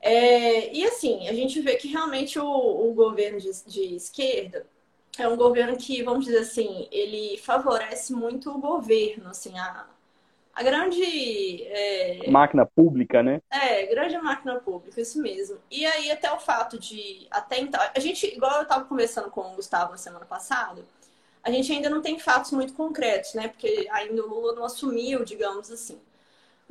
É, 0.00 0.74
e 0.74 0.84
assim, 0.86 1.28
a 1.28 1.34
gente 1.34 1.60
vê 1.60 1.76
que 1.76 1.86
realmente 1.86 2.38
o, 2.38 2.46
o 2.90 2.94
governo 2.94 3.38
de, 3.38 3.50
de 3.66 3.94
esquerda, 3.94 4.66
é 5.18 5.28
um 5.28 5.36
governo 5.36 5.76
que, 5.76 6.02
vamos 6.02 6.24
dizer 6.24 6.38
assim, 6.38 6.88
ele 6.90 7.36
favorece 7.38 8.12
muito 8.12 8.50
o 8.50 8.58
governo, 8.58 9.28
assim, 9.28 9.58
a, 9.58 9.86
a 10.54 10.62
grande. 10.62 11.02
É... 11.64 12.30
Máquina 12.30 12.64
pública, 12.64 13.22
né? 13.22 13.40
É, 13.50 13.86
grande 13.86 14.16
máquina 14.18 14.58
pública, 14.60 15.00
isso 15.00 15.20
mesmo. 15.20 15.58
E 15.70 15.84
aí, 15.84 16.10
até 16.10 16.32
o 16.32 16.40
fato 16.40 16.78
de. 16.78 17.26
Até 17.30 17.60
então. 17.60 17.80
A 17.94 18.00
gente, 18.00 18.26
igual 18.26 18.56
eu 18.56 18.62
estava 18.62 18.84
conversando 18.84 19.30
com 19.30 19.40
o 19.40 19.56
Gustavo 19.56 19.90
na 19.90 19.98
semana 19.98 20.24
passada, 20.24 20.82
a 21.42 21.50
gente 21.50 21.72
ainda 21.72 21.90
não 21.90 22.00
tem 22.00 22.18
fatos 22.18 22.52
muito 22.52 22.72
concretos, 22.72 23.34
né? 23.34 23.48
Porque 23.48 23.88
ainda 23.90 24.24
o 24.24 24.28
Lula 24.28 24.54
não 24.54 24.64
assumiu, 24.64 25.24
digamos 25.24 25.70
assim. 25.70 26.00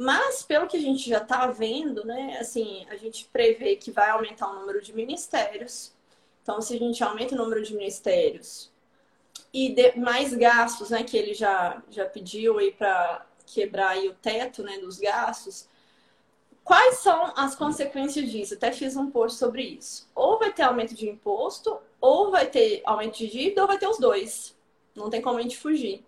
Mas, 0.02 0.42
pelo 0.42 0.66
que 0.66 0.78
a 0.78 0.80
gente 0.80 1.10
já 1.10 1.18
está 1.18 1.48
vendo, 1.48 2.06
né? 2.06 2.38
Assim, 2.40 2.86
a 2.90 2.96
gente 2.96 3.26
prevê 3.26 3.76
que 3.76 3.92
vai 3.92 4.10
aumentar 4.10 4.50
o 4.50 4.58
número 4.58 4.82
de 4.82 4.96
ministérios. 4.96 5.94
Então, 6.42 6.62
se 6.62 6.74
a 6.74 6.80
gente 6.80 7.04
aumenta 7.04 7.36
o 7.36 7.38
número 7.38 7.62
de 7.62 7.76
ministérios 7.76 8.72
e 9.54 9.76
mais 9.98 10.34
gastos, 10.34 10.90
né? 10.90 11.04
Que 11.04 11.18
ele 11.18 11.34
já, 11.34 11.84
já 11.90 12.06
pediu 12.06 12.60
aí 12.60 12.72
para 12.72 13.26
quebrar 13.46 13.90
aí 13.90 14.08
o 14.08 14.14
teto 14.14 14.64
né, 14.64 14.78
dos 14.78 15.00
gastos, 15.00 15.68
quais 16.64 17.00
são 17.00 17.34
as 17.36 17.54
consequências 17.54 18.32
disso? 18.32 18.54
Até 18.54 18.72
fiz 18.72 18.96
um 18.96 19.12
post 19.12 19.38
sobre 19.38 19.64
isso. 19.64 20.10
Ou 20.16 20.40
vai 20.40 20.54
ter 20.54 20.62
aumento 20.62 20.96
de 20.96 21.10
imposto, 21.10 21.78
ou 22.00 22.32
vai 22.32 22.48
ter 22.48 22.82
aumento 22.86 23.18
de 23.18 23.28
dívida, 23.28 23.64
ou 23.64 23.68
vai 23.68 23.78
ter 23.78 23.90
os 23.90 23.98
dois. 23.98 24.56
Não 24.96 25.10
tem 25.10 25.22
como 25.22 25.40
a 25.40 25.42
gente 25.42 25.58
fugir 25.58 26.06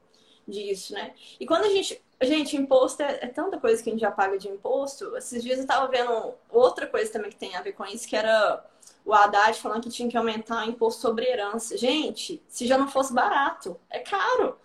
disso, 0.47 0.93
né? 0.93 1.13
E 1.37 1.45
quando 1.45 1.65
a 1.65 1.69
gente. 1.69 2.01
Gente, 2.21 2.55
imposto 2.55 3.01
é, 3.01 3.19
é 3.21 3.27
tanta 3.27 3.59
coisa 3.59 3.81
que 3.81 3.89
a 3.89 3.93
gente 3.93 4.01
já 4.01 4.11
paga 4.11 4.37
de 4.37 4.47
imposto. 4.47 5.15
Esses 5.17 5.41
dias 5.41 5.57
eu 5.57 5.63
estava 5.63 5.87
vendo 5.87 6.33
outra 6.49 6.85
coisa 6.85 7.11
também 7.11 7.31
que 7.31 7.37
tem 7.37 7.55
a 7.55 7.61
ver 7.61 7.73
com 7.73 7.85
isso, 7.85 8.07
que 8.07 8.15
era 8.15 8.63
o 9.03 9.13
Haddad 9.13 9.59
falando 9.59 9.81
que 9.81 9.89
tinha 9.89 10.07
que 10.07 10.17
aumentar 10.17 10.65
o 10.65 10.69
imposto 10.69 11.01
sobre 11.01 11.25
herança. 11.25 11.75
Gente, 11.77 12.41
se 12.47 12.67
já 12.67 12.77
não 12.77 12.87
fosse 12.87 13.13
barato, 13.13 13.79
é 13.89 13.99
caro. 13.99 14.57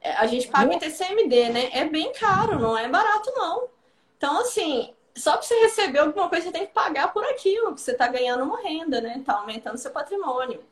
É, 0.00 0.12
a 0.16 0.26
gente 0.26 0.48
paga 0.48 0.74
o 0.74 0.78
TCMD, 0.78 1.48
né? 1.50 1.70
É 1.72 1.84
bem 1.84 2.12
caro, 2.12 2.58
não 2.58 2.76
é 2.76 2.88
barato, 2.88 3.32
não. 3.36 3.68
Então, 4.16 4.40
assim, 4.40 4.92
só 5.14 5.32
para 5.32 5.42
você 5.42 5.54
receber 5.60 6.00
alguma 6.00 6.28
coisa, 6.28 6.46
você 6.46 6.52
tem 6.52 6.66
que 6.66 6.72
pagar 6.72 7.12
por 7.12 7.24
aquilo, 7.24 7.74
que 7.74 7.80
você 7.80 7.92
está 7.92 8.08
ganhando 8.08 8.44
uma 8.44 8.60
renda, 8.60 9.00
né? 9.00 9.16
Está 9.18 9.34
aumentando 9.34 9.78
seu 9.78 9.90
patrimônio. 9.92 10.62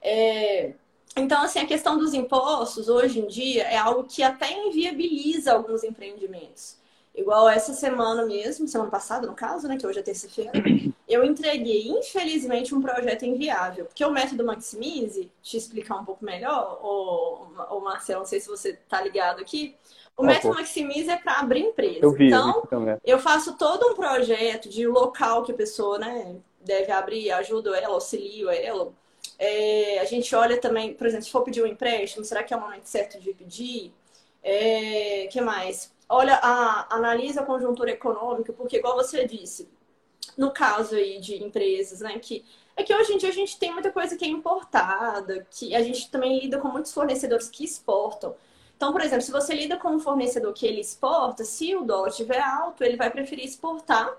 É... 0.00 0.72
Então, 1.16 1.42
assim, 1.42 1.58
a 1.58 1.66
questão 1.66 1.98
dos 1.98 2.14
impostos, 2.14 2.88
hoje 2.88 3.20
em 3.20 3.26
dia, 3.26 3.64
é 3.64 3.76
algo 3.76 4.04
que 4.04 4.22
até 4.22 4.50
inviabiliza 4.66 5.52
alguns 5.52 5.84
empreendimentos. 5.84 6.76
Igual 7.14 7.46
essa 7.46 7.74
semana 7.74 8.24
mesmo, 8.24 8.66
semana 8.66 8.90
passada, 8.90 9.26
no 9.26 9.34
caso, 9.34 9.68
né? 9.68 9.76
Que 9.76 9.86
hoje 9.86 9.98
é 9.98 10.02
terça-feira, 10.02 10.50
eu 11.06 11.22
entreguei, 11.22 11.88
infelizmente, 11.88 12.74
um 12.74 12.80
projeto 12.80 13.26
inviável. 13.26 13.84
Porque 13.84 14.02
o 14.02 14.10
método 14.10 14.42
Maximize, 14.42 15.30
te 15.42 15.58
explicar 15.58 15.96
um 15.96 16.04
pouco 16.06 16.24
melhor, 16.24 16.78
ou, 16.80 17.80
Marcelo, 17.82 18.20
não 18.20 18.26
sei 18.26 18.40
se 18.40 18.48
você 18.48 18.78
tá 18.88 19.02
ligado 19.02 19.40
aqui. 19.40 19.76
O 20.16 20.22
método 20.22 20.54
Maximize 20.54 21.10
é 21.10 21.16
para 21.16 21.40
abrir 21.40 21.60
empresa. 21.60 21.98
Eu 22.00 22.12
vi, 22.12 22.28
então, 22.28 22.66
eu 23.04 23.18
faço 23.18 23.58
todo 23.58 23.88
um 23.88 23.94
projeto 23.94 24.70
de 24.70 24.86
local 24.86 25.42
que 25.42 25.52
a 25.52 25.54
pessoa, 25.54 25.98
né, 25.98 26.36
deve 26.62 26.90
abrir, 26.90 27.30
ajudo 27.30 27.74
ela, 27.74 27.94
auxilio 27.94 28.48
ela. 28.48 28.90
É, 29.44 29.98
a 29.98 30.04
gente 30.04 30.34
olha 30.34 30.60
também, 30.60 30.94
por 30.94 31.06
exemplo, 31.06 31.24
se 31.24 31.30
for 31.32 31.42
pedir 31.42 31.62
um 31.62 31.66
empréstimo, 31.66 32.24
será 32.24 32.42
que 32.44 32.54
é 32.54 32.56
o 32.56 32.60
momento 32.60 32.86
certo 32.86 33.18
de 33.20 33.32
pedir? 33.34 33.92
É, 34.42 35.26
que 35.30 35.40
mais? 35.40 35.92
olha, 36.12 36.34
a, 36.42 36.94
analisa 36.94 37.40
a 37.40 37.46
conjuntura 37.46 37.90
econômica, 37.90 38.52
porque 38.52 38.76
igual 38.76 38.94
você 38.94 39.26
disse, 39.26 39.68
no 40.36 40.52
caso 40.52 40.94
aí 40.94 41.18
de 41.18 41.42
empresas, 41.42 42.00
né, 42.00 42.18
que 42.18 42.44
é 42.76 42.82
que 42.82 42.94
hoje 42.94 43.12
em 43.14 43.18
dia 43.18 43.30
a 43.30 43.32
gente 43.32 43.58
tem 43.58 43.72
muita 43.72 43.90
coisa 43.90 44.16
que 44.16 44.24
é 44.24 44.28
importada, 44.28 45.46
que 45.50 45.74
a 45.74 45.82
gente 45.82 46.10
também 46.10 46.38
lida 46.38 46.58
com 46.58 46.68
muitos 46.68 46.92
fornecedores 46.92 47.48
que 47.48 47.64
exportam. 47.64 48.34
Então, 48.76 48.92
por 48.92 49.00
exemplo, 49.00 49.22
se 49.22 49.30
você 49.30 49.54
lida 49.54 49.76
com 49.76 49.90
um 49.90 50.00
fornecedor 50.00 50.52
que 50.52 50.66
ele 50.66 50.80
exporta, 50.80 51.44
se 51.44 51.74
o 51.76 51.82
dólar 51.82 52.08
estiver 52.08 52.40
alto, 52.40 52.82
ele 52.82 52.96
vai 52.96 53.10
preferir 53.10 53.44
exportar 53.44 54.10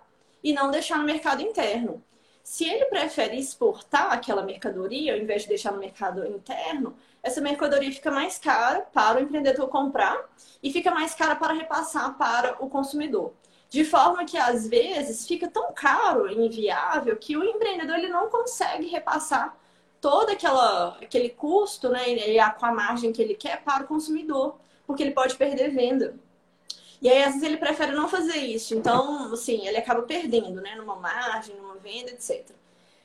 e 0.43 0.53
não 0.53 0.71
deixar 0.71 0.97
no 0.97 1.03
mercado 1.03 1.41
interno. 1.41 2.03
Se 2.43 2.65
ele 2.65 2.85
prefere 2.85 3.37
exportar 3.37 4.11
aquela 4.11 4.43
mercadoria, 4.43 5.13
ao 5.13 5.19
invés 5.19 5.43
de 5.43 5.47
deixar 5.47 5.71
no 5.71 5.79
mercado 5.79 6.27
interno, 6.27 6.93
essa 7.23 7.39
mercadoria 7.39 7.89
fica 7.89 8.11
mais 8.11 8.37
cara 8.37 8.81
para 8.81 9.17
o 9.17 9.23
empreendedor 9.23 9.69
comprar 9.69 10.29
e 10.61 10.71
fica 10.71 10.91
mais 10.91 11.15
cara 11.15 11.37
para 11.37 11.53
repassar 11.53 12.17
para 12.17 12.61
o 12.63 12.69
consumidor. 12.69 13.33
De 13.69 13.85
forma 13.85 14.25
que, 14.25 14.37
às 14.37 14.67
vezes, 14.67 15.25
fica 15.25 15.47
tão 15.47 15.73
caro 15.73 16.29
e 16.29 16.45
inviável 16.45 17.15
que 17.15 17.37
o 17.37 17.43
empreendedor 17.43 17.97
ele 17.97 18.09
não 18.09 18.29
consegue 18.29 18.87
repassar 18.87 19.57
todo 20.01 20.29
aquela, 20.29 20.97
aquele 21.01 21.29
custo, 21.29 21.87
né, 21.87 22.03
com 22.59 22.65
a 22.65 22.73
margem 22.73 23.13
que 23.13 23.21
ele 23.21 23.35
quer 23.35 23.63
para 23.63 23.85
o 23.85 23.87
consumidor, 23.87 24.57
porque 24.85 25.01
ele 25.01 25.11
pode 25.11 25.35
perder 25.37 25.71
venda. 25.71 26.13
E 27.03 27.09
aí, 27.09 27.21
às 27.21 27.33
vezes, 27.33 27.43
ele 27.43 27.57
prefere 27.57 27.91
não 27.91 28.07
fazer 28.07 28.37
isso. 28.37 28.73
Então, 28.73 29.33
assim, 29.33 29.67
ele 29.67 29.77
acaba 29.77 30.03
perdendo, 30.03 30.61
né, 30.61 30.73
numa 30.75 30.95
margem, 30.95 31.53
numa 31.57 31.75
venda, 31.75 32.11
etc. 32.11 32.49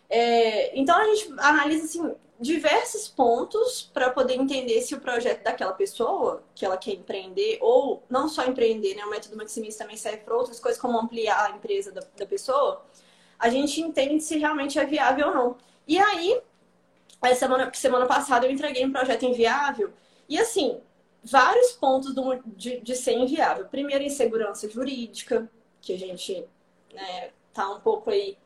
É, 0.09 0.78
então, 0.78 0.96
a 0.96 1.05
gente 1.05 1.34
analisa, 1.38 1.84
assim, 1.84 2.14
diversos 2.38 3.09
pontos 3.09 3.90
para 3.92 4.11
poder 4.11 4.34
entender 4.34 4.80
se 4.82 4.94
o 4.94 5.01
projeto 5.01 5.42
daquela 5.42 5.72
pessoa 5.72 6.44
que 6.55 6.64
ela 6.64 6.76
quer 6.76 6.92
empreender, 6.92 7.59
ou 7.61 8.01
não 8.09 8.28
só 8.28 8.44
empreender, 8.44 8.94
né? 8.94 9.05
O 9.05 9.11
método 9.11 9.36
maximista 9.36 9.82
também 9.82 9.96
serve 9.96 10.18
para 10.18 10.36
outras 10.36 10.61
coisas, 10.61 10.80
como 10.80 10.96
ampliar 10.96 11.46
a 11.46 11.57
empresa 11.57 11.90
da, 11.90 12.03
da 12.16 12.26
pessoa, 12.26 12.84
a 13.36 13.49
gente 13.49 13.80
entende 13.80 14.22
se 14.22 14.38
realmente 14.38 14.78
é 14.78 14.84
viável 14.84 15.28
ou 15.28 15.34
não. 15.34 15.57
E 15.88 15.99
aí, 15.99 16.40
semana, 17.34 17.72
semana 17.74 18.07
passada 18.07 18.46
eu 18.46 18.53
entreguei 18.53 18.86
um 18.86 18.92
projeto 18.92 19.24
inviável, 19.24 19.92
e 20.28 20.38
assim, 20.38 20.80
vários 21.31 21.72
pontos 21.72 22.14
do, 22.14 22.37
de, 22.47 22.81
de 22.81 22.97
ser 22.97 23.12
inviável. 23.12 23.66
Primeiro, 23.66 24.05
insegurança 24.05 24.68
jurídica, 24.68 25.51
que 25.81 25.93
a 25.93 25.99
gente 25.99 26.45
né, 26.93 27.31
tá 27.53 27.70
um 27.70 27.81
pouco 27.81 28.11
aí 28.11 28.37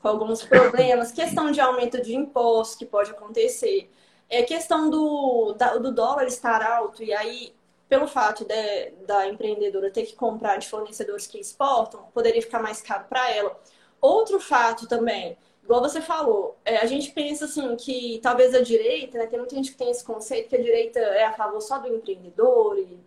com 0.00 0.08
alguns 0.08 0.44
problemas, 0.44 1.10
questão 1.12 1.50
de 1.50 1.60
aumento 1.60 2.00
de 2.00 2.14
imposto 2.14 2.78
que 2.78 2.86
pode 2.86 3.10
acontecer, 3.10 3.90
é 4.28 4.42
questão 4.42 4.88
do, 4.90 5.54
da, 5.54 5.76
do 5.76 5.92
dólar 5.92 6.26
estar 6.26 6.62
alto 6.62 7.02
e 7.02 7.12
aí 7.12 7.54
pelo 7.88 8.06
fato 8.06 8.44
de, 8.44 8.90
da 9.06 9.26
empreendedora 9.26 9.90
ter 9.90 10.04
que 10.04 10.14
comprar 10.14 10.58
de 10.58 10.68
fornecedores 10.68 11.26
que 11.26 11.38
exportam, 11.38 12.02
poderia 12.12 12.42
ficar 12.42 12.62
mais 12.62 12.82
caro 12.82 13.06
para 13.08 13.30
ela. 13.30 13.58
Outro 14.00 14.38
fato 14.38 14.86
também, 14.86 15.36
igual 15.68 15.82
você 15.82 16.00
falou, 16.00 16.56
é, 16.64 16.78
a 16.78 16.86
gente 16.86 17.10
pensa 17.10 17.44
assim 17.44 17.76
que 17.76 18.18
talvez 18.22 18.54
a 18.54 18.62
direita, 18.62 19.18
né, 19.18 19.26
tem 19.26 19.38
muita 19.38 19.54
gente 19.54 19.72
que 19.72 19.76
tem 19.76 19.90
esse 19.90 20.02
conceito 20.02 20.48
que 20.48 20.56
a 20.56 20.62
direita 20.62 20.98
é 20.98 21.26
a 21.26 21.32
favor 21.34 21.60
só 21.60 21.78
do 21.78 21.94
empreendedor 21.94 22.78
e 22.78 22.98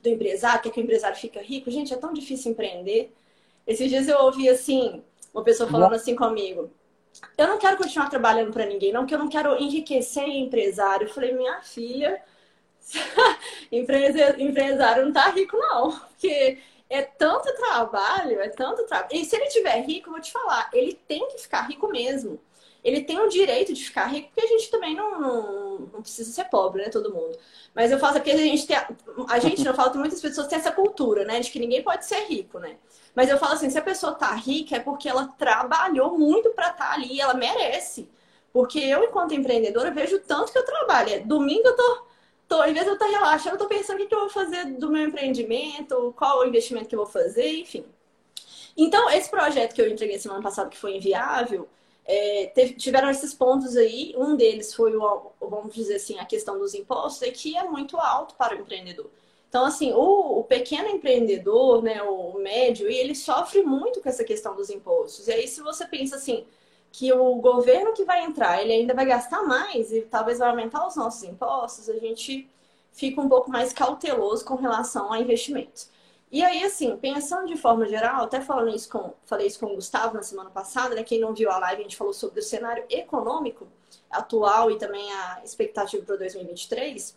do 0.00 0.08
empresário, 0.08 0.62
que, 0.62 0.68
é 0.68 0.70
que 0.70 0.80
o 0.80 0.84
empresário 0.84 1.16
fica 1.16 1.42
rico. 1.42 1.72
Gente, 1.72 1.92
é 1.92 1.96
tão 1.96 2.12
difícil 2.12 2.52
empreender. 2.52 3.12
Esses 3.66 3.90
dias 3.90 4.06
eu 4.06 4.16
ouvi 4.20 4.48
assim, 4.48 5.02
uma 5.34 5.42
pessoa 5.42 5.68
falando 5.68 5.94
assim 5.94 6.14
comigo. 6.14 6.70
Eu 7.36 7.48
não 7.48 7.58
quero 7.58 7.76
continuar 7.76 8.08
trabalhando 8.08 8.52
para 8.52 8.64
ninguém, 8.64 8.92
não, 8.92 9.06
que 9.06 9.14
eu 9.14 9.18
não 9.18 9.28
quero 9.28 9.60
enriquecer 9.60 10.28
empresário. 10.28 11.08
Eu 11.08 11.12
falei, 11.12 11.32
minha 11.32 11.62
filha, 11.62 12.22
empresário 13.72 15.04
não 15.04 15.12
tá 15.12 15.30
rico, 15.30 15.56
não. 15.56 15.90
Porque 15.90 16.58
é 16.94 17.02
tanto 17.02 17.52
trabalho, 17.56 18.40
é 18.40 18.48
tanto 18.48 18.84
trabalho. 18.84 19.08
E 19.12 19.24
se 19.24 19.36
ele 19.36 19.46
tiver 19.46 19.80
rico, 19.80 20.08
eu 20.08 20.12
vou 20.12 20.20
te 20.20 20.32
falar, 20.32 20.70
ele 20.72 20.94
tem 21.06 21.26
que 21.28 21.38
ficar 21.38 21.62
rico 21.62 21.88
mesmo. 21.88 22.40
Ele 22.84 23.02
tem 23.02 23.18
o 23.18 23.28
direito 23.28 23.72
de 23.72 23.82
ficar 23.82 24.04
rico, 24.06 24.28
porque 24.28 24.46
a 24.46 24.48
gente 24.48 24.70
também 24.70 24.94
não, 24.94 25.18
não, 25.18 25.78
não 25.94 26.02
precisa 26.02 26.30
ser 26.30 26.44
pobre, 26.44 26.82
né? 26.82 26.90
Todo 26.90 27.12
mundo. 27.12 27.36
Mas 27.74 27.90
eu 27.90 27.98
falo 27.98 28.20
que 28.20 28.30
a 28.30 28.36
gente 28.36 28.66
tem. 28.66 28.76
A 29.28 29.38
gente, 29.38 29.64
não 29.64 29.72
falo 29.72 29.90
que 29.90 29.96
muitas 29.96 30.20
pessoas 30.20 30.46
têm 30.46 30.58
essa 30.58 30.70
cultura, 30.70 31.24
né? 31.24 31.40
De 31.40 31.50
que 31.50 31.58
ninguém 31.58 31.82
pode 31.82 32.04
ser 32.04 32.26
rico, 32.26 32.58
né? 32.58 32.76
Mas 33.14 33.30
eu 33.30 33.38
falo 33.38 33.54
assim, 33.54 33.70
se 33.70 33.78
a 33.78 33.82
pessoa 33.82 34.12
tá 34.12 34.30
rica 34.34 34.76
é 34.76 34.80
porque 34.80 35.08
ela 35.08 35.28
trabalhou 35.38 36.18
muito 36.18 36.50
para 36.50 36.70
estar 36.70 36.88
tá 36.88 36.92
ali, 36.92 37.18
ela 37.20 37.32
merece. 37.32 38.08
Porque 38.52 38.78
eu, 38.78 39.02
enquanto 39.02 39.34
empreendedora, 39.34 39.90
vejo 39.90 40.20
tanto 40.20 40.52
que 40.52 40.58
eu 40.58 40.64
trabalho. 40.64 41.14
É, 41.14 41.18
domingo 41.20 41.66
eu 41.66 41.76
tô, 41.76 42.06
tô, 42.54 42.64
em 42.64 42.72
vez 42.72 42.84
de 42.84 42.90
eu 42.90 42.94
estar 42.94 43.06
relaxando, 43.06 43.56
eu 43.56 43.58
tô 43.58 43.66
pensando 43.66 44.00
o 44.02 44.06
que, 44.06 44.14
eu 44.14 44.20
vou 44.20 44.30
fazer 44.30 44.64
do 44.66 44.90
meu 44.90 45.08
empreendimento, 45.08 46.14
qual 46.16 46.40
o 46.40 46.46
investimento 46.46 46.88
que 46.88 46.94
eu 46.94 47.00
vou 47.00 47.06
fazer, 47.06 47.60
enfim. 47.60 47.84
Então, 48.76 49.10
esse 49.10 49.28
projeto 49.28 49.74
que 49.74 49.82
eu 49.82 49.88
entreguei 49.88 50.18
semana 50.18 50.42
passada, 50.42 50.70
que 50.70 50.76
foi 50.76 50.96
inviável, 50.96 51.68
é, 52.04 52.50
teve, 52.54 52.74
tiveram 52.74 53.10
esses 53.10 53.34
pontos 53.34 53.76
aí. 53.76 54.14
Um 54.16 54.36
deles 54.36 54.74
foi, 54.74 54.94
o, 54.94 55.32
vamos 55.40 55.74
dizer 55.74 55.96
assim, 55.96 56.18
a 56.18 56.24
questão 56.24 56.58
dos 56.58 56.74
impostos, 56.74 57.22
é 57.22 57.30
que 57.30 57.56
é 57.56 57.64
muito 57.64 57.96
alto 57.96 58.34
para 58.36 58.54
o 58.54 58.60
empreendedor. 58.60 59.10
Então, 59.48 59.64
assim, 59.64 59.92
o, 59.92 60.40
o, 60.40 60.44
pequeno 60.44 60.88
empreendedor, 60.88 61.82
né, 61.82 62.02
o 62.02 62.34
médio, 62.38 62.88
ele 62.88 63.14
sofre 63.14 63.62
muito 63.62 64.00
com 64.00 64.08
essa 64.08 64.24
questão 64.24 64.56
dos 64.56 64.70
impostos. 64.70 65.28
E 65.28 65.32
aí, 65.32 65.46
se 65.46 65.60
você 65.60 65.86
pensa 65.86 66.16
assim, 66.16 66.44
que 66.96 67.12
o 67.12 67.34
governo 67.34 67.92
que 67.92 68.04
vai 68.04 68.22
entrar, 68.22 68.62
ele 68.62 68.72
ainda 68.72 68.94
vai 68.94 69.04
gastar 69.04 69.42
mais 69.42 69.90
e 69.90 70.02
talvez 70.02 70.38
vai 70.38 70.48
aumentar 70.48 70.86
os 70.86 70.94
nossos 70.94 71.24
impostos, 71.24 71.88
a 71.88 71.98
gente 71.98 72.48
fica 72.92 73.20
um 73.20 73.28
pouco 73.28 73.50
mais 73.50 73.72
cauteloso 73.72 74.44
com 74.44 74.54
relação 74.54 75.12
a 75.12 75.18
investimentos. 75.18 75.90
E 76.30 76.40
aí, 76.44 76.62
assim, 76.62 76.96
pensando 76.96 77.48
de 77.48 77.56
forma 77.56 77.84
geral, 77.86 78.22
até 78.22 78.40
falando 78.40 78.72
isso 78.76 78.88
com, 78.88 79.12
falei 79.26 79.48
isso 79.48 79.58
com 79.58 79.66
o 79.66 79.74
Gustavo 79.74 80.14
na 80.14 80.22
semana 80.22 80.50
passada, 80.50 80.94
né? 80.94 81.02
Quem 81.02 81.18
não 81.18 81.34
viu 81.34 81.50
a 81.50 81.58
live, 81.58 81.80
a 81.80 81.82
gente 81.82 81.96
falou 81.96 82.12
sobre 82.12 82.38
o 82.38 82.42
cenário 82.44 82.84
econômico 82.88 83.66
atual 84.08 84.70
e 84.70 84.78
também 84.78 85.12
a 85.14 85.40
expectativa 85.44 86.04
para 86.04 86.14
2023. 86.14 87.16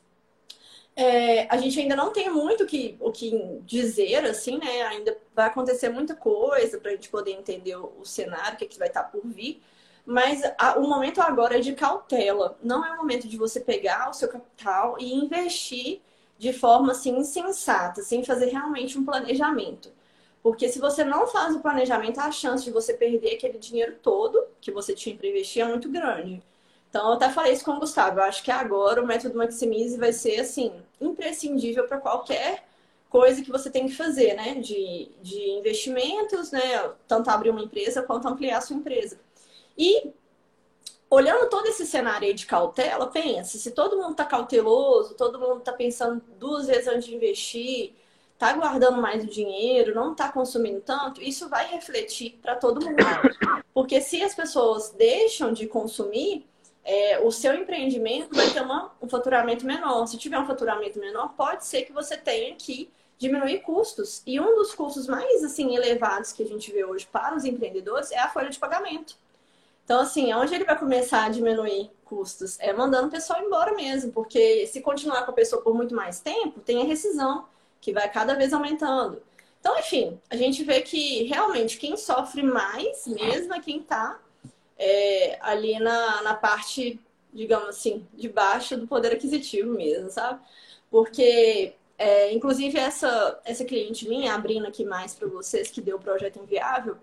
É, 1.00 1.48
a 1.54 1.58
gente 1.58 1.80
ainda 1.80 1.96
não 1.96 2.12
tem 2.12 2.28
muito 2.28 2.66
que, 2.66 2.98
o 3.00 3.12
que 3.12 3.60
dizer, 3.64 4.26
assim, 4.26 4.58
né? 4.58 4.82
Ainda 4.82 5.16
vai 5.36 5.46
acontecer 5.46 5.90
muita 5.90 6.16
coisa 6.16 6.80
para 6.80 6.90
a 6.90 6.96
gente 6.96 7.08
poder 7.10 7.34
entender 7.34 7.76
o, 7.76 7.94
o 8.00 8.06
cenário, 8.06 8.56
o 8.56 8.58
que, 8.58 8.66
é 8.66 8.68
que 8.68 8.80
vai 8.80 8.88
estar 8.88 9.04
tá 9.04 9.10
por 9.10 9.22
vir. 9.28 9.62
Mas 10.04 10.42
a, 10.58 10.80
o 10.80 10.90
momento 10.90 11.22
agora 11.22 11.58
é 11.58 11.62
de 11.62 11.74
cautela. 11.74 12.58
Não 12.64 12.84
é 12.84 12.94
o 12.94 12.98
momento 12.98 13.28
de 13.28 13.38
você 13.38 13.60
pegar 13.60 14.10
o 14.10 14.14
seu 14.14 14.28
capital 14.28 14.98
e 15.00 15.14
investir 15.14 16.02
de 16.40 16.52
forma 16.52 16.94
assim 16.94 17.16
insensata, 17.16 18.02
sem 18.02 18.24
fazer 18.24 18.48
realmente 18.48 18.98
um 18.98 19.06
planejamento. 19.06 19.92
Porque 20.42 20.68
se 20.70 20.80
você 20.80 21.04
não 21.04 21.28
faz 21.28 21.56
o 21.56 21.60
planejamento, 21.60 22.20
a 22.20 22.32
chance 22.32 22.64
de 22.64 22.72
você 22.72 22.94
perder 22.94 23.36
aquele 23.36 23.60
dinheiro 23.60 23.98
todo 24.02 24.48
que 24.62 24.72
você 24.72 24.94
tinha 24.96 25.16
para 25.16 25.28
investir 25.28 25.62
é 25.62 25.68
muito 25.68 25.90
grande. 25.92 26.42
Então, 26.90 27.08
eu 27.08 27.14
até 27.14 27.30
falei 27.30 27.54
isso 27.54 27.66
com 27.66 27.72
o 27.72 27.80
Gustavo. 27.80 28.20
Eu 28.20 28.24
acho 28.24 28.44
que 28.44 28.52
agora 28.52 29.02
o 29.02 29.06
método 29.06 29.38
Maximize 29.38 29.98
vai 29.98 30.14
ser, 30.14 30.40
assim, 30.40 30.72
imprescindível 31.00 31.88
para 31.88 32.00
qualquer 32.00 32.66
coisa 33.10 33.42
que 33.42 33.52
você 33.52 33.70
tem 33.70 33.88
que 33.88 33.96
fazer, 33.96 34.34
né? 34.36 34.56
De, 34.56 35.10
de 35.22 35.50
investimentos, 35.52 36.52
né? 36.52 36.92
Tanto 37.08 37.30
abrir 37.30 37.50
uma 37.50 37.62
empresa 37.62 38.02
quanto 38.02 38.28
ampliar 38.28 38.58
a 38.58 38.62
sua 38.62 38.76
empresa. 38.76 39.20
E 39.78 40.12
olhando 41.10 41.50
todo 41.50 41.68
esse 41.68 41.86
cenário 41.86 42.28
aí 42.28 42.34
de 42.34 42.46
cautela, 42.46 43.08
pensa, 43.08 43.58
se 43.58 43.72
todo 43.72 43.98
mundo 43.98 44.12
está 44.12 44.26
cauteloso, 44.26 45.14
todo 45.16 45.40
mundo 45.40 45.60
está 45.60 45.72
pensando 45.72 46.22
duas 46.38 46.68
vezes 46.68 46.88
antes 46.88 47.06
de 47.06 47.16
investir, 47.16 47.94
está 48.34 48.54
guardando 48.54 49.02
mais 49.02 49.24
o 49.24 49.28
dinheiro, 49.28 49.96
não 49.96 50.12
está 50.12 50.32
consumindo 50.32 50.82
tanto, 50.82 51.22
isso 51.22 51.50
vai 51.50 51.68
refletir 51.68 52.38
para 52.42 52.56
todo 52.56 52.82
mundo. 52.82 52.98
Porque 53.74 54.02
se 54.02 54.22
as 54.22 54.36
pessoas 54.36 54.90
deixam 54.92 55.54
de 55.54 55.66
consumir, 55.66 56.46
é, 56.88 57.20
o 57.20 57.30
seu 57.34 57.54
empreendimento 57.54 58.34
vai 58.34 58.50
ter 58.50 58.62
uma, 58.62 58.94
um 59.02 59.10
faturamento 59.10 59.66
menor. 59.66 60.08
Se 60.08 60.18
tiver 60.18 60.40
um 60.40 60.48
faturamento 60.48 60.98
menor, 60.98 61.34
pode 61.36 61.66
ser 61.66 61.82
que 61.82 61.92
você 61.92 62.16
tenha 62.16 62.56
que 62.56 62.90
diminuir 63.18 63.60
custos. 63.60 64.22
E 64.26 64.40
um 64.40 64.56
dos 64.56 64.74
custos 64.74 65.06
mais 65.06 65.44
assim 65.44 65.76
elevados 65.76 66.32
que 66.32 66.42
a 66.42 66.46
gente 66.46 66.72
vê 66.72 66.86
hoje 66.86 67.06
para 67.12 67.36
os 67.36 67.44
empreendedores 67.44 68.10
é 68.12 68.20
a 68.20 68.30
folha 68.30 68.50
de 68.50 68.58
pagamento. 68.58 69.18
Então, 69.84 70.00
assim, 70.00 70.34
onde 70.34 70.56
ele 70.56 70.64
vai 70.64 70.80
começar 70.80 71.26
a 71.26 71.30
diminuir 71.30 71.92
custos? 72.06 72.58
É 72.62 72.72
mandando 72.72 73.10
o 73.10 73.12
pessoal 73.12 73.42
embora 73.44 73.74
mesmo, 73.76 74.14
porque 74.14 74.66
se 74.68 74.80
continuar 74.80 75.26
com 75.26 75.32
a 75.32 75.34
pessoa 75.34 75.62
por 75.62 75.74
muito 75.74 75.94
mais 75.94 76.22
tempo, 76.22 76.62
tem 76.62 76.82
a 76.82 76.86
rescisão, 76.86 77.46
que 77.82 77.92
vai 77.92 78.10
cada 78.10 78.34
vez 78.34 78.54
aumentando. 78.54 79.22
Então, 79.60 79.78
enfim, 79.78 80.18
a 80.30 80.38
gente 80.38 80.64
vê 80.64 80.82
que 80.82 81.24
realmente 81.24 81.78
quem 81.78 81.98
sofre 81.98 82.44
mais 82.44 83.06
mesmo 83.08 83.54
é 83.54 83.60
quem 83.60 83.80
está 83.80 84.20
é, 84.78 85.38
ali 85.42 85.80
na, 85.80 86.22
na 86.22 86.34
parte, 86.34 87.00
digamos 87.34 87.70
assim, 87.70 88.06
de 88.14 88.30
baixo 88.30 88.78
do 88.78 88.88
poder 88.88 89.14
aquisitivo 89.14 89.74
mesmo, 89.74 90.10
sabe? 90.10 90.40
Porque, 90.90 91.74
é, 91.98 92.34
inclusive, 92.34 92.78
essa, 92.78 93.40
essa 93.46 93.66
cliente 93.66 94.08
minha, 94.08 94.34
abrindo 94.34 94.68
aqui 94.68 94.86
mais 94.86 95.14
para 95.14 95.28
vocês, 95.28 95.70
que 95.70 95.82
deu 95.82 95.98
o 95.98 96.02
projeto 96.02 96.40
inviável, 96.40 96.98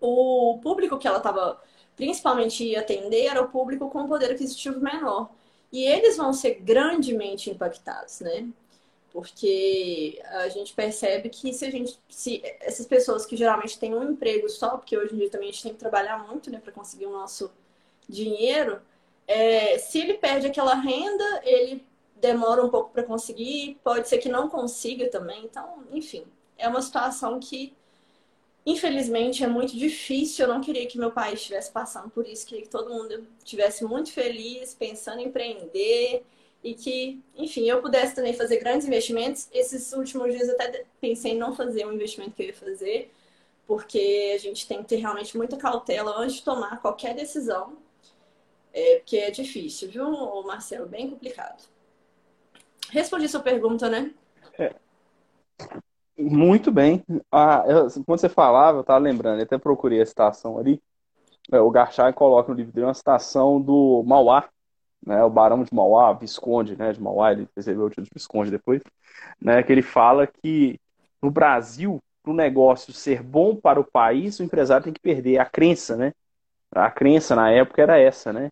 o 0.00 0.58
público 0.62 0.98
que 0.98 1.06
ela 1.06 1.18
estava 1.18 1.60
principalmente 1.96 2.64
ia 2.64 2.80
atender 2.80 3.26
era 3.26 3.42
o 3.42 3.48
público 3.48 3.90
com 3.90 4.08
poder 4.08 4.30
aquisitivo 4.32 4.80
menor. 4.80 5.30
E 5.70 5.84
eles 5.84 6.16
vão 6.16 6.32
ser 6.32 6.56
grandemente 6.56 7.50
impactados, 7.50 8.20
né? 8.20 8.48
Porque 9.12 10.20
a 10.24 10.48
gente 10.48 10.72
percebe 10.72 11.28
que 11.28 11.52
se 11.52 11.64
a 11.66 11.70
gente. 11.70 11.98
Se 12.08 12.42
essas 12.60 12.86
pessoas 12.86 13.26
que 13.26 13.36
geralmente 13.36 13.78
têm 13.78 13.94
um 13.94 14.02
emprego 14.12 14.48
só, 14.48 14.76
porque 14.78 14.96
hoje 14.96 15.14
em 15.14 15.18
dia 15.18 15.30
também 15.30 15.50
a 15.50 15.52
gente 15.52 15.62
tem 15.64 15.72
que 15.72 15.78
trabalhar 15.78 16.26
muito 16.26 16.50
né, 16.50 16.58
para 16.58 16.72
conseguir 16.72 17.06
o 17.06 17.12
nosso 17.12 17.50
dinheiro, 18.08 18.80
é, 19.26 19.78
se 19.78 20.00
ele 20.00 20.14
perde 20.14 20.46
aquela 20.46 20.74
renda, 20.74 21.42
ele 21.44 21.84
demora 22.16 22.64
um 22.64 22.70
pouco 22.70 22.90
para 22.90 23.02
conseguir, 23.02 23.78
pode 23.84 24.08
ser 24.08 24.18
que 24.18 24.28
não 24.28 24.48
consiga 24.48 25.08
também. 25.10 25.44
Então, 25.44 25.84
enfim, 25.92 26.24
é 26.56 26.68
uma 26.68 26.80
situação 26.80 27.38
que 27.38 27.74
Infelizmente 28.64 29.42
é 29.42 29.46
muito 29.48 29.76
difícil. 29.76 30.46
Eu 30.46 30.54
não 30.54 30.60
queria 30.60 30.86
que 30.86 30.98
meu 30.98 31.10
pai 31.10 31.34
estivesse 31.34 31.70
passando 31.70 32.10
por 32.10 32.26
isso. 32.26 32.46
Queria 32.46 32.62
que 32.62 32.70
todo 32.70 32.90
mundo 32.90 33.26
estivesse 33.38 33.84
muito 33.84 34.12
feliz, 34.12 34.74
pensando 34.74 35.20
em 35.20 35.26
empreender 35.26 36.24
e 36.62 36.74
que, 36.74 37.22
enfim, 37.36 37.68
eu 37.68 37.82
pudesse 37.82 38.14
também 38.14 38.34
fazer 38.34 38.58
grandes 38.58 38.86
investimentos. 38.86 39.48
Esses 39.52 39.92
últimos 39.92 40.32
dias 40.32 40.48
eu 40.48 40.54
até 40.54 40.84
pensei 41.00 41.32
em 41.32 41.38
não 41.38 41.54
fazer 41.54 41.86
um 41.86 41.92
investimento 41.92 42.32
que 42.32 42.42
eu 42.42 42.46
ia 42.46 42.54
fazer, 42.54 43.12
porque 43.66 44.32
a 44.34 44.38
gente 44.38 44.66
tem 44.66 44.78
que 44.78 44.88
ter 44.88 44.96
realmente 44.96 45.36
muita 45.36 45.56
cautela 45.56 46.16
antes 46.18 46.36
de 46.36 46.44
tomar 46.44 46.80
qualquer 46.80 47.14
decisão, 47.14 47.76
é, 48.72 48.96
porque 48.96 49.16
é 49.18 49.30
difícil, 49.30 49.90
viu, 49.90 50.42
Marcelo? 50.44 50.86
Bem 50.86 51.10
complicado. 51.10 51.68
Respondi 52.90 53.28
sua 53.28 53.40
pergunta, 53.40 53.88
né? 53.88 54.12
É. 54.58 54.74
Muito 56.16 56.70
bem. 56.70 57.02
Ah, 57.30 57.64
eu, 57.66 57.88
quando 58.04 58.20
você 58.20 58.28
falava, 58.28 58.78
eu 58.78 58.82
estava 58.82 58.98
lembrando, 58.98 59.40
eu 59.40 59.44
até 59.44 59.58
procurei 59.58 60.00
a 60.00 60.06
citação 60.06 60.58
ali. 60.58 60.80
É, 61.50 61.60
o 61.60 61.70
Garchai 61.70 62.12
coloca 62.12 62.50
no 62.50 62.56
livro 62.56 62.72
dele 62.72 62.86
uma 62.86 62.94
citação 62.94 63.60
do 63.60 64.02
Mauá, 64.06 64.48
né, 65.04 65.22
o 65.24 65.30
Barão 65.30 65.62
de 65.64 65.74
Mauá, 65.74 66.12
Visconde 66.12 66.76
né, 66.76 66.92
de 66.92 67.00
Mauá, 67.00 67.32
ele 67.32 67.48
recebeu 67.56 67.84
o 67.84 67.88
título 67.88 68.06
de 68.06 68.14
Visconde 68.14 68.50
depois, 68.50 68.82
né, 69.40 69.62
que 69.62 69.72
ele 69.72 69.82
fala 69.82 70.26
que 70.26 70.78
no 71.22 71.30
Brasil, 71.30 72.00
para 72.22 72.32
o 72.32 72.36
negócio 72.36 72.92
ser 72.92 73.22
bom 73.22 73.56
para 73.56 73.80
o 73.80 73.84
país, 73.84 74.38
o 74.38 74.44
empresário 74.44 74.84
tem 74.84 74.92
que 74.92 75.00
perder 75.00 75.38
a 75.38 75.44
crença, 75.44 75.96
né? 75.96 76.12
A 76.70 76.90
crença 76.90 77.36
na 77.36 77.50
época 77.50 77.82
era 77.82 77.98
essa, 77.98 78.32
né? 78.32 78.48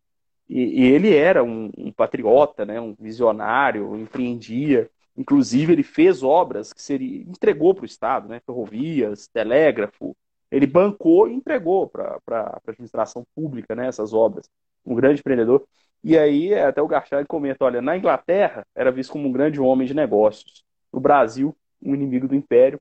E, 0.49 0.83
e 0.83 0.85
ele 0.87 1.15
era 1.15 1.43
um, 1.45 1.71
um 1.77 1.93
patriota, 1.93 2.65
né, 2.65 2.81
um 2.81 2.95
visionário, 2.99 3.97
empreendia, 3.97 4.91
Inclusive, 5.21 5.73
ele 5.75 5.83
fez 5.83 6.23
obras 6.23 6.73
que 6.73 6.81
seria, 6.83 7.23
entregou 7.23 7.75
para 7.75 7.83
o 7.83 7.87
Estado, 7.87 8.27
né? 8.27 8.41
ferrovias, 8.41 9.29
telégrafo. 9.29 10.17
Ele 10.51 10.67
bancou 10.67 11.29
e 11.29 11.35
entregou 11.35 11.87
para 11.89 12.19
a 12.31 12.61
administração 12.67 13.25
pública 13.35 13.75
né? 13.75 13.87
essas 13.87 14.15
obras. 14.15 14.49
Um 14.85 14.95
grande 14.95 15.21
empreendedor. 15.21 15.67
E 16.03 16.17
aí, 16.19 16.55
até 16.55 16.81
o 16.81 16.89
Garchard 16.89 17.27
comenta: 17.27 17.65
olha, 17.65 17.83
na 17.83 17.97
Inglaterra 17.97 18.67
era 18.75 18.91
visto 18.91 19.13
como 19.13 19.29
um 19.29 19.33
grande 19.33 19.61
homem 19.61 19.87
de 19.87 19.95
negócios. 19.95 20.65
No 20.93 21.01
Brasil, 21.01 21.57
um 21.83 21.95
inimigo 21.95 22.27
do 22.29 22.35
império 22.35 22.81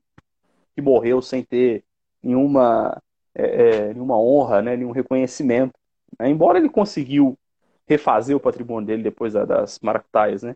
que 0.74 0.82
morreu 0.82 1.20
sem 1.22 1.44
ter 1.44 1.84
nenhuma, 2.22 3.00
é, 3.34 3.44
é, 3.44 3.94
nenhuma 3.94 4.18
honra, 4.18 4.62
né? 4.62 4.76
nenhum 4.76 4.92
reconhecimento. 4.92 5.74
Embora 6.20 6.58
ele 6.58 6.68
conseguiu 6.68 7.38
refazer 7.86 8.36
o 8.36 8.40
patrimônio 8.40 8.86
dele 8.86 9.02
depois 9.02 9.32
das 9.32 9.78
maracutaias, 9.80 10.42
né? 10.42 10.54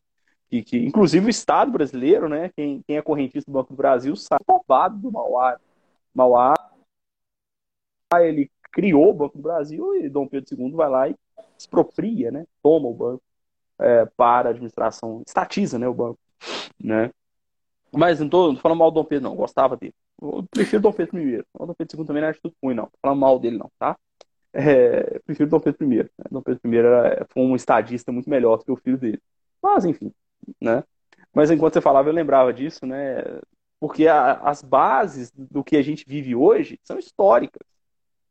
que, 0.48 0.62
que 0.62 0.78
inclusive 0.78 1.26
o 1.26 1.30
Estado 1.30 1.72
brasileiro, 1.72 2.28
né, 2.28 2.50
quem, 2.54 2.82
quem 2.86 2.96
é 2.96 3.02
correntista 3.02 3.50
do 3.50 3.54
Banco 3.54 3.72
do 3.72 3.76
Brasil, 3.76 4.14
sabe 4.14 4.44
roubado 4.46 4.96
do 4.98 5.10
Mauá. 5.10 5.58
Mauá, 6.14 6.54
ele 8.20 8.50
criou 8.72 9.10
o 9.10 9.14
Banco 9.14 9.36
do 9.36 9.42
Brasil 9.42 9.96
e 9.96 10.08
Dom 10.08 10.26
Pedro 10.28 10.56
II 10.56 10.72
vai 10.72 10.88
lá 10.88 11.08
e 11.08 11.16
expropria, 11.58 12.30
né, 12.30 12.46
toma 12.62 12.88
o 12.88 12.94
banco 12.94 13.22
é, 13.78 14.06
para 14.16 14.48
a 14.48 14.52
administração, 14.52 15.22
estatiza, 15.26 15.78
né, 15.78 15.88
o 15.88 15.94
banco, 15.94 16.18
né. 16.82 17.10
Mas 17.92 18.20
não 18.20 18.28
tô, 18.28 18.54
tô 18.54 18.60
falando 18.60 18.78
mal 18.78 18.90
do 18.90 18.96
Dom 18.96 19.04
Pedro, 19.04 19.28
não, 19.28 19.36
gostava 19.36 19.76
dele. 19.76 19.94
Eu 20.20 20.44
prefiro 20.50 20.82
Dom 20.82 20.92
Pedro 20.92 21.20
I. 21.20 21.44
O 21.54 21.66
Dom 21.66 21.74
Pedro 21.74 22.00
II 22.00 22.06
também 22.06 22.22
não 22.22 22.28
acho 22.28 22.40
tudo 22.40 22.54
ruim, 22.62 22.74
não. 22.74 22.84
Não 22.84 22.90
falando 23.00 23.20
mal 23.20 23.38
dele, 23.38 23.58
não, 23.58 23.70
tá? 23.78 23.96
É, 24.52 25.18
prefiro 25.20 25.50
Dom 25.50 25.60
Pedro 25.60 25.92
I. 25.92 25.96
Né? 25.98 26.08
Dom 26.30 26.42
Pedro 26.42 26.72
I 26.72 26.76
era, 26.76 27.26
foi 27.30 27.42
um 27.42 27.56
estadista 27.56 28.10
muito 28.12 28.28
melhor 28.28 28.58
do 28.58 28.64
que 28.64 28.72
o 28.72 28.76
filho 28.76 28.98
dele. 28.98 29.20
Mas, 29.62 29.84
enfim, 29.84 30.12
né? 30.60 30.82
Mas 31.32 31.50
enquanto 31.50 31.74
você 31.74 31.80
falava, 31.80 32.08
eu 32.08 32.12
lembrava 32.12 32.52
disso, 32.52 32.86
né? 32.86 33.22
Porque 33.80 34.06
a, 34.08 34.34
as 34.40 34.62
bases 34.62 35.30
do 35.32 35.62
que 35.64 35.76
a 35.76 35.82
gente 35.82 36.04
vive 36.06 36.34
hoje 36.34 36.78
são 36.82 36.98
históricas. 36.98 37.62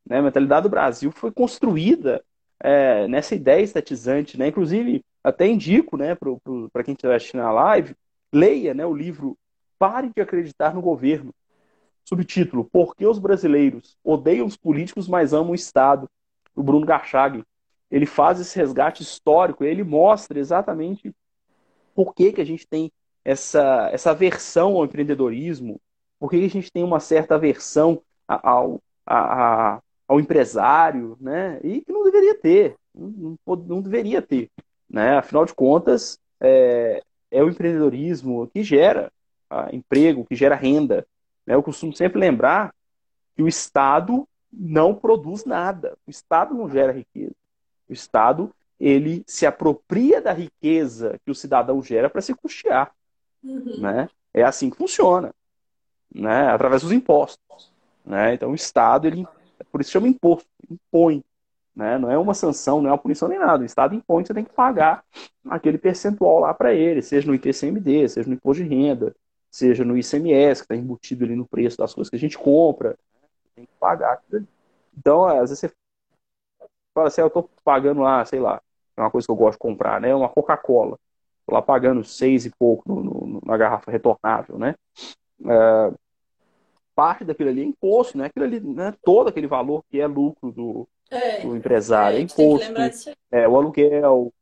Né? 0.06 0.18
A 0.20 0.22
mentalidade 0.22 0.64
do 0.64 0.70
Brasil 0.70 1.12
foi 1.12 1.32
construída 1.32 2.24
é, 2.64 3.08
nessa 3.08 3.36
ideia 3.36 3.62
estatizante, 3.62 4.38
né? 4.38 4.48
Inclusive, 4.48 5.04
até 5.24 5.48
indico, 5.48 5.98
né, 5.98 6.16
para 6.72 6.84
quem 6.84 6.94
estiver 6.94 7.16
assistindo 7.16 7.42
a 7.42 7.52
live, 7.52 7.96
leia 8.34 8.74
né, 8.74 8.86
o 8.86 8.96
livro 8.96 9.38
Pare 9.78 10.12
de 10.16 10.22
Acreditar 10.22 10.74
no 10.74 10.82
Governo. 10.82 11.34
Subtítulo: 12.04 12.66
Por 12.66 12.96
que 12.96 13.06
os 13.06 13.20
brasileiros 13.20 13.98
odeiam 14.04 14.48
os 14.48 14.58
políticos, 14.58 15.08
mas 15.08 15.34
amam 15.34 15.52
o 15.52 15.56
Estado? 15.56 16.10
o 16.56 16.64
Bruno 16.64 16.86
Garchag. 16.86 17.44
Ele 17.90 18.06
faz 18.06 18.40
esse 18.40 18.58
resgate 18.58 19.04
histórico, 19.04 19.64
ele 19.64 19.84
mostra 19.84 20.40
exatamente 20.40 21.14
por 21.94 22.14
que, 22.14 22.32
que 22.32 22.42
a 22.42 22.46
gente 22.46 22.68
tem 22.68 22.92
essa, 23.24 23.90
essa 23.92 24.12
aversão 24.12 24.76
ao 24.76 24.86
empreendedorismo, 24.86 25.80
por 26.20 26.30
que, 26.30 26.40
que 26.40 26.46
a 26.46 26.50
gente 26.50 26.72
tem 26.72 26.84
uma 26.84 27.00
certa 27.00 27.36
aversão 27.36 28.02
ao, 28.28 28.82
a, 29.06 29.76
a, 29.76 29.82
ao 30.08 30.20
empresário, 30.20 31.18
né? 31.20 31.60
E 31.64 31.82
que 31.82 31.92
não 31.92 32.04
deveria 32.04 32.36
ter, 32.36 32.76
não, 32.94 33.38
não 33.46 33.82
deveria 33.82 34.22
ter, 34.22 34.50
né? 34.90 35.18
Afinal 35.18 35.46
de 35.46 35.54
contas, 35.54 36.20
é, 36.40 37.02
é 37.32 37.44
o 37.44 37.50
empreendedorismo 37.50 38.48
que 38.48 38.64
gera 38.64 39.12
ah, 39.50 39.70
emprego, 39.72 40.26
que 40.26 40.36
gera 40.36 40.56
renda. 40.56 41.06
Né? 41.46 41.56
Eu 41.56 41.64
costumo 41.64 41.94
sempre 41.94 42.20
lembrar 42.20 42.74
que 43.36 43.44
o 43.44 43.48
Estado 43.48 44.28
não 44.52 44.94
produz 44.94 45.46
nada, 45.46 45.98
o 46.08 46.12
Estado 46.12 46.54
não 46.54 46.70
gera 46.70 46.92
riqueza. 46.92 47.36
O 47.90 47.94
Estado 47.94 48.54
ele 48.80 49.24
se 49.26 49.46
apropria 49.46 50.22
da 50.22 50.34
riqueza 50.34 51.20
que 51.24 51.32
o 51.32 51.36
cidadão 51.36 51.82
gera 51.82 52.10
para 52.10 52.22
se 52.22 52.34
custear. 52.34 52.92
Uhum. 53.44 53.80
Né? 53.80 54.10
É 54.34 54.44
assim 54.44 54.70
que 54.70 54.78
funciona, 54.78 55.34
né? 56.14 56.50
através 56.50 56.82
dos 56.82 56.92
impostos. 56.92 57.72
Né? 58.06 58.34
Então 58.34 58.52
o 58.52 58.56
Estado, 58.56 59.08
ele, 59.08 59.26
por 59.72 59.82
isso 59.82 59.92
chama 59.92 60.08
imposto, 60.08 60.48
impõe. 60.70 61.24
Né? 61.76 61.98
Não 61.98 62.10
é 62.10 62.18
uma 62.18 62.34
sanção, 62.34 62.82
não 62.82 62.90
é 62.90 62.92
uma 62.92 62.98
punição 62.98 63.28
nem 63.28 63.40
nada. 63.40 63.64
O 63.64 63.66
Estado 63.66 63.96
impõe, 63.96 64.24
você 64.24 64.34
tem 64.34 64.44
que 64.44 64.54
pagar 64.54 65.04
aquele 65.50 65.78
percentual 65.78 66.40
lá 66.40 66.54
para 66.54 66.74
ele, 66.74 67.02
seja 67.02 67.28
no 67.28 67.34
ITCMD, 67.34 68.10
seja 68.10 68.28
no 68.28 68.36
imposto 68.36 68.64
de 68.64 68.70
renda, 68.70 69.16
seja 69.50 69.84
no 69.84 69.98
ICMS, 69.98 70.62
que 70.62 70.66
está 70.66 70.76
embutido 70.76 71.26
ali 71.26 71.36
no 71.36 71.48
preço 71.48 71.78
das 71.78 71.94
coisas 71.94 72.10
que 72.10 72.16
a 72.16 72.20
gente 72.20 72.38
compra. 72.38 72.98
Tem 73.56 73.66
que 73.66 73.72
pagar. 73.80 74.22
Então, 74.98 75.26
às 75.26 75.50
vezes 75.50 75.60
você 75.60 75.72
fala 76.94 77.08
assim, 77.08 77.22
ah, 77.22 77.24
eu 77.24 77.28
estou 77.28 77.50
pagando 77.64 78.02
lá, 78.02 78.24
sei 78.26 78.40
lá, 78.40 78.62
é 78.96 79.02
uma 79.02 79.12
coisa 79.12 79.26
que 79.26 79.32
eu 79.32 79.36
gosto 79.36 79.54
de 79.54 79.60
comprar, 79.60 80.00
né? 80.00 80.14
Uma 80.14 80.30
Coca-Cola. 80.30 80.98
Estou 81.40 81.56
lá 81.56 81.62
pagando 81.62 82.04
seis 82.04 82.46
e 82.46 82.52
pouco 82.52 82.88
no, 82.88 83.04
no, 83.04 83.42
na 83.44 83.58
garrafa 83.58 83.92
retornável, 83.92 84.58
né? 84.58 84.76
É, 85.46 85.94
parte 86.96 87.24
daquilo 87.24 87.50
ali 87.50 87.62
é 87.62 87.66
imposto, 87.66 88.18
né? 88.18 88.26
Aquilo 88.26 88.46
ali, 88.46 88.60
né? 88.60 88.94
Todo 89.04 89.30
aquele 89.30 89.48
valor 89.48 89.84
que 89.90 90.00
é 90.00 90.08
lucro 90.08 90.52
do, 90.52 90.88
é, 91.10 91.42
do 91.42 91.56
empresário, 91.56 92.18
é, 92.18 92.20
é 92.20 92.24
imposto, 92.24 92.74
é, 93.32 93.48
o 93.48 93.58
aluguel, 93.58 94.34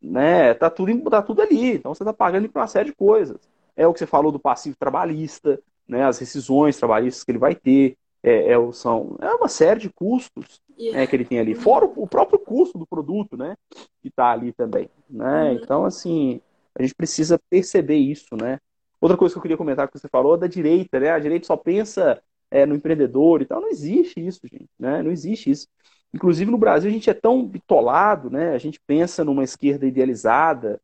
né? 0.00 0.54
Tá 0.54 0.70
tudo, 0.70 1.10
tá 1.10 1.22
tudo 1.22 1.42
ali. 1.42 1.74
Então 1.74 1.94
você 1.94 2.02
está 2.02 2.12
pagando 2.12 2.48
para 2.48 2.62
uma 2.62 2.68
série 2.68 2.90
de 2.90 2.96
coisas. 2.96 3.38
É 3.76 3.86
o 3.86 3.92
que 3.92 3.98
você 3.98 4.06
falou 4.06 4.32
do 4.32 4.38
passivo 4.38 4.76
trabalhista, 4.78 5.60
né? 5.86 6.04
As 6.04 6.18
rescisões 6.18 6.76
trabalhistas 6.76 7.24
que 7.24 7.30
ele 7.30 7.38
vai 7.38 7.54
ter, 7.54 7.96
é, 8.22 8.52
é, 8.52 8.72
são, 8.72 9.16
é 9.20 9.32
uma 9.34 9.48
série 9.48 9.80
de 9.80 9.90
custos 9.90 10.60
yeah. 10.78 10.98
né, 10.98 11.06
que 11.06 11.14
ele 11.14 11.24
tem 11.24 11.38
ali, 11.38 11.54
fora 11.54 11.84
o, 11.84 12.02
o, 12.02 12.06
próprio 12.08 12.38
custo 12.38 12.78
do 12.78 12.86
produto, 12.86 13.36
né? 13.36 13.56
Que 14.02 14.08
está 14.08 14.32
ali 14.32 14.52
também, 14.52 14.90
né? 15.08 15.44
Uhum. 15.44 15.52
Então, 15.52 15.84
assim, 15.84 16.40
a 16.74 16.82
gente 16.82 16.94
precisa 16.94 17.40
perceber 17.50 17.96
isso, 17.96 18.36
né? 18.36 18.58
Outra 19.00 19.16
coisa 19.16 19.34
que 19.34 19.38
eu 19.38 19.42
queria 19.42 19.56
comentar 19.56 19.88
que 19.88 19.98
você 19.98 20.08
falou 20.08 20.34
é 20.34 20.38
da 20.38 20.46
direita, 20.46 20.98
né? 20.98 21.10
A 21.10 21.18
direita 21.18 21.46
só 21.46 21.56
pensa 21.56 22.22
é, 22.50 22.64
no 22.64 22.74
empreendedor 22.74 23.42
e 23.42 23.46
tal. 23.46 23.60
Não 23.60 23.68
existe 23.68 24.24
isso, 24.24 24.40
gente, 24.44 24.68
né? 24.78 25.02
Não 25.02 25.10
existe 25.10 25.50
isso. 25.50 25.68
Inclusive 26.14 26.50
no 26.50 26.58
Brasil 26.58 26.88
a 26.90 26.92
gente 26.92 27.10
é 27.10 27.14
tão 27.14 27.44
bitolado, 27.46 28.30
né? 28.30 28.54
A 28.54 28.58
gente 28.58 28.80
pensa 28.86 29.24
numa 29.24 29.44
esquerda 29.44 29.86
idealizada, 29.86 30.80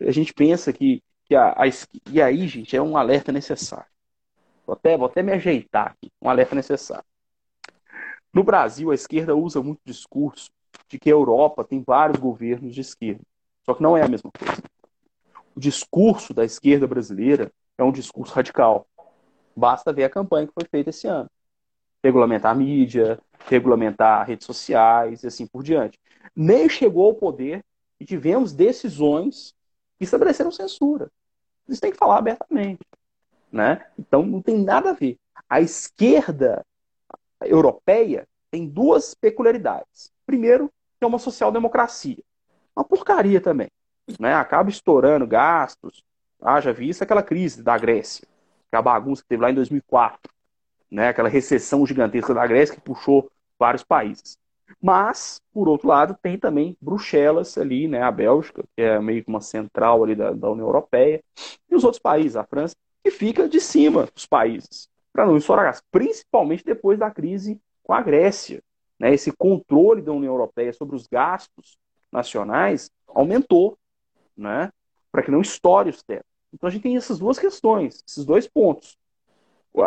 a 0.00 0.12
gente 0.12 0.32
pensa 0.32 0.72
que, 0.72 1.02
que 1.24 1.34
a, 1.34 1.52
a 1.52 1.66
e 2.10 2.22
aí, 2.22 2.46
gente, 2.46 2.76
é 2.76 2.82
um 2.82 2.96
alerta 2.96 3.32
necessário. 3.32 3.90
Vou 4.66 4.74
até, 4.74 4.96
vou 4.96 5.06
até 5.06 5.22
me 5.22 5.32
ajeitar 5.32 5.88
aqui, 5.88 6.10
um 6.20 6.28
alerta 6.28 6.54
necessário. 6.54 7.04
No 8.32 8.44
Brasil, 8.44 8.90
a 8.90 8.94
esquerda 8.94 9.34
usa 9.34 9.62
muito 9.62 9.80
discurso 9.84 10.50
de 10.88 10.98
que 10.98 11.08
a 11.08 11.12
Europa 11.12 11.64
tem 11.64 11.82
vários 11.84 12.18
governos 12.18 12.74
de 12.74 12.80
esquerda. 12.80 13.22
Só 13.64 13.74
que 13.74 13.82
não 13.82 13.96
é 13.96 14.02
a 14.02 14.08
mesma 14.08 14.30
coisa. 14.30 14.62
O 15.56 15.60
discurso 15.60 16.34
da 16.34 16.44
esquerda 16.44 16.86
brasileira 16.86 17.50
é 17.78 17.82
um 17.82 17.90
discurso 17.90 18.34
radical. 18.34 18.86
Basta 19.56 19.90
ver 19.90 20.04
a 20.04 20.10
campanha 20.10 20.46
que 20.46 20.52
foi 20.52 20.68
feita 20.70 20.90
esse 20.90 21.06
ano. 21.06 21.30
Regulamentar 22.04 22.52
a 22.52 22.54
mídia, 22.54 23.18
regulamentar 23.46 24.26
redes 24.26 24.46
sociais 24.46 25.22
e 25.22 25.26
assim 25.26 25.46
por 25.46 25.62
diante. 25.62 25.98
Nem 26.36 26.68
chegou 26.68 27.06
ao 27.06 27.14
poder 27.14 27.64
e 27.98 28.04
tivemos 28.04 28.52
decisões 28.52 29.54
que 29.96 30.04
estabeleceram 30.04 30.52
censura. 30.52 31.10
Isso 31.66 31.80
tem 31.80 31.90
que 31.90 31.96
falar 31.96 32.18
abertamente. 32.18 32.84
Né? 33.50 33.86
Então 33.98 34.26
não 34.26 34.42
tem 34.42 34.58
nada 34.58 34.90
a 34.90 34.92
ver. 34.92 35.16
A 35.48 35.62
esquerda 35.62 36.62
europeia 37.40 38.28
tem 38.50 38.68
duas 38.68 39.14
peculiaridades. 39.14 40.12
Primeiro, 40.26 40.70
é 41.00 41.06
uma 41.06 41.18
social-democracia. 41.18 42.22
Uma 42.76 42.84
porcaria 42.84 43.40
também. 43.40 43.68
Né? 44.18 44.34
Acaba 44.34 44.70
estourando 44.70 45.26
gastos. 45.26 46.04
Haja 46.40 46.72
vista 46.72 47.04
aquela 47.04 47.22
crise 47.22 47.62
da 47.62 47.76
Grécia, 47.78 48.26
aquela 48.68 48.82
bagunça 48.82 49.22
que 49.22 49.28
teve 49.28 49.42
lá 49.42 49.50
em 49.50 49.54
2004. 49.54 50.32
Né? 50.90 51.08
Aquela 51.08 51.28
recessão 51.28 51.86
gigantesca 51.86 52.34
da 52.34 52.46
Grécia 52.46 52.74
que 52.74 52.80
puxou 52.80 53.30
vários 53.58 53.82
países. 53.82 54.38
Mas, 54.82 55.40
por 55.52 55.68
outro 55.68 55.88
lado, 55.88 56.16
tem 56.20 56.38
também 56.38 56.76
Bruxelas 56.80 57.56
ali, 57.56 57.88
né, 57.88 58.02
a 58.02 58.10
Bélgica, 58.10 58.64
que 58.74 58.82
é 58.82 58.98
meio 59.00 59.22
que 59.22 59.28
uma 59.28 59.40
central 59.40 60.02
ali 60.02 60.14
da, 60.14 60.32
da 60.32 60.50
União 60.50 60.66
Europeia, 60.66 61.22
e 61.70 61.74
os 61.74 61.84
outros 61.84 62.00
países, 62.00 62.36
a 62.36 62.44
França, 62.44 62.74
que 63.02 63.10
fica 63.10 63.48
de 63.48 63.60
cima 63.60 64.08
dos 64.12 64.26
países, 64.26 64.88
para 65.12 65.24
não 65.24 65.36
estourar 65.36 65.66
gás, 65.66 65.82
principalmente 65.90 66.64
depois 66.64 66.98
da 66.98 67.10
crise 67.10 67.60
com 67.82 67.92
a 67.92 68.02
Grécia. 68.02 68.62
Né? 68.98 69.14
Esse 69.14 69.32
controle 69.32 70.02
da 70.02 70.12
União 70.12 70.32
Europeia 70.32 70.72
sobre 70.72 70.96
os 70.96 71.06
gastos 71.06 71.78
nacionais 72.10 72.90
aumentou, 73.06 73.78
né? 74.36 74.70
para 75.16 75.22
que 75.22 75.30
não 75.30 75.40
estoure 75.40 75.88
os 75.88 76.02
tetos. 76.02 76.28
Então 76.52 76.68
a 76.68 76.70
gente 76.70 76.82
tem 76.82 76.94
essas 76.94 77.18
duas 77.18 77.38
questões, 77.38 78.04
esses 78.06 78.22
dois 78.22 78.46
pontos. 78.46 78.98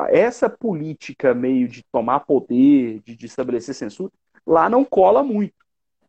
Essa 0.09 0.49
política 0.49 1.35
meio 1.35 1.67
de 1.67 1.83
tomar 1.91 2.21
poder, 2.21 2.99
de, 3.01 3.15
de 3.15 3.25
estabelecer 3.27 3.75
censura, 3.75 4.11
lá 4.45 4.67
não 4.67 4.83
cola 4.83 5.23
muito. 5.23 5.53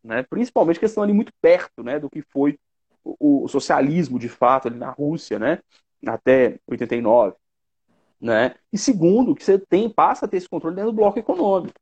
Né? 0.03 0.23
Principalmente 0.23 0.79
que 0.79 0.87
estão 0.87 1.03
ali 1.03 1.13
muito 1.13 1.33
perto 1.41 1.83
né, 1.83 1.99
do 1.99 2.09
que 2.09 2.23
foi 2.23 2.59
o, 3.05 3.45
o 3.45 3.49
socialismo 3.49 4.19
de 4.19 4.29
fato 4.29 4.69
ali 4.69 4.79
na 4.79 4.91
Rússia, 4.91 5.39
né? 5.39 5.59
até 6.07 6.59
89. 6.67 7.37
Né? 8.19 8.55
E 8.73 8.79
segundo, 8.79 9.35
que 9.35 9.45
você 9.45 9.59
tem, 9.59 9.89
passa 9.89 10.25
a 10.25 10.29
ter 10.29 10.39
esse 10.39 10.49
controle 10.49 10.77
dentro 10.77 10.93
do 10.93 10.97
bloco 10.97 11.19
econômico. 11.19 11.79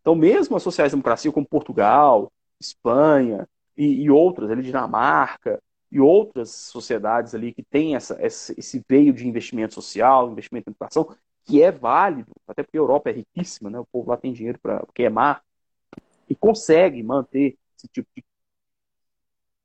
Então, 0.00 0.14
mesmo 0.14 0.56
as 0.56 0.62
sociais-democracias 0.62 1.34
como 1.34 1.46
Portugal, 1.46 2.32
Espanha 2.58 3.46
e, 3.76 4.04
e, 4.04 4.10
outras, 4.10 4.50
ali, 4.50 4.62
Dinamarca 4.62 5.60
e 5.90 6.00
outras 6.00 6.50
sociedades 6.50 7.34
ali 7.34 7.52
que 7.52 7.62
têm 7.62 7.96
essa, 7.96 8.18
esse 8.20 8.84
veio 8.88 9.12
de 9.12 9.26
investimento 9.26 9.74
social, 9.74 10.30
investimento 10.30 10.68
em 10.68 10.72
educação, 10.72 11.14
que 11.44 11.62
é 11.62 11.72
válido, 11.72 12.30
até 12.46 12.62
porque 12.62 12.76
a 12.76 12.80
Europa 12.80 13.10
é 13.10 13.14
riquíssima, 13.14 13.70
né? 13.70 13.78
o 13.78 13.86
povo 13.86 14.10
lá 14.10 14.16
tem 14.16 14.32
dinheiro 14.32 14.58
para 14.60 14.84
queimar, 14.94 15.42
e 16.28 16.34
consegue 16.34 17.02
manter 17.02 17.56
esse 17.76 17.88
tipo 17.88 18.08
de 18.14 18.22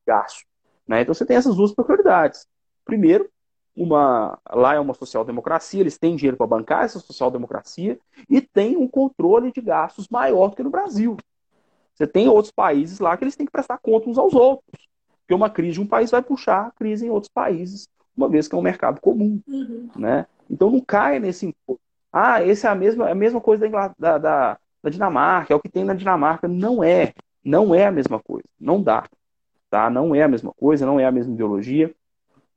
gasto. 0.07 0.45
Né? 0.87 1.01
Então 1.01 1.13
você 1.13 1.25
tem 1.25 1.35
essas 1.35 1.55
duas 1.55 1.73
prioridades. 1.73 2.47
Primeiro, 2.85 3.29
uma 3.75 4.39
lá 4.49 4.75
é 4.75 4.79
uma 4.79 4.93
social-democracia, 4.93 5.81
eles 5.81 5.97
têm 5.97 6.15
dinheiro 6.15 6.37
para 6.37 6.47
bancar 6.47 6.85
essa 6.85 6.99
social-democracia 6.99 7.99
e 8.29 8.39
tem 8.39 8.77
um 8.77 8.87
controle 8.87 9.51
de 9.51 9.61
gastos 9.61 10.07
maior 10.07 10.49
do 10.49 10.55
que 10.55 10.63
no 10.63 10.69
Brasil. 10.69 11.17
Você 11.93 12.07
tem 12.07 12.27
outros 12.27 12.51
países 12.51 12.99
lá 12.99 13.15
que 13.17 13.23
eles 13.23 13.35
têm 13.35 13.45
que 13.45 13.51
prestar 13.51 13.77
conta 13.79 14.09
uns 14.09 14.17
aos 14.17 14.33
outros. 14.33 14.92
Porque 15.23 15.33
uma 15.33 15.49
crise 15.49 15.73
de 15.73 15.81
um 15.81 15.87
país 15.87 16.11
vai 16.11 16.21
puxar 16.21 16.67
a 16.67 16.71
crise 16.71 17.05
em 17.05 17.09
outros 17.09 17.31
países, 17.33 17.87
uma 18.15 18.29
vez 18.29 18.47
que 18.47 18.55
é 18.55 18.57
um 18.57 18.61
mercado 18.61 19.01
comum. 19.01 19.41
Uhum. 19.47 19.89
Né? 19.95 20.25
Então 20.49 20.69
não 20.69 20.81
caia 20.81 21.19
nesse 21.19 21.47
imposto. 21.47 21.81
Ah, 22.11 22.43
esse 22.43 22.67
é 22.67 22.69
a 22.69 22.75
mesma, 22.75 23.09
é 23.09 23.11
a 23.11 23.15
mesma 23.15 23.41
coisa 23.41 23.67
da, 23.67 23.93
da, 23.97 24.17
da, 24.17 24.59
da 24.83 24.89
Dinamarca, 24.89 25.53
é 25.53 25.55
o 25.55 25.59
que 25.59 25.69
tem 25.69 25.83
na 25.83 25.93
Dinamarca. 25.93 26.47
Não 26.47 26.83
é. 26.83 27.13
Não 27.43 27.73
é 27.73 27.85
a 27.85 27.91
mesma 27.91 28.19
coisa. 28.19 28.47
Não 28.59 28.81
dá. 28.81 29.07
Tá? 29.69 29.89
Não 29.89 30.13
é 30.13 30.21
a 30.21 30.27
mesma 30.27 30.53
coisa, 30.53 30.85
não 30.85 30.99
é 30.99 31.05
a 31.05 31.11
mesma 31.11 31.33
ideologia. 31.33 31.93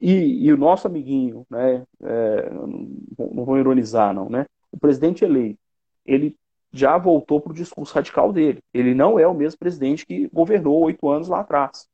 E, 0.01 0.47
e 0.47 0.53
o 0.53 0.59
nosso 0.59 0.87
amiguinho, 0.87 1.47
né, 1.49 1.83
é, 2.03 2.51
não, 2.51 3.27
não 3.33 3.45
vou 3.45 3.59
ironizar 3.59 4.13
não, 4.13 4.29
né, 4.29 4.45
o 4.71 4.79
presidente 4.79 5.25
eleito, 5.25 5.59
ele 6.05 6.37
já 6.71 6.99
voltou 6.99 7.41
para 7.41 7.53
o 7.53 7.55
discurso 7.55 7.95
radical 7.95 8.33
dele. 8.33 8.59
Ele 8.75 8.95
não 8.95 9.19
é 9.19 9.27
o 9.27 9.33
mesmo 9.33 9.59
presidente 9.59 10.05
que 10.05 10.29
governou 10.29 10.85
oito 10.85 11.09
anos 11.09 11.29
lá 11.29 11.41
atrás, 11.41 11.89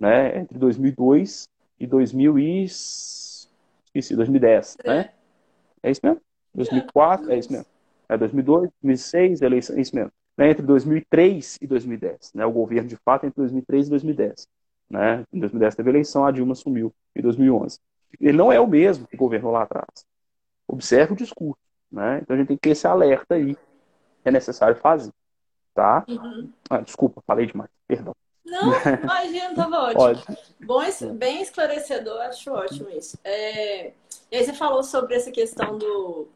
né, 0.00 0.38
entre 0.38 0.58
2002 0.58 1.48
e 1.78 1.86
2000 1.86 2.38
e... 2.38 2.64
Esqueci, 2.64 4.16
2010, 4.16 4.78
é. 4.84 4.88
né? 4.88 5.10
É 5.82 5.90
isso 5.90 6.00
mesmo? 6.02 6.20
2004, 6.54 7.30
é 7.30 7.38
isso 7.38 7.52
mesmo. 7.52 7.66
É 8.08 8.16
2002, 8.16 8.70
2006, 8.82 9.42
eleição, 9.42 9.76
é 9.76 9.80
isso 9.80 9.94
mesmo. 9.94 10.12
Né, 10.36 10.50
entre 10.50 10.64
2003 10.64 11.58
e 11.60 11.66
2010, 11.66 12.32
né, 12.34 12.46
o 12.46 12.52
governo 12.52 12.88
de 12.88 12.96
fato 12.96 13.26
entre 13.26 13.36
2003 13.36 13.86
e 13.86 13.90
2010. 13.90 14.48
Né? 14.90 15.24
Em 15.32 15.38
2010 15.38 15.76
teve 15.76 15.90
eleição, 15.90 16.24
a 16.24 16.32
Dilma 16.32 16.54
sumiu 16.54 16.92
em 17.14 17.22
2011. 17.22 17.78
Ele 18.20 18.36
não 18.36 18.50
é 18.50 18.58
o 18.58 18.66
mesmo 18.66 19.06
que 19.06 19.16
governou 19.16 19.52
lá 19.52 19.62
atrás. 19.62 20.04
Observe 20.66 21.12
o 21.12 21.16
discurso. 21.16 21.60
Né? 21.90 22.20
Então 22.22 22.34
a 22.34 22.38
gente 22.38 22.48
tem 22.48 22.56
que 22.56 22.62
ter 22.62 22.70
esse 22.70 22.86
alerta 22.86 23.36
aí. 23.36 23.56
É 24.24 24.30
necessário 24.30 24.76
fazer. 24.76 25.12
tá? 25.72 26.04
Uhum. 26.08 26.52
Ah, 26.68 26.80
desculpa, 26.80 27.22
falei 27.24 27.46
demais, 27.46 27.70
perdão. 27.86 28.14
Não, 28.44 28.72
imagina, 29.02 29.54
tava 29.54 29.78
ótimo. 29.94 30.24
Pode. 30.24 30.38
Bom, 30.60 31.14
bem 31.14 31.42
esclarecedor, 31.42 32.20
acho 32.22 32.50
ótimo 32.52 32.90
isso. 32.90 33.18
É... 33.24 33.92
E 34.30 34.36
aí 34.36 34.44
você 34.44 34.52
falou 34.52 34.82
sobre 34.82 35.16
essa 35.16 35.30
questão 35.30 35.76
do, 35.76 36.28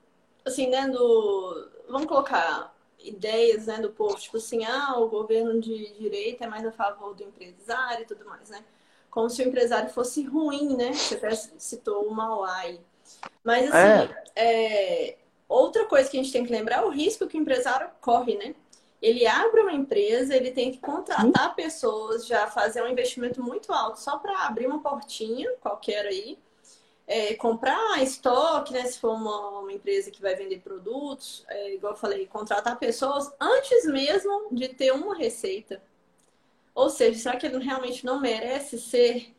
assim, 0.44 0.68
né, 0.68 0.88
do, 0.88 1.68
vamos 1.88 2.06
colocar 2.06 2.74
ideias, 2.98 3.66
né, 3.66 3.78
do 3.78 3.90
povo, 3.90 4.16
tipo 4.16 4.36
assim, 4.36 4.64
ah, 4.64 4.98
o 4.98 5.08
governo 5.08 5.60
de 5.60 5.92
direita 5.94 6.44
é 6.44 6.48
mais 6.48 6.66
a 6.66 6.72
favor 6.72 7.14
do 7.14 7.22
empresário 7.22 8.02
e 8.02 8.06
tudo 8.06 8.24
mais, 8.24 8.48
né? 8.50 8.64
Como 9.10 9.30
se 9.30 9.42
o 9.42 9.46
empresário 9.46 9.90
fosse 9.90 10.24
ruim, 10.24 10.76
né? 10.76 10.92
Você 10.92 11.14
até 11.14 11.30
citou 11.34 12.04
o 12.04 12.12
Mauai. 12.12 12.80
Mas, 13.44 13.70
assim, 13.72 14.12
é. 14.34 15.10
É... 15.12 15.18
outra 15.48 15.84
coisa 15.84 16.10
que 16.10 16.18
a 16.18 16.22
gente 16.22 16.32
tem 16.32 16.44
que 16.44 16.50
lembrar 16.50 16.78
é 16.78 16.84
o 16.84 16.90
risco 16.90 17.28
que 17.28 17.38
o 17.38 17.40
empresário 17.40 17.88
corre, 18.00 18.36
né? 18.36 18.56
Ele 19.04 19.26
abre 19.26 19.60
uma 19.60 19.74
empresa, 19.74 20.34
ele 20.34 20.50
tem 20.50 20.72
que 20.72 20.78
contratar 20.78 21.54
pessoas, 21.54 22.26
já 22.26 22.46
fazer 22.46 22.82
um 22.82 22.88
investimento 22.88 23.42
muito 23.42 23.70
alto 23.70 24.00
só 24.00 24.16
para 24.16 24.46
abrir 24.46 24.66
uma 24.66 24.80
portinha 24.80 25.52
qualquer 25.60 26.06
aí, 26.06 26.38
é, 27.06 27.34
comprar 27.34 28.02
estoque, 28.02 28.72
né? 28.72 28.86
Se 28.86 28.98
for 28.98 29.10
uma, 29.10 29.60
uma, 29.60 29.70
empresa 29.70 30.10
que 30.10 30.22
vai 30.22 30.34
vender 30.34 30.60
produtos, 30.60 31.44
é, 31.48 31.74
igual 31.74 31.92
eu 31.92 31.98
falei, 31.98 32.26
contratar 32.26 32.78
pessoas 32.78 33.30
antes 33.38 33.84
mesmo 33.84 34.48
de 34.50 34.68
ter 34.70 34.90
uma 34.90 35.14
receita. 35.14 35.82
Ou 36.74 36.88
seja, 36.88 37.18
será 37.18 37.36
que 37.36 37.44
ele 37.44 37.62
realmente 37.62 38.06
não 38.06 38.18
merece 38.18 38.80
ser 38.80 39.34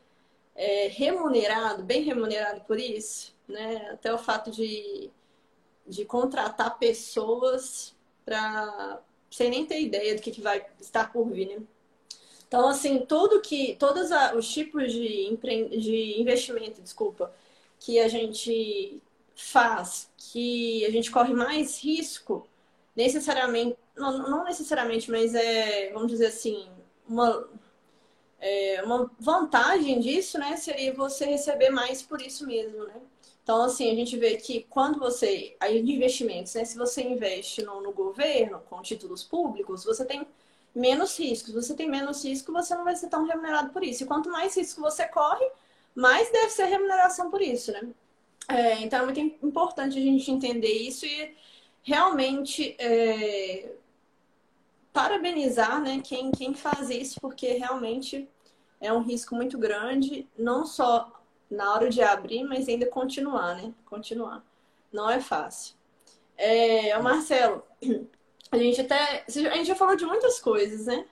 é, 0.54 0.86
remunerado, 0.86 1.82
bem 1.82 2.02
remunerado 2.02 2.60
por 2.60 2.78
isso? 2.78 3.34
Né? 3.48 3.90
Até 3.90 4.14
o 4.14 4.18
fato 4.18 4.48
de, 4.48 5.10
de 5.84 6.04
contratar 6.04 6.78
pessoas 6.78 7.96
para 8.24 9.02
sem 9.36 9.50
nem 9.50 9.66
ter 9.66 9.82
ideia 9.82 10.14
do 10.14 10.22
que, 10.22 10.30
que 10.30 10.40
vai 10.40 10.64
estar 10.80 11.12
por 11.12 11.28
vir, 11.30 11.46
né? 11.46 11.62
Então, 12.48 12.66
assim, 12.68 13.04
tudo 13.04 13.42
que, 13.42 13.76
todos 13.78 14.10
os 14.34 14.48
tipos 14.48 14.90
de, 14.90 15.28
empre... 15.30 15.68
de 15.78 16.18
investimento, 16.18 16.80
desculpa, 16.80 17.30
que 17.78 17.98
a 17.98 18.08
gente 18.08 18.98
faz, 19.34 20.10
que 20.16 20.86
a 20.86 20.90
gente 20.90 21.10
corre 21.10 21.34
mais 21.34 21.78
risco, 21.82 22.48
necessariamente, 22.96 23.76
não, 23.94 24.16
não 24.16 24.44
necessariamente, 24.44 25.10
mas 25.10 25.34
é, 25.34 25.92
vamos 25.92 26.10
dizer 26.10 26.28
assim, 26.28 26.66
uma, 27.06 27.46
é, 28.40 28.82
uma 28.84 29.10
vantagem 29.20 30.00
disso, 30.00 30.38
né, 30.38 30.56
seria 30.56 30.94
você 30.94 31.26
receber 31.26 31.68
mais 31.68 32.00
por 32.00 32.22
isso 32.22 32.46
mesmo, 32.46 32.86
né? 32.86 33.02
Então, 33.46 33.62
assim, 33.62 33.88
a 33.92 33.94
gente 33.94 34.16
vê 34.18 34.36
que 34.38 34.66
quando 34.68 34.98
você. 34.98 35.56
Aí, 35.60 35.80
de 35.80 35.92
investimentos, 35.92 36.52
né? 36.54 36.64
Se 36.64 36.76
você 36.76 37.00
investe 37.00 37.62
no, 37.62 37.80
no 37.80 37.92
governo, 37.92 38.58
com 38.68 38.82
títulos 38.82 39.22
públicos, 39.22 39.84
você 39.84 40.04
tem 40.04 40.26
menos 40.74 41.16
riscos. 41.16 41.54
Você 41.54 41.72
tem 41.72 41.88
menos 41.88 42.24
risco, 42.24 42.52
você 42.52 42.74
não 42.74 42.82
vai 42.82 42.96
ser 42.96 43.08
tão 43.08 43.24
remunerado 43.24 43.70
por 43.72 43.84
isso. 43.84 44.02
E 44.02 44.06
quanto 44.06 44.28
mais 44.32 44.56
risco 44.56 44.80
você 44.80 45.06
corre, 45.06 45.48
mais 45.94 46.28
deve 46.32 46.50
ser 46.50 46.64
remuneração 46.64 47.30
por 47.30 47.40
isso, 47.40 47.70
né? 47.70 47.88
É, 48.48 48.80
então 48.80 48.98
é 48.98 49.04
muito 49.04 49.20
importante 49.20 49.96
a 49.96 50.02
gente 50.02 50.28
entender 50.28 50.72
isso 50.72 51.06
e 51.06 51.32
realmente 51.84 52.74
é, 52.80 53.76
parabenizar 54.92 55.80
né, 55.80 56.00
quem, 56.02 56.32
quem 56.32 56.52
faz 56.52 56.90
isso, 56.90 57.20
porque 57.20 57.52
realmente 57.52 58.28
é 58.80 58.92
um 58.92 59.02
risco 59.02 59.36
muito 59.36 59.56
grande, 59.56 60.28
não 60.36 60.66
só 60.66 61.15
na 61.50 61.72
hora 61.72 61.88
de 61.88 62.02
abrir, 62.02 62.44
mas 62.44 62.68
ainda 62.68 62.86
continuar, 62.86 63.54
né? 63.56 63.72
Continuar. 63.84 64.44
Não 64.92 65.08
é 65.10 65.20
fácil. 65.20 65.74
É, 66.36 66.98
Marcelo, 66.98 67.62
a 68.50 68.58
gente 68.58 68.80
até. 68.80 69.24
A 69.26 69.30
gente 69.30 69.64
já 69.64 69.74
falou 69.74 69.96
de 69.96 70.04
muitas 70.04 70.38
coisas, 70.40 70.86
né? 70.86 71.04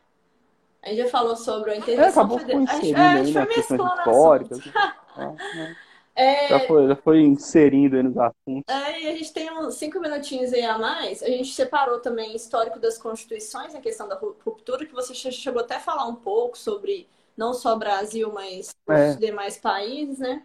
A 0.82 0.88
gente 0.90 0.98
já 0.98 1.08
falou 1.08 1.34
sobre 1.34 1.70
a 1.70 1.76
intervenção 1.76 2.36
é, 2.36 2.38
federal. 2.38 2.64
A 2.68 2.74
gente, 2.74 2.94
é, 2.94 2.98
a 2.98 3.24
gente 3.24 3.32
foi 3.32 3.56
mesclando 3.56 4.00
históricas. 4.00 4.58
é, 6.14 6.48
já, 6.48 6.60
foi, 6.60 6.88
já 6.88 6.96
foi 6.96 7.20
inserindo 7.22 7.96
aí 7.96 8.02
nos 8.02 8.18
assuntos. 8.18 8.64
É, 8.68 9.02
e 9.02 9.08
a 9.08 9.12
gente 9.12 9.32
tem 9.32 9.50
uns 9.50 9.76
cinco 9.76 9.98
minutinhos 9.98 10.52
aí 10.52 10.62
a 10.62 10.76
mais. 10.76 11.22
A 11.22 11.28
gente 11.28 11.54
separou 11.54 12.00
também 12.00 12.36
histórico 12.36 12.78
das 12.78 12.98
constituições, 12.98 13.74
a 13.74 13.80
questão 13.80 14.06
da 14.06 14.16
ruptura, 14.16 14.84
que 14.84 14.92
você 14.92 15.14
chegou 15.14 15.62
até 15.62 15.76
a 15.76 15.80
falar 15.80 16.06
um 16.06 16.16
pouco 16.16 16.58
sobre 16.58 17.08
não 17.36 17.54
só 17.54 17.76
Brasil, 17.76 18.32
mas 18.32 18.74
é. 18.88 19.10
os 19.10 19.18
demais 19.18 19.56
países, 19.56 20.18
né? 20.18 20.42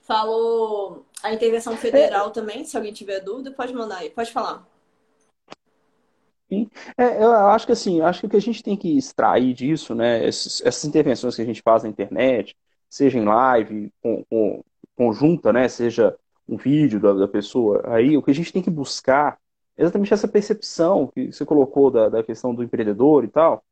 Falou 0.00 1.04
a 1.22 1.32
intervenção 1.32 1.76
federal 1.76 2.28
é. 2.28 2.30
também, 2.30 2.64
se 2.64 2.76
alguém 2.76 2.92
tiver 2.92 3.20
dúvida, 3.20 3.50
pode 3.50 3.72
mandar 3.72 3.98
aí, 3.98 4.10
pode 4.10 4.32
falar. 4.32 4.66
É, 6.96 7.22
eu 7.22 7.32
acho 7.32 7.66
que 7.66 7.72
assim, 7.72 8.00
acho 8.00 8.20
que 8.20 8.26
o 8.26 8.30
que 8.30 8.36
a 8.36 8.40
gente 8.40 8.62
tem 8.62 8.76
que 8.76 8.96
extrair 8.96 9.54
disso, 9.54 9.94
né, 9.94 10.26
essas, 10.26 10.62
essas 10.64 10.84
intervenções 10.84 11.34
que 11.34 11.42
a 11.42 11.44
gente 11.44 11.62
faz 11.62 11.82
na 11.82 11.88
internet, 11.88 12.54
seja 12.88 13.18
em 13.18 13.24
live, 13.24 13.92
com, 14.02 14.24
com, 14.30 14.62
conjunta, 14.94 15.52
né, 15.52 15.68
seja 15.68 16.16
um 16.48 16.56
vídeo 16.56 17.00
da, 17.00 17.12
da, 17.12 17.26
pessoa, 17.26 17.82
aí 17.86 18.16
o 18.16 18.22
que 18.22 18.30
a 18.30 18.34
gente 18.34 18.52
tem 18.52 18.62
que 18.62 18.70
buscar 18.70 19.38
é 19.76 19.82
exatamente 19.82 20.12
essa 20.12 20.28
percepção 20.28 21.10
que 21.12 21.32
você 21.32 21.44
colocou 21.44 21.90
da, 21.90 22.08
da 22.08 22.22
questão 22.22 22.54
do 22.54 22.62
empreendedor 22.62 23.24
e 23.24 23.28
tal, 23.28 23.64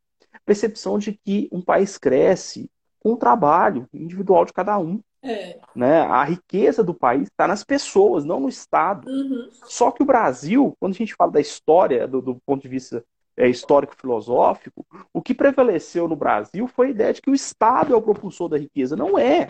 percepção 0.45 0.99
de 0.99 1.13
que 1.13 1.49
um 1.53 1.61
país 1.61 1.99
cresce 1.99 2.71
com 3.01 3.13
o 3.13 3.17
trabalho 3.17 3.89
individual 3.93 4.45
de 4.45 4.53
cada 4.53 4.79
um. 4.79 5.01
É. 5.23 5.59
Né? 5.75 6.01
A 6.01 6.25
riqueza 6.25 6.83
do 6.83 6.95
país 6.95 7.29
está 7.29 7.47
nas 7.47 7.63
pessoas, 7.63 8.25
não 8.25 8.41
no 8.41 8.49
Estado. 8.49 9.09
Uhum. 9.09 9.49
Só 9.65 9.91
que 9.91 10.03
o 10.03 10.07
Brasil, 10.07 10.77
quando 10.81 10.95
a 10.95 10.97
gente 10.97 11.15
fala 11.15 11.33
da 11.33 11.41
história, 11.41 12.07
do, 12.09 12.21
do 12.21 12.37
ponto 12.45 12.63
de 12.63 12.69
vista 12.69 13.05
é, 13.37 13.49
histórico-filosófico, 13.49 14.85
o 15.13 15.23
que 15.23 15.35
prevaleceu 15.35 16.09
no 16.09 16.17
Brasil 16.17 16.67
foi 16.67 16.89
a 16.89 16.91
ideia 16.91 17.13
de 17.13 17.23
que 17.23 17.31
o 17.31 17.35
Estado 17.35 17.95
é 17.95 17.97
o 17.97 18.03
propulsor 18.03 18.49
da 18.49 18.59
riqueza. 18.59 18.97
Não 18.97 19.19
é. 19.19 19.49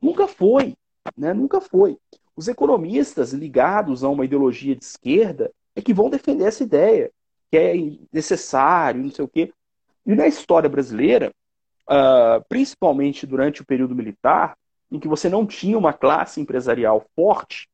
Nunca 0.00 0.26
foi. 0.26 0.74
Né? 1.16 1.32
Nunca 1.32 1.60
foi. 1.60 1.96
Os 2.36 2.48
economistas 2.48 3.32
ligados 3.32 4.02
a 4.02 4.08
uma 4.08 4.24
ideologia 4.24 4.74
de 4.74 4.84
esquerda 4.84 5.52
é 5.76 5.80
que 5.80 5.94
vão 5.94 6.10
defender 6.10 6.44
essa 6.44 6.64
ideia, 6.64 7.10
que 7.50 7.56
é 7.56 7.74
necessário, 8.12 9.02
não 9.02 9.10
sei 9.10 9.24
o 9.24 9.28
quê. 9.28 9.52
E 10.06 10.14
na 10.14 10.26
história 10.26 10.68
brasileira, 10.68 11.32
uh, 11.88 12.44
principalmente 12.48 13.26
durante 13.26 13.62
o 13.62 13.66
período 13.66 13.94
militar, 13.94 14.56
em 14.90 14.98
que 14.98 15.08
você 15.08 15.28
não 15.28 15.46
tinha 15.46 15.78
uma 15.78 15.92
classe 15.92 16.40
empresarial 16.40 17.04
forte, 17.16 17.68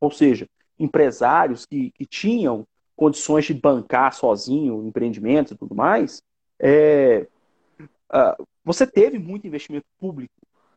ou 0.00 0.10
seja, 0.10 0.46
empresários 0.78 1.64
que, 1.66 1.90
que 1.92 2.06
tinham 2.06 2.66
condições 2.96 3.46
de 3.46 3.54
bancar 3.54 4.12
sozinho 4.12 4.86
empreendimentos 4.86 5.52
e 5.52 5.56
tudo 5.56 5.74
mais, 5.74 6.22
é, 6.58 7.26
uh, 8.12 8.46
você 8.64 8.86
teve 8.86 9.18
muito 9.18 9.46
investimento 9.46 9.86
público 9.98 10.34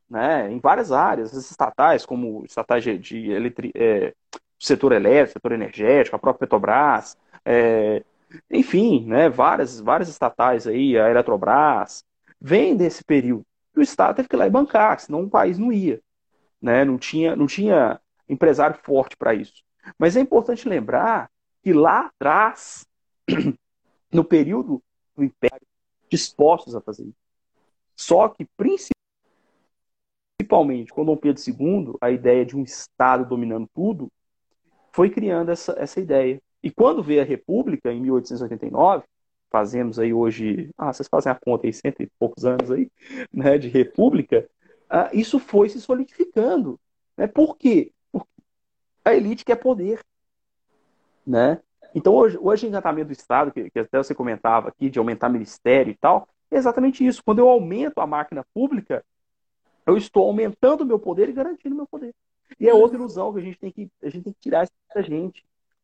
né, 0.09 0.51
em 0.51 0.59
várias 0.59 0.91
áreas, 0.91 1.35
as 1.35 1.49
estatais, 1.49 2.05
como 2.05 2.45
estatais 2.45 2.83
de, 2.83 2.97
de 2.97 3.31
eletri, 3.31 3.71
é, 3.75 4.13
setor 4.59 4.93
elétrico, 4.93 5.33
setor 5.33 5.51
energético, 5.51 6.15
a 6.15 6.19
própria 6.19 6.47
Petrobras, 6.47 7.17
é, 7.43 8.03
enfim, 8.49 9.05
né, 9.05 9.29
várias, 9.29 9.79
várias 9.79 10.09
estatais 10.09 10.67
aí, 10.67 10.97
a 10.97 11.09
Eletrobras, 11.09 12.03
vem 12.39 12.75
desse 12.75 13.03
período 13.03 13.45
o 13.75 13.81
Estado 13.81 14.15
teve 14.15 14.27
que 14.27 14.35
ir 14.35 14.37
lá 14.37 14.47
e 14.47 14.51
bancar, 14.51 14.99
senão 14.99 15.23
o 15.23 15.29
país 15.29 15.57
não 15.57 15.71
ia. 15.71 16.01
Né? 16.61 16.85
Não, 16.85 16.97
tinha, 16.97 17.35
não 17.35 17.47
tinha 17.47 17.99
empresário 18.27 18.79
forte 18.83 19.17
para 19.17 19.33
isso. 19.33 19.63
Mas 19.97 20.15
é 20.15 20.21
importante 20.21 20.69
lembrar 20.69 21.29
que 21.61 21.73
lá 21.73 22.07
atrás, 22.07 22.85
no 24.11 24.23
período 24.23 24.81
do 25.15 25.23
Império, 25.23 25.65
dispostos 26.09 26.75
a 26.75 26.81
fazer 26.81 27.03
isso. 27.03 27.17
Só 27.95 28.27
que, 28.29 28.47
principalmente 30.39 30.93
com 30.93 31.05
Dom 31.05 31.17
Pedro 31.17 31.41
II, 31.45 31.95
a 31.99 32.11
ideia 32.11 32.45
de 32.45 32.55
um 32.55 32.63
Estado 32.63 33.27
dominando 33.27 33.67
tudo, 33.73 34.11
foi 34.91 35.09
criando 35.09 35.51
essa, 35.51 35.73
essa 35.77 35.99
ideia. 35.99 36.39
E 36.63 36.71
quando 36.71 37.03
veio 37.03 37.21
a 37.21 37.25
República, 37.25 37.91
em 37.91 38.01
1889, 38.01 39.03
fazemos 39.51 39.99
aí 39.99 40.13
hoje, 40.13 40.71
ah, 40.77 40.91
vocês 40.91 41.07
fazem 41.09 41.31
a 41.31 41.35
conta 41.35 41.67
aí, 41.67 41.73
cento 41.73 42.01
e 42.01 42.09
poucos 42.17 42.45
anos 42.45 42.71
aí, 42.71 42.89
né, 43.31 43.57
de 43.57 43.67
república, 43.67 44.49
ah, 44.89 45.09
isso 45.13 45.37
foi 45.39 45.69
se 45.69 45.81
solidificando. 45.81 46.79
Né? 47.17 47.27
Por 47.27 47.57
quê? 47.57 47.91
Porque 48.11 48.29
a 49.03 49.13
elite 49.13 49.43
quer 49.43 49.57
poder. 49.57 49.99
Né? 51.27 51.59
Então, 51.93 52.13
hoje, 52.13 52.37
hoje 52.39 52.65
o 52.65 52.69
engatamento 52.69 53.07
do 53.07 53.13
Estado, 53.13 53.51
que, 53.51 53.69
que 53.69 53.79
até 53.79 53.97
você 53.97 54.15
comentava 54.15 54.69
aqui, 54.69 54.89
de 54.89 54.97
aumentar 54.97 55.29
ministério 55.29 55.91
e 55.91 55.95
tal, 55.95 56.27
é 56.49 56.57
exatamente 56.57 57.05
isso. 57.05 57.23
Quando 57.23 57.39
eu 57.39 57.49
aumento 57.49 57.99
a 57.99 58.07
máquina 58.07 58.45
pública, 58.53 59.03
eu 59.85 59.97
estou 59.97 60.25
aumentando 60.25 60.81
o 60.81 60.85
meu 60.85 60.97
poder 60.97 61.29
e 61.29 61.33
garantindo 61.33 61.75
o 61.75 61.77
meu 61.77 61.87
poder. 61.87 62.13
E 62.59 62.67
é 62.67 62.73
outra 62.73 62.97
ilusão 62.97 63.33
que 63.33 63.39
a 63.39 63.43
gente 63.43 63.59
tem 63.59 63.71
que, 63.71 63.89
a 64.01 64.09
gente 64.09 64.23
tem 64.23 64.33
que 64.33 64.39
tirar 64.39 64.63
isso 64.63 64.71
da 64.93 65.01
gente. 65.01 65.43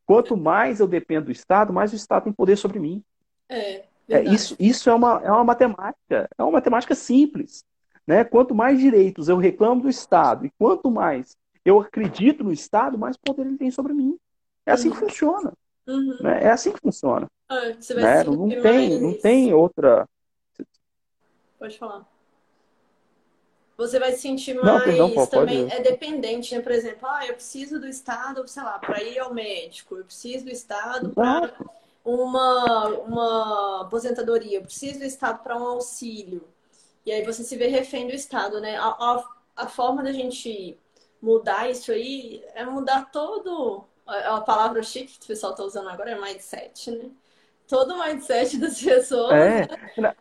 Quanto 0.10 0.36
mais 0.36 0.80
eu 0.80 0.88
dependo 0.88 1.28
do 1.28 1.32
Estado, 1.32 1.72
mais 1.72 1.93
o 1.93 1.95
Estado 1.95 2.24
tem 2.24 2.34
poder 2.34 2.55
sobre 2.55 2.80
mim. 2.80 3.03
É, 3.47 3.84
é, 4.10 4.24
isso, 4.24 4.55
isso 4.60 4.89
é, 4.89 4.93
uma, 4.95 5.22
é 5.24 5.32
uma 5.32 5.43
matemática, 5.43 6.28
é 6.36 6.41
uma 6.41 6.53
matemática 6.53 6.95
simples. 6.95 7.64
Né? 8.07 8.24
Quanto 8.24 8.55
mais 8.55 8.80
direitos 8.80 9.30
eu 9.30 9.38
reclamo 9.38 9.84
do 9.84 9.88
Estado 9.88 10.47
e 10.47 10.51
quanto 10.57 10.89
mais 10.89 11.38
eu 11.64 11.80
acredito 11.80 12.43
no 12.43 12.51
Estado, 12.51 12.97
mais 12.97 13.18
poder 13.18 13.45
ele 13.45 13.55
tem 13.60 13.70
sobre 13.70 13.93
mim. 13.93 14.18
É 14.66 14.72
assim 14.72 14.89
que 14.89 14.97
uhum. 14.99 15.07
funciona. 15.07 15.53
Uhum. 15.86 16.18
Né? 16.22 16.43
É 16.43 16.49
assim 16.49 16.72
que 16.72 16.82
funciona. 16.82 17.28
Ah, 17.47 17.72
você 17.80 17.93
vai 17.93 18.03
né? 18.03 18.24
Não 18.24 18.49
tem, 18.49 18.89
mais... 18.89 19.01
não 19.01 19.14
tem 19.14 19.53
outra. 19.53 20.10
Pode 21.60 21.78
falar. 21.78 22.03
Você 23.80 23.97
vai 23.97 24.11
se 24.11 24.19
sentir 24.19 24.55
mais 24.55 24.65
não, 24.67 24.82
perdão, 24.82 25.09
pô, 25.11 25.25
também 25.25 25.63
pode... 25.63 25.80
é 25.80 25.82
dependente, 25.82 26.53
né? 26.53 26.59
Por 26.59 26.73
exemplo, 26.73 27.07
ah, 27.07 27.25
eu 27.25 27.34
preciso 27.34 27.80
do 27.80 27.88
Estado, 27.88 28.45
sei 28.45 28.61
lá, 28.61 28.77
para 28.77 29.01
ir 29.01 29.17
ao 29.19 29.34
médico, 29.34 29.95
eu 29.95 30.03
preciso 30.03 30.43
do 30.43 30.51
Estado 30.51 31.11
para 31.11 31.49
uma, 32.03 32.88
uma 32.89 33.82
aposentadoria, 33.84 34.57
eu 34.57 34.63
preciso 34.63 34.99
do 34.99 35.05
Estado 35.05 35.41
para 35.41 35.57
um 35.57 35.65
auxílio. 35.65 36.45
E 37.05 37.11
aí 37.13 37.23
você 37.23 37.41
se 37.41 37.55
vê 37.55 37.67
refém 37.67 38.05
do 38.05 38.13
Estado, 38.13 38.59
né? 38.59 38.75
A, 38.75 38.88
a, 38.88 39.23
a 39.55 39.67
forma 39.67 40.03
da 40.03 40.11
gente 40.11 40.77
mudar 41.21 41.71
isso 41.71 41.89
aí 41.93 42.43
é 42.55 42.65
mudar 42.65 43.09
todo. 43.09 43.86
A, 44.05 44.36
a 44.36 44.41
palavra 44.41 44.84
chique 44.84 45.17
que 45.17 45.23
o 45.23 45.27
pessoal 45.30 45.53
está 45.53 45.63
usando 45.63 45.88
agora 45.88 46.11
é 46.11 46.19
mindset, 46.19 46.91
né? 46.91 47.09
Todo 47.65 47.93
o 47.93 48.03
mindset 48.03 48.57
das 48.59 48.77
pessoas. 48.77 49.32
É. 49.32 50.01
Né? 50.01 50.13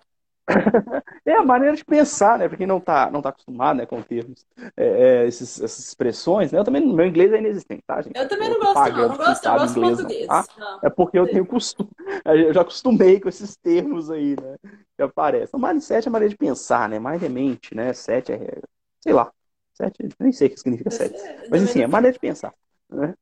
é 1.27 1.35
a 1.35 1.45
maneira 1.45 1.77
de 1.77 1.85
pensar, 1.85 2.39
né? 2.39 2.49
Para 2.49 2.57
quem 2.57 2.67
não 2.67 2.79
está 2.79 3.11
não 3.11 3.21
tá 3.21 3.29
acostumado 3.29 3.77
né, 3.77 3.87
com 3.87 4.01
termos, 4.03 4.47
é, 4.77 4.87
é, 4.87 5.27
esses, 5.27 5.61
essas 5.61 5.87
expressões, 5.87 6.53
né? 6.53 6.59
Eu 6.59 6.65
também, 6.65 6.85
meu 6.87 7.07
inglês 7.07 7.33
é 7.33 7.39
inexistente, 7.39 7.83
tá, 7.87 8.01
gente? 8.01 8.19
Eu 8.19 8.29
também 8.29 8.49
não 8.49 8.59
gosto, 8.59 8.93
não. 8.93 9.09
Não 9.09 9.17
gosto, 9.17 9.45
eu 9.45 9.53
gosto 9.53 9.79
inglês, 9.79 9.97
português. 9.97 10.27
Não, 10.27 10.43
tá? 10.43 10.79
É 10.83 10.91
porque 10.91 11.19
eu 11.19 11.29
tenho 11.29 11.47
costume, 11.47 11.91
eu 12.25 12.53
já 12.53 12.63
acostumei 12.63 13.21
com 13.21 13.29
esses 13.29 13.57
termos 13.57 14.11
aí, 14.11 14.37
né? 14.41 14.57
Que 14.97 15.03
aparecem. 15.03 15.49
Então, 15.49 15.61
mindset 15.61 16.07
é 16.07 16.09
a 16.09 16.13
maneira 16.13 16.31
de 16.31 16.37
pensar, 16.37 16.89
né? 16.89 16.99
Mind 16.99 17.23
é 17.23 17.29
mente, 17.29 17.75
né? 17.75 17.93
Sete 17.93 18.33
é, 18.33 18.59
sei 19.01 19.13
lá. 19.13 19.31
Sete, 19.75 20.09
nem 20.19 20.33
sei 20.33 20.49
o 20.49 20.51
que 20.51 20.57
significa 20.57 20.91
sete. 20.91 21.17
Mas, 21.51 21.63
enfim, 21.63 21.83
é 21.83 21.85
a 21.85 21.89
maneira 21.89 22.13
de 22.13 22.19
pensar, 22.19 22.53
né? 22.91 23.15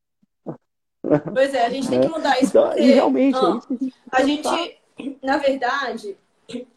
Pois 1.33 1.55
é, 1.55 1.67
a 1.67 1.71
gente 1.71 1.89
tem 1.89 2.01
que 2.03 2.09
mudar 2.09 2.41
isso 2.41 2.51
então, 2.51 2.69
porque... 2.69 2.83
Realmente, 2.83 3.37
é 3.37 3.51
isso 3.51 3.95
a 4.11 4.23
gente 4.25 4.79
na 5.23 5.37
verdade 5.37 6.17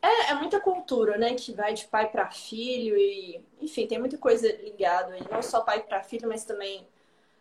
é, 0.02 0.32
é 0.32 0.34
muita 0.34 0.60
cultura, 0.60 1.18
né? 1.18 1.36
Que 1.36 1.54
vai 1.54 1.74
de 1.74 1.86
pai 1.86 2.10
para 2.10 2.32
filho 2.32 2.98
e, 2.98 3.44
enfim, 3.62 3.86
tem 3.86 4.00
muita 4.00 4.18
coisa 4.18 4.48
ligada 4.64 5.14
aí, 5.14 5.24
não 5.30 5.42
só 5.42 5.62
pai 5.62 5.82
para 5.82 6.02
filho, 6.04 6.28
mas 6.28 6.44
também 6.44 6.88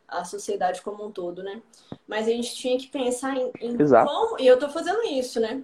a 0.07 0.25
sociedade 0.25 0.83
como 0.83 1.05
um 1.05 1.13
todo, 1.13 1.43
né? 1.43 1.63
Mas 2.07 2.27
a 2.27 2.31
gente 2.31 2.55
tinha 2.55 2.79
que 2.79 2.89
pensar 2.89 3.37
em, 3.37 3.53
em 3.61 3.77
como, 3.77 4.39
e 4.41 4.47
eu 4.47 4.59
tô 4.59 4.69
fazendo 4.69 5.03
isso, 5.05 5.41
né? 5.41 5.63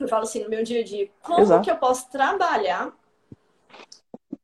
Eu 0.00 0.08
falo 0.08 0.24
assim 0.24 0.42
no 0.42 0.50
meu 0.50 0.62
dia 0.64 0.80
a 0.80 0.84
dia, 0.84 1.08
como 1.22 1.40
Exato. 1.40 1.62
que 1.62 1.70
eu 1.70 1.76
posso 1.76 2.10
trabalhar, 2.10 2.92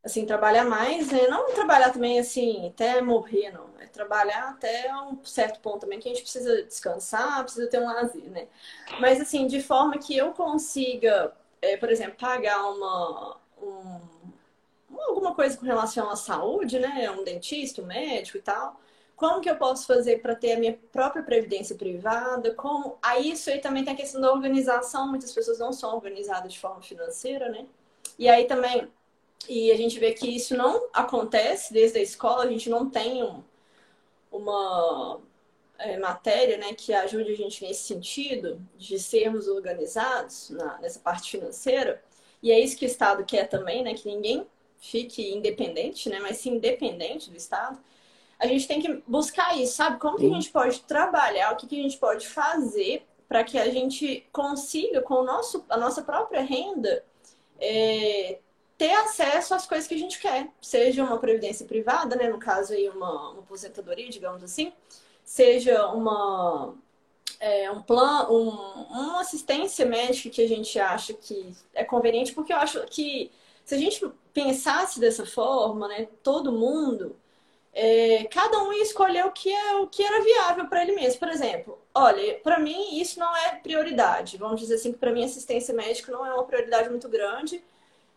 assim, 0.04 0.24
trabalhar 0.24 0.64
mais, 0.64 1.10
né? 1.10 1.26
Não 1.26 1.52
trabalhar 1.52 1.90
também 1.90 2.18
assim 2.18 2.68
até 2.68 3.00
morrer, 3.00 3.50
não. 3.50 3.68
É 3.80 3.86
trabalhar 3.86 4.50
até 4.50 4.94
um 4.94 5.24
certo 5.24 5.60
ponto 5.60 5.80
também 5.80 5.98
que 5.98 6.08
a 6.08 6.12
gente 6.12 6.22
precisa 6.22 6.62
descansar, 6.62 7.42
precisa 7.42 7.66
ter 7.66 7.80
um 7.80 7.86
lazer, 7.86 8.30
né? 8.30 8.46
Mas 9.00 9.20
assim, 9.20 9.46
de 9.46 9.60
forma 9.62 9.98
que 9.98 10.16
eu 10.16 10.32
consiga 10.32 11.32
é, 11.62 11.76
por 11.76 11.90
exemplo, 11.90 12.16
pagar 12.18 12.62
uma, 12.70 13.36
um, 13.62 14.00
alguma 14.98 15.34
coisa 15.34 15.56
com 15.56 15.66
relação 15.66 16.10
à 16.10 16.16
saúde, 16.16 16.78
né? 16.78 17.10
Um 17.10 17.24
dentista, 17.24 17.82
um 17.82 17.86
médico 17.86 18.38
e 18.38 18.42
tal. 18.42 18.80
Como 19.16 19.40
que 19.40 19.50
eu 19.50 19.56
posso 19.56 19.86
fazer 19.86 20.22
para 20.22 20.34
ter 20.34 20.52
a 20.52 20.58
minha 20.58 20.78
própria 20.90 21.22
previdência 21.22 21.76
privada? 21.76 22.54
Como 22.54 22.98
aí 23.02 23.32
isso 23.32 23.50
aí 23.50 23.60
também 23.60 23.84
tem 23.84 23.92
a 23.92 23.96
questão 23.96 24.20
da 24.20 24.32
organização. 24.32 25.08
Muitas 25.08 25.32
pessoas 25.32 25.58
não 25.58 25.72
são 25.72 25.94
organizadas 25.94 26.52
de 26.52 26.58
forma 26.60 26.80
financeira, 26.80 27.48
né? 27.50 27.66
E 28.18 28.28
aí 28.28 28.46
também 28.46 28.90
e 29.48 29.70
a 29.72 29.76
gente 29.76 29.98
vê 29.98 30.12
que 30.12 30.28
isso 30.28 30.56
não 30.56 30.88
acontece 30.92 31.72
desde 31.72 31.98
a 31.98 32.02
escola. 32.02 32.44
A 32.44 32.48
gente 32.48 32.68
não 32.68 32.88
tem 32.88 33.22
um, 33.22 33.42
uma 34.30 35.20
é, 35.80 35.98
matéria 35.98 36.58
né, 36.58 36.74
que 36.74 36.92
ajude 36.92 37.32
a 37.32 37.36
gente 37.36 37.64
nesse 37.64 37.84
sentido, 37.84 38.60
de 38.76 38.98
sermos 38.98 39.48
organizados 39.48 40.50
na, 40.50 40.78
nessa 40.78 41.00
parte 41.00 41.30
financeira. 41.30 42.02
E 42.42 42.52
é 42.52 42.58
isso 42.58 42.76
que 42.76 42.84
o 42.84 42.86
Estado 42.86 43.24
quer 43.24 43.48
também, 43.48 43.82
né, 43.82 43.94
que 43.94 44.06
ninguém 44.08 44.46
fique 44.78 45.32
independente, 45.32 46.08
né, 46.08 46.18
mas 46.20 46.38
sim 46.38 46.54
independente 46.56 47.30
do 47.30 47.36
Estado. 47.36 47.78
A 48.38 48.46
gente 48.46 48.66
tem 48.66 48.80
que 48.80 49.02
buscar 49.06 49.58
isso, 49.58 49.74
sabe? 49.74 49.98
Como 49.98 50.16
que 50.16 50.24
a 50.24 50.30
gente 50.30 50.50
pode 50.50 50.80
trabalhar, 50.82 51.52
o 51.52 51.56
que, 51.56 51.66
que 51.66 51.78
a 51.78 51.82
gente 51.82 51.98
pode 51.98 52.26
fazer 52.26 53.06
para 53.28 53.44
que 53.44 53.58
a 53.58 53.70
gente 53.70 54.26
consiga, 54.32 55.02
com 55.02 55.14
o 55.14 55.24
nosso, 55.24 55.64
a 55.68 55.76
nossa 55.76 56.02
própria 56.02 56.40
renda, 56.40 57.04
é, 57.60 58.38
ter 58.78 58.92
acesso 58.92 59.54
às 59.54 59.66
coisas 59.66 59.86
que 59.86 59.94
a 59.94 59.98
gente 59.98 60.18
quer. 60.18 60.48
Seja 60.60 61.04
uma 61.04 61.18
previdência 61.18 61.66
privada, 61.66 62.16
né? 62.16 62.30
No 62.30 62.38
caso 62.38 62.72
aí, 62.72 62.88
uma, 62.88 63.30
uma 63.30 63.40
aposentadoria, 63.40 64.08
digamos 64.08 64.42
assim 64.42 64.72
seja 65.30 65.86
uma, 65.86 66.74
é, 67.38 67.70
um 67.70 67.80
plano, 67.80 68.34
um, 68.34 68.50
uma 68.90 69.20
assistência 69.20 69.86
médica 69.86 70.28
que 70.28 70.42
a 70.42 70.48
gente 70.48 70.76
acha 70.80 71.14
que 71.14 71.54
é 71.72 71.84
conveniente, 71.84 72.32
porque 72.34 72.52
eu 72.52 72.56
acho 72.56 72.84
que 72.86 73.30
se 73.64 73.76
a 73.76 73.78
gente 73.78 74.04
pensasse 74.34 74.98
dessa 74.98 75.24
forma, 75.24 75.86
né, 75.86 76.08
todo 76.24 76.50
mundo, 76.50 77.14
é, 77.72 78.24
cada 78.24 78.60
um 78.60 78.72
ia 78.72 78.82
escolher 78.82 79.24
o 79.24 79.30
que, 79.30 79.52
é, 79.52 79.76
o 79.76 79.86
que 79.86 80.02
era 80.02 80.20
viável 80.20 80.66
para 80.66 80.82
ele 80.82 80.96
mesmo. 80.96 81.20
Por 81.20 81.28
exemplo, 81.28 81.78
olha, 81.94 82.40
para 82.40 82.58
mim 82.58 83.00
isso 83.00 83.20
não 83.20 83.34
é 83.36 83.54
prioridade. 83.54 84.36
Vamos 84.36 84.58
dizer 84.60 84.74
assim 84.74 84.92
que 84.92 84.98
para 84.98 85.12
mim 85.12 85.24
assistência 85.24 85.72
médica 85.72 86.10
não 86.10 86.26
é 86.26 86.34
uma 86.34 86.44
prioridade 86.44 86.90
muito 86.90 87.08
grande. 87.08 87.62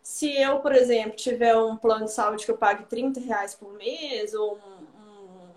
Se 0.01 0.35
eu, 0.35 0.59
por 0.61 0.73
exemplo, 0.73 1.15
tiver 1.15 1.55
um 1.55 1.77
plano 1.77 2.05
de 2.05 2.11
saúde 2.11 2.43
que 2.43 2.51
eu 2.51 2.57
pague 2.57 2.85
30 2.85 3.19
reais 3.19 3.53
por 3.53 3.71
mês 3.73 4.33
ou 4.33 4.55
um, 4.55 4.72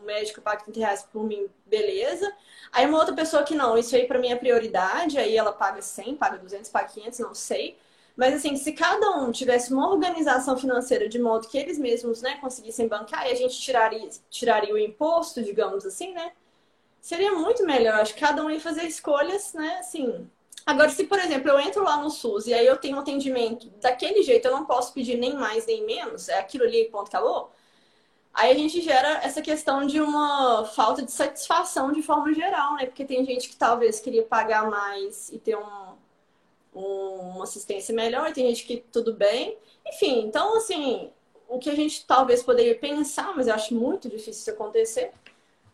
médico 0.06 0.40
paga 0.40 0.62
30 0.64 0.80
reais 0.80 1.02
por 1.02 1.24
mim, 1.24 1.46
beleza. 1.66 2.32
Aí 2.72 2.86
uma 2.86 2.98
outra 2.98 3.14
pessoa 3.14 3.42
que 3.42 3.54
não, 3.54 3.76
isso 3.76 3.94
aí 3.94 4.06
para 4.06 4.18
mim 4.18 4.30
é 4.30 4.36
prioridade, 4.36 5.18
aí 5.18 5.36
ela 5.36 5.52
paga 5.52 5.82
100, 5.82 6.16
paga 6.16 6.38
200, 6.38 6.70
paga 6.70 6.88
500, 6.88 7.18
não 7.18 7.34
sei. 7.34 7.76
Mas 8.16 8.34
assim, 8.34 8.56
se 8.56 8.72
cada 8.72 9.10
um 9.18 9.30
tivesse 9.30 9.72
uma 9.72 9.90
organização 9.90 10.56
financeira 10.56 11.08
de 11.08 11.18
modo 11.18 11.48
que 11.48 11.58
eles 11.58 11.78
mesmos, 11.78 12.22
né, 12.22 12.38
conseguissem 12.40 12.88
bancar 12.88 13.26
e 13.28 13.32
a 13.32 13.34
gente 13.34 13.60
tiraria, 13.60 14.08
tiraria 14.30 14.72
o 14.72 14.78
imposto, 14.78 15.42
digamos 15.42 15.84
assim, 15.84 16.14
né? 16.14 16.32
Seria 17.00 17.32
muito 17.32 17.64
melhor. 17.64 18.00
Acho 18.00 18.14
que 18.14 18.20
cada 18.20 18.42
um 18.44 18.50
ia 18.50 18.60
fazer 18.60 18.84
escolhas, 18.84 19.52
né, 19.52 19.76
assim. 19.80 20.28
Agora, 20.64 20.88
se, 20.88 21.04
por 21.04 21.18
exemplo, 21.18 21.50
eu 21.50 21.60
entro 21.60 21.84
lá 21.84 21.98
no 21.98 22.10
SUS 22.10 22.46
e 22.46 22.54
aí 22.54 22.66
eu 22.66 22.76
tenho 22.76 22.96
um 22.96 23.00
atendimento 23.00 23.68
daquele 23.80 24.22
jeito, 24.22 24.48
eu 24.48 24.52
não 24.52 24.64
posso 24.66 24.92
pedir 24.92 25.16
nem 25.16 25.34
mais 25.34 25.66
nem 25.66 25.84
menos, 25.84 26.28
é 26.28 26.38
aquilo 26.38 26.64
ali, 26.64 26.86
ponto, 26.86 27.08
acabou 27.08 27.52
Aí 28.36 28.52
a 28.52 28.54
gente 28.54 28.82
gera 28.82 29.20
essa 29.22 29.40
questão 29.40 29.86
de 29.86 29.98
uma 29.98 30.66
falta 30.66 31.00
de 31.02 31.10
satisfação 31.10 31.90
de 31.90 32.02
forma 32.02 32.34
geral, 32.34 32.74
né? 32.74 32.84
Porque 32.84 33.02
tem 33.02 33.24
gente 33.24 33.48
que 33.48 33.56
talvez 33.56 33.98
queria 33.98 34.22
pagar 34.24 34.68
mais 34.68 35.30
e 35.32 35.38
ter 35.38 35.56
um, 35.56 35.94
um, 36.74 37.18
uma 37.30 37.44
assistência 37.44 37.94
melhor, 37.94 38.30
tem 38.34 38.46
gente 38.46 38.66
que 38.66 38.84
tudo 38.92 39.14
bem. 39.14 39.56
Enfim, 39.86 40.20
então, 40.26 40.54
assim, 40.58 41.10
o 41.48 41.58
que 41.58 41.70
a 41.70 41.74
gente 41.74 42.04
talvez 42.04 42.42
poderia 42.42 42.78
pensar, 42.78 43.34
mas 43.34 43.48
eu 43.48 43.54
acho 43.54 43.74
muito 43.74 44.06
difícil 44.06 44.32
isso 44.32 44.50
acontecer, 44.50 45.12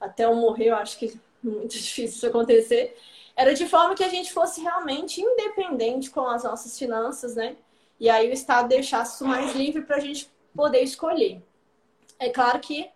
até 0.01 0.25
eu 0.25 0.37
morrer 0.37 0.69
eu 0.69 0.77
acho 0.77 0.97
que 1.01 1.07
é 1.07 1.13
muito 1.43 1.73
difícil 1.73 2.05
isso 2.05 2.27
acontecer, 2.29 2.97
era 3.35 3.55
de 3.55 3.67
forma 3.67 3.97
que 3.97 4.05
a 4.05 4.09
gente 4.09 4.33
fosse 4.33 4.61
realmente 4.61 5.21
independente 5.21 6.11
com 6.13 6.29
as 6.29 6.45
nossas 6.45 6.79
finanças, 6.79 7.35
né? 7.35 7.57
E 7.99 8.09
aí 8.09 8.31
o 8.31 8.33
Estado 8.33 8.69
deixasse 8.69 9.17
isso 9.17 9.25
mais 9.25 9.53
livre 9.57 9.83
para 9.83 9.97
a 9.97 10.01
gente 10.01 10.31
poder 10.55 10.83
escolher. 10.83 11.43
É 12.23 12.31
claro 12.31 12.61
que 12.61 12.89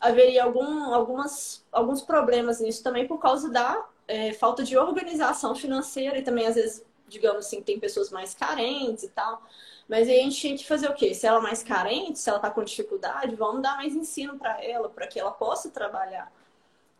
haveria 0.00 0.42
algum, 0.42 0.92
algumas, 0.92 1.64
alguns 1.70 2.02
problemas 2.02 2.60
nisso 2.60 2.82
também 2.82 3.06
por 3.06 3.18
causa 3.18 3.48
da 3.48 3.86
é, 4.08 4.32
falta 4.32 4.64
de 4.64 4.76
organização 4.76 5.54
financeira 5.54 6.18
e 6.18 6.22
também, 6.22 6.46
às 6.48 6.56
vezes, 6.56 6.84
digamos 7.06 7.46
assim, 7.46 7.62
tem 7.62 7.78
pessoas 7.78 8.10
mais 8.10 8.34
carentes 8.34 9.04
e 9.04 9.08
tal. 9.08 9.40
Mas 9.88 10.08
aí 10.08 10.18
a 10.18 10.22
gente 10.24 10.40
tinha 10.40 10.56
que 10.56 10.66
fazer 10.66 10.88
o 10.88 10.94
quê? 10.94 11.14
Se 11.14 11.24
ela 11.24 11.38
é 11.38 11.42
mais 11.42 11.62
carente, 11.62 12.18
se 12.18 12.28
ela 12.28 12.38
está 12.38 12.50
com 12.50 12.64
dificuldade, 12.64 13.36
vamos 13.36 13.62
dar 13.62 13.76
mais 13.76 13.94
ensino 13.94 14.36
para 14.36 14.60
ela, 14.62 14.88
para 14.88 15.06
que 15.06 15.20
ela 15.20 15.30
possa 15.30 15.70
trabalhar 15.70 16.32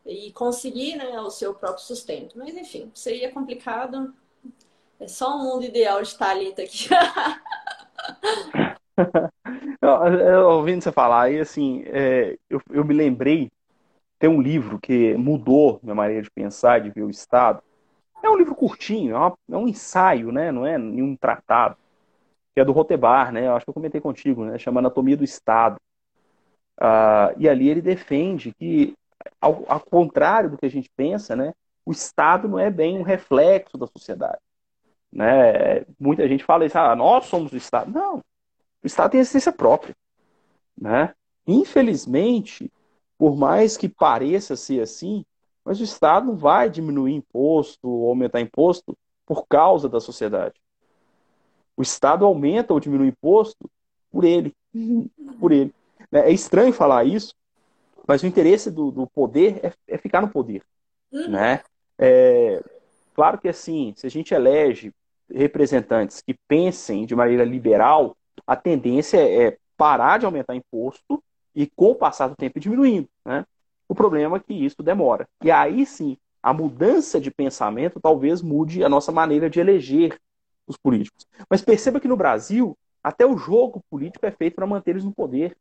e 0.07 0.31
conseguir 0.33 0.95
né, 0.95 1.21
o 1.21 1.31
seu 1.31 1.55
próprio 1.55 1.85
sustento. 1.85 2.39
Mas 2.39 2.57
enfim, 2.57 2.93
seria 2.95 3.33
complicado. 3.33 4.15
É 5.01 5.09
só 5.09 5.37
um 5.37 5.43
mundo 5.43 5.65
ideal 5.65 6.01
de 6.01 6.17
Thalita 6.17 6.63
aqui. 6.63 6.89
ouvindo 10.49 10.83
você 10.83 10.93
falar, 10.93 11.23
aí 11.23 11.41
assim, 11.41 11.83
é, 11.87 12.37
eu, 12.49 12.61
eu 12.71 12.85
me 12.85 12.95
lembrei, 12.95 13.51
tem 14.19 14.31
um 14.31 14.41
livro 14.41 14.79
que 14.79 15.15
mudou 15.15 15.81
minha 15.83 15.95
maneira 15.95 16.23
de 16.23 16.31
pensar, 16.31 16.81
de 16.81 16.91
ver 16.91 17.03
o 17.03 17.11
Estado. 17.11 17.63
É 18.23 18.31
um 18.31 18.37
livro 18.37 18.55
curtinho, 18.55 19.15
é, 19.15 19.19
uma, 19.19 19.39
é 19.51 19.57
um 19.57 19.69
ensaio, 19.69 20.33
né? 20.33 20.51
Não 20.51 20.67
é 20.67 20.79
nenhum 20.79 21.15
tratado. 21.17 21.77
Que 22.55 22.61
é 22.61 22.65
do 22.65 22.73
Rotebar, 22.73 23.33
né? 23.33 23.47
Eu 23.47 23.55
acho 23.57 23.67
que 23.67 23.71
eu 23.71 23.75
comentei 23.75 24.01
contigo, 24.01 24.45
né? 24.45 24.59
Chama 24.59 24.81
Anatomia 24.81 25.17
do 25.17 25.25
Estado. 25.25 25.77
Ah, 26.81 27.35
e 27.37 27.49
ali 27.49 27.69
ele 27.69 27.83
defende 27.83 28.53
que, 28.55 28.95
ao, 29.41 29.65
ao 29.69 29.81
contrário 29.81 30.51
do 30.51 30.59
que 30.59 30.67
a 30.67 30.71
gente 30.71 30.91
pensa, 30.97 31.37
né? 31.37 31.53
O 31.85 31.93
Estado 31.93 32.49
não 32.49 32.59
é 32.59 32.71
bem 32.71 32.99
um 32.99 33.03
reflexo 33.03 33.77
da 33.77 33.87
sociedade. 33.87 34.39
Né? 35.13 35.85
Muita 36.01 36.27
gente 36.27 36.45
fala 36.45 36.65
isso, 36.67 36.79
ah, 36.79 36.97
nós 36.97 37.27
somos 37.27 37.53
o 37.53 37.57
Estado. 37.57 37.91
Não, 37.91 38.23
o 38.85 38.87
Estado 38.87 39.13
tem 39.13 39.21
existência 39.21 39.51
própria. 39.51 39.97
Né? 40.79 41.15
Infelizmente, 41.47 42.71
por 43.17 43.35
mais 43.35 43.77
que 43.77 43.89
pareça 43.89 44.55
ser 44.55 44.83
assim, 44.83 45.25
mas 45.65 45.81
o 45.81 45.85
Estado 45.85 46.27
não 46.27 46.37
vai 46.37 46.69
diminuir 46.69 47.15
imposto 47.15 47.89
ou 47.89 48.11
aumentar 48.11 48.41
imposto 48.41 48.97
por 49.25 49.47
causa 49.47 49.89
da 49.89 49.99
sociedade. 49.99 50.61
O 51.75 51.83
Estado 51.83 52.27
aumenta 52.27 52.75
ou 52.75 52.79
diminui 52.79 53.09
imposto 53.09 53.71
por 54.11 54.25
ele. 54.25 54.55
Por 55.41 55.51
ele. 55.51 55.75
É 56.13 56.31
estranho 56.31 56.73
falar 56.73 57.05
isso, 57.05 57.35
mas 58.07 58.23
o 58.23 58.27
interesse 58.27 58.71
do, 58.71 58.91
do 58.91 59.07
poder 59.07 59.61
é, 59.65 59.73
é, 59.89 59.99
ficar 59.99 60.21
no 60.21 60.29
poder. 60.29 60.63
Uhum. 61.11 61.31
Né? 61.31 61.61
É, 61.99 62.63
claro 63.15 63.39
que 63.39 63.49
assim, 63.49 63.93
se 63.97 64.07
a 64.07 64.11
gente 64.11 64.35
elege 64.35 64.93
representantes 65.29 66.21
que 66.21 66.35
pensem 66.47 67.07
de 67.07 67.17
maneira 67.17 67.45
liberal, 67.45 68.17
a 68.47 68.57
tendência 68.57 69.19
é 69.19 69.57
parar 69.77 70.19
de 70.19 70.27
aumentar 70.27 70.55
imposto 70.55 71.23
e, 71.55 71.67
com 71.67 71.91
o 71.93 71.95
passar 71.95 72.29
do 72.29 72.37
tempo, 72.37 72.61
diminuindo. 72.61 73.09
Né? 73.25 73.45
O 73.89 73.95
problema 73.95 74.37
é 74.37 74.41
que 74.41 74.53
isso 74.53 74.83
demora. 74.83 75.29
E 75.43 75.51
aí 75.51 75.87
sim, 75.87 76.17
a 76.43 76.53
mudança 76.53 77.21
de 77.21 77.31
pensamento 77.31 78.01
talvez 78.01 78.43
mude 78.43 78.85
a 78.85 78.89
nossa 78.89 79.11
maneira 79.11 79.49
de 79.49 79.61
eleger 79.61 80.19
os 80.67 80.77
políticos. 80.77 81.27
Mas 81.49 81.63
perceba 81.63 82.01
que 82.01 82.09
no 82.09 82.17
Brasil, 82.17 82.77
até 83.03 83.27
o 83.27 83.37
jogo 83.37 83.83
político 83.91 84.27
é 84.27 84.31
feito 84.31 84.55
para 84.55 84.67
manter 84.67 84.93
eles 84.93 85.05
no 85.05 85.13
poder. 85.13 85.57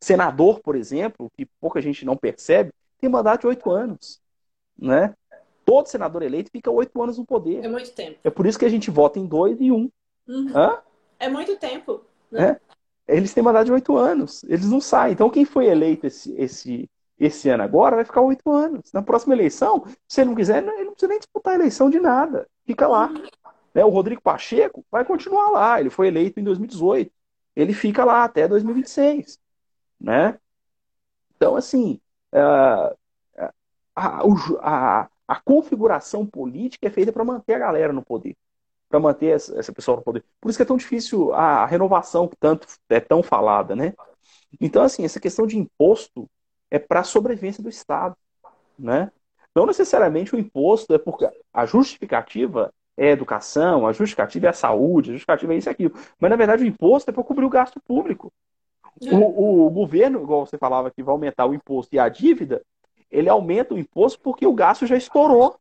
Senador, 0.00 0.60
por 0.60 0.76
exemplo, 0.76 1.30
que 1.36 1.46
pouca 1.60 1.80
gente 1.80 2.04
não 2.04 2.16
percebe, 2.16 2.72
tem 2.98 3.08
mandato 3.08 3.42
de 3.42 3.46
oito 3.48 3.70
anos. 3.70 4.20
Né? 4.78 5.14
Todo 5.64 5.88
senador 5.88 6.22
eleito 6.22 6.50
fica 6.50 6.70
oito 6.70 7.02
anos 7.02 7.18
no 7.18 7.24
poder. 7.24 7.64
É 7.64 7.68
muito 7.68 7.92
tempo. 7.92 8.18
É 8.22 8.30
por 8.30 8.46
isso 8.46 8.58
que 8.58 8.64
a 8.64 8.70
gente 8.70 8.90
vota 8.90 9.18
em 9.18 9.26
dois 9.26 9.58
e 9.60 9.70
um. 9.70 9.90
Uhum. 10.26 10.52
É 11.18 11.28
muito 11.28 11.56
tempo. 11.56 12.02
Né? 12.30 12.58
É. 13.06 13.16
Eles 13.16 13.34
têm 13.34 13.42
mandato 13.42 13.66
de 13.66 13.72
oito 13.72 13.96
anos. 13.96 14.42
Eles 14.44 14.66
não 14.66 14.80
saem. 14.80 15.12
Então, 15.12 15.28
quem 15.30 15.44
foi 15.44 15.66
eleito 15.66 16.06
esse, 16.06 16.34
esse, 16.40 16.90
esse 17.18 17.48
ano 17.48 17.62
agora 17.62 17.96
vai 17.96 18.04
ficar 18.04 18.22
oito 18.22 18.50
anos. 18.50 18.92
Na 18.92 19.02
próxima 19.02 19.34
eleição, 19.34 19.84
se 20.08 20.20
ele 20.20 20.30
não 20.30 20.36
quiser, 20.36 20.62
ele 20.62 20.84
não 20.84 20.92
precisa 20.92 21.10
nem 21.10 21.18
disputar 21.18 21.52
a 21.52 21.56
eleição 21.56 21.90
de 21.90 22.00
nada. 22.00 22.48
Fica 22.66 22.86
lá. 22.86 23.08
Uhum. 23.08 23.26
Né? 23.74 23.84
O 23.84 23.90
Rodrigo 23.90 24.22
Pacheco 24.22 24.84
vai 24.90 25.04
continuar 25.04 25.50
lá. 25.50 25.80
Ele 25.80 25.90
foi 25.90 26.08
eleito 26.08 26.40
em 26.40 26.44
2018. 26.44 27.12
Ele 27.54 27.74
fica 27.74 28.04
lá 28.04 28.24
até 28.24 28.48
2026. 28.48 29.38
Né? 30.00 30.38
Então, 31.36 31.56
assim, 31.56 32.00
a, 32.32 32.94
a, 33.94 34.22
a, 34.60 35.08
a 35.28 35.40
configuração 35.40 36.26
política 36.26 36.86
é 36.86 36.90
feita 36.90 37.12
para 37.12 37.24
manter 37.24 37.54
a 37.54 37.58
galera 37.58 37.92
no 37.92 38.02
poder. 38.02 38.36
Para 38.94 39.00
manter 39.00 39.34
essa, 39.34 39.58
essa 39.58 39.72
pessoa 39.72 39.96
no 39.96 40.04
poder. 40.04 40.22
Por 40.40 40.48
isso 40.48 40.56
que 40.56 40.62
é 40.62 40.66
tão 40.66 40.76
difícil 40.76 41.34
a 41.34 41.66
renovação 41.66 42.28
que 42.28 42.36
tanto 42.36 42.68
é 42.88 43.00
tão 43.00 43.24
falada, 43.24 43.74
né? 43.74 43.92
Então, 44.60 44.84
assim, 44.84 45.04
essa 45.04 45.18
questão 45.18 45.48
de 45.48 45.58
imposto 45.58 46.30
é 46.70 46.78
para 46.78 47.00
a 47.00 47.04
sobrevivência 47.04 47.60
do 47.60 47.68
Estado, 47.68 48.14
né? 48.78 49.10
Não 49.52 49.66
necessariamente 49.66 50.32
o 50.32 50.38
imposto 50.38 50.94
é 50.94 50.98
porque 50.98 51.28
a 51.52 51.66
justificativa 51.66 52.72
é 52.96 53.08
a 53.08 53.12
educação, 53.12 53.84
a 53.84 53.92
justificativa 53.92 54.46
é 54.46 54.50
a 54.50 54.52
saúde, 54.52 55.10
a 55.10 55.12
justificativa 55.14 55.54
é 55.54 55.56
isso 55.56 55.68
e 55.68 55.72
aquilo. 55.72 55.94
Mas, 56.20 56.30
na 56.30 56.36
verdade, 56.36 56.62
o 56.62 56.66
imposto 56.66 57.10
é 57.10 57.12
para 57.12 57.24
cobrir 57.24 57.44
o 57.44 57.50
gasto 57.50 57.80
público. 57.80 58.32
O, 59.00 59.16
o, 59.16 59.66
o, 59.66 59.70
governo, 59.70 60.22
igual 60.22 60.46
você 60.46 60.56
falava, 60.56 60.88
que 60.88 61.02
vai 61.02 61.12
aumentar 61.12 61.46
o 61.46 61.54
imposto 61.54 61.96
e 61.96 61.98
a 61.98 62.08
dívida, 62.08 62.62
ele 63.10 63.28
aumenta 63.28 63.74
o 63.74 63.78
imposto 63.78 64.20
porque 64.20 64.46
o 64.46 64.54
gasto 64.54 64.86
já 64.86 64.96
estourou. 64.96 65.58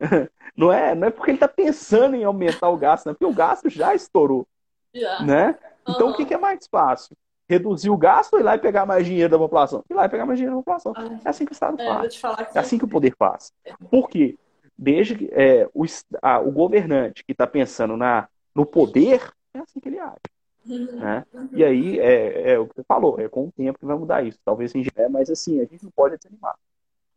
Não 0.56 0.72
é, 0.72 0.92
não 0.92 1.06
é 1.06 1.10
porque 1.10 1.30
ele 1.30 1.36
está 1.36 1.46
pensando 1.46 2.16
em 2.16 2.24
aumentar 2.24 2.68
o 2.68 2.76
gasto, 2.76 3.06
não, 3.06 3.12
é 3.12 3.14
porque 3.14 3.32
o 3.32 3.32
gasto 3.32 3.70
já 3.70 3.94
estourou. 3.94 4.44
Já. 4.92 5.22
Né? 5.22 5.56
Então, 5.88 6.08
uhum. 6.08 6.12
o 6.12 6.16
que, 6.16 6.24
que 6.24 6.34
é 6.34 6.38
mais 6.38 6.66
fácil? 6.66 7.16
reduzir 7.48 7.88
o 7.88 7.96
gasto 7.96 8.34
ou 8.34 8.40
ir 8.40 8.42
lá 8.42 8.56
e 8.56 8.58
pegar 8.58 8.84
mais 8.84 9.06
dinheiro 9.06 9.30
da 9.30 9.38
população? 9.38 9.82
Ir 9.88 9.94
lá 9.94 10.04
e 10.04 10.08
pegar 10.08 10.26
mais 10.26 10.38
dinheiro 10.38 10.56
da 10.56 10.60
população. 10.60 10.92
Ai, 10.94 11.18
é 11.24 11.28
assim 11.28 11.46
que 11.46 11.52
o 11.52 11.54
Estado 11.54 11.80
é, 11.80 12.10
faz. 12.10 12.20
É 12.54 12.58
assim 12.58 12.78
que 12.78 12.84
o 12.84 12.88
poder 12.88 13.14
faz. 13.18 13.52
Por 13.90 14.08
quê? 14.08 14.36
Desde 14.76 15.16
que 15.16 15.30
é, 15.32 15.68
o, 15.74 15.84
a, 16.20 16.38
o 16.40 16.52
governante 16.52 17.24
que 17.24 17.32
está 17.32 17.46
pensando 17.46 17.96
na, 17.96 18.28
no 18.54 18.66
poder, 18.66 19.32
é 19.54 19.60
assim 19.60 19.80
que 19.80 19.88
ele 19.88 19.98
age. 19.98 20.20
Uhum. 20.66 21.00
Né? 21.00 21.24
E 21.52 21.64
aí 21.64 21.98
é, 21.98 22.52
é, 22.52 22.58
o 22.58 22.66
que 22.66 22.74
você 22.74 22.84
falou, 22.84 23.18
é 23.18 23.28
com 23.28 23.46
o 23.46 23.52
tempo 23.52 23.78
que 23.78 23.86
vai 23.86 23.96
mudar 23.96 24.22
isso. 24.22 24.38
Talvez 24.44 24.74
em 24.74 24.84
é, 24.94 25.08
mas 25.08 25.30
assim, 25.30 25.58
a 25.60 25.64
gente 25.64 25.82
não 25.82 25.90
pode 25.90 26.18
desanimar. 26.18 26.54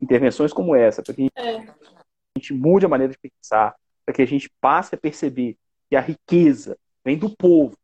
Intervenções 0.02 0.54
como 0.54 0.76
essa, 0.76 1.04
que 1.04 1.14
gente, 1.14 1.32
é. 1.36 1.68
A 2.36 2.40
gente 2.40 2.54
mude 2.54 2.86
a 2.86 2.90
maneira 2.90 3.14
de 3.14 3.20
pensar, 3.20 3.76
para 4.06 4.16
que 4.16 4.22
a 4.22 4.28
gente 4.28 4.50
passe 4.60 4.96
a 4.96 4.98
perceber 4.98 5.58
que 5.90 5.96
a 5.96 6.02
riqueza 6.02 6.78
vem 7.04 7.18
do 7.18 7.30
povo, 7.30 7.78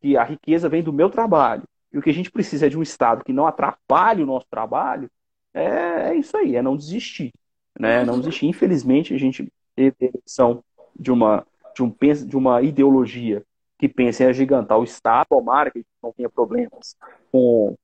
que 0.00 0.16
a 0.16 0.24
riqueza 0.24 0.68
vem 0.68 0.82
do 0.82 0.92
meu 0.92 1.10
trabalho, 1.10 1.64
e 1.92 1.98
o 1.98 2.02
que 2.02 2.10
a 2.10 2.14
gente 2.14 2.30
precisa 2.30 2.66
é 2.66 2.68
de 2.68 2.78
um 2.78 2.82
Estado 2.82 3.24
que 3.24 3.32
não 3.32 3.46
atrapalhe 3.46 4.22
o 4.22 4.26
nosso 4.26 4.46
trabalho, 4.50 5.10
é, 5.54 6.10
é 6.10 6.14
isso 6.14 6.36
aí, 6.36 6.56
é 6.56 6.62
não 6.62 6.76
desistir. 6.76 7.32
Né? 7.78 8.04
Não 8.04 8.18
desistir. 8.18 8.46
Infelizmente, 8.46 9.14
a 9.14 9.18
gente 9.18 9.50
teve 9.74 9.96
a 10.00 10.62
de 10.98 11.10
uma, 11.10 11.46
de, 11.74 11.82
um, 11.82 11.94
de 12.26 12.36
uma 12.36 12.62
ideologia 12.62 13.42
que 13.78 13.88
pensa 13.88 14.24
em 14.24 14.26
agigantar 14.26 14.78
o 14.78 14.84
Estado, 14.84 15.26
tomara 15.28 15.70
que 15.70 15.78
a 15.78 15.80
gente 15.80 15.88
não 16.02 16.12
tenha 16.12 16.30
problemas 16.30 16.96
com 17.30 17.76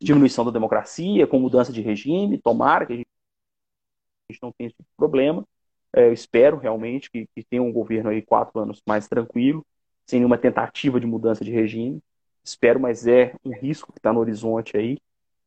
diminuição 0.00 0.44
da 0.44 0.50
democracia, 0.50 1.26
com 1.26 1.38
mudança 1.38 1.72
de 1.72 1.80
regime, 1.80 2.38
tomara 2.38 2.86
que 2.86 2.92
a 2.92 2.96
gente, 2.96 3.08
a 4.28 4.32
gente 4.32 4.42
não 4.42 4.52
tenha 4.52 4.68
esse 4.68 4.76
tipo 4.76 4.88
problema. 4.96 5.44
É, 5.94 6.06
eu 6.06 6.12
espero 6.12 6.56
realmente 6.56 7.10
que, 7.10 7.26
que 7.34 7.44
tenha 7.44 7.62
um 7.62 7.72
governo 7.72 8.10
aí 8.10 8.22
quatro 8.22 8.58
anos 8.60 8.80
mais 8.86 9.06
tranquilo, 9.08 9.64
sem 10.06 10.20
nenhuma 10.20 10.38
tentativa 10.38 10.98
de 10.98 11.06
mudança 11.06 11.44
de 11.44 11.50
regime 11.50 12.02
espero, 12.44 12.80
mas 12.80 13.06
é 13.06 13.34
um 13.44 13.52
risco 13.52 13.92
que 13.92 13.98
está 13.98 14.12
no 14.12 14.20
horizonte 14.20 14.76
aí, 14.76 14.98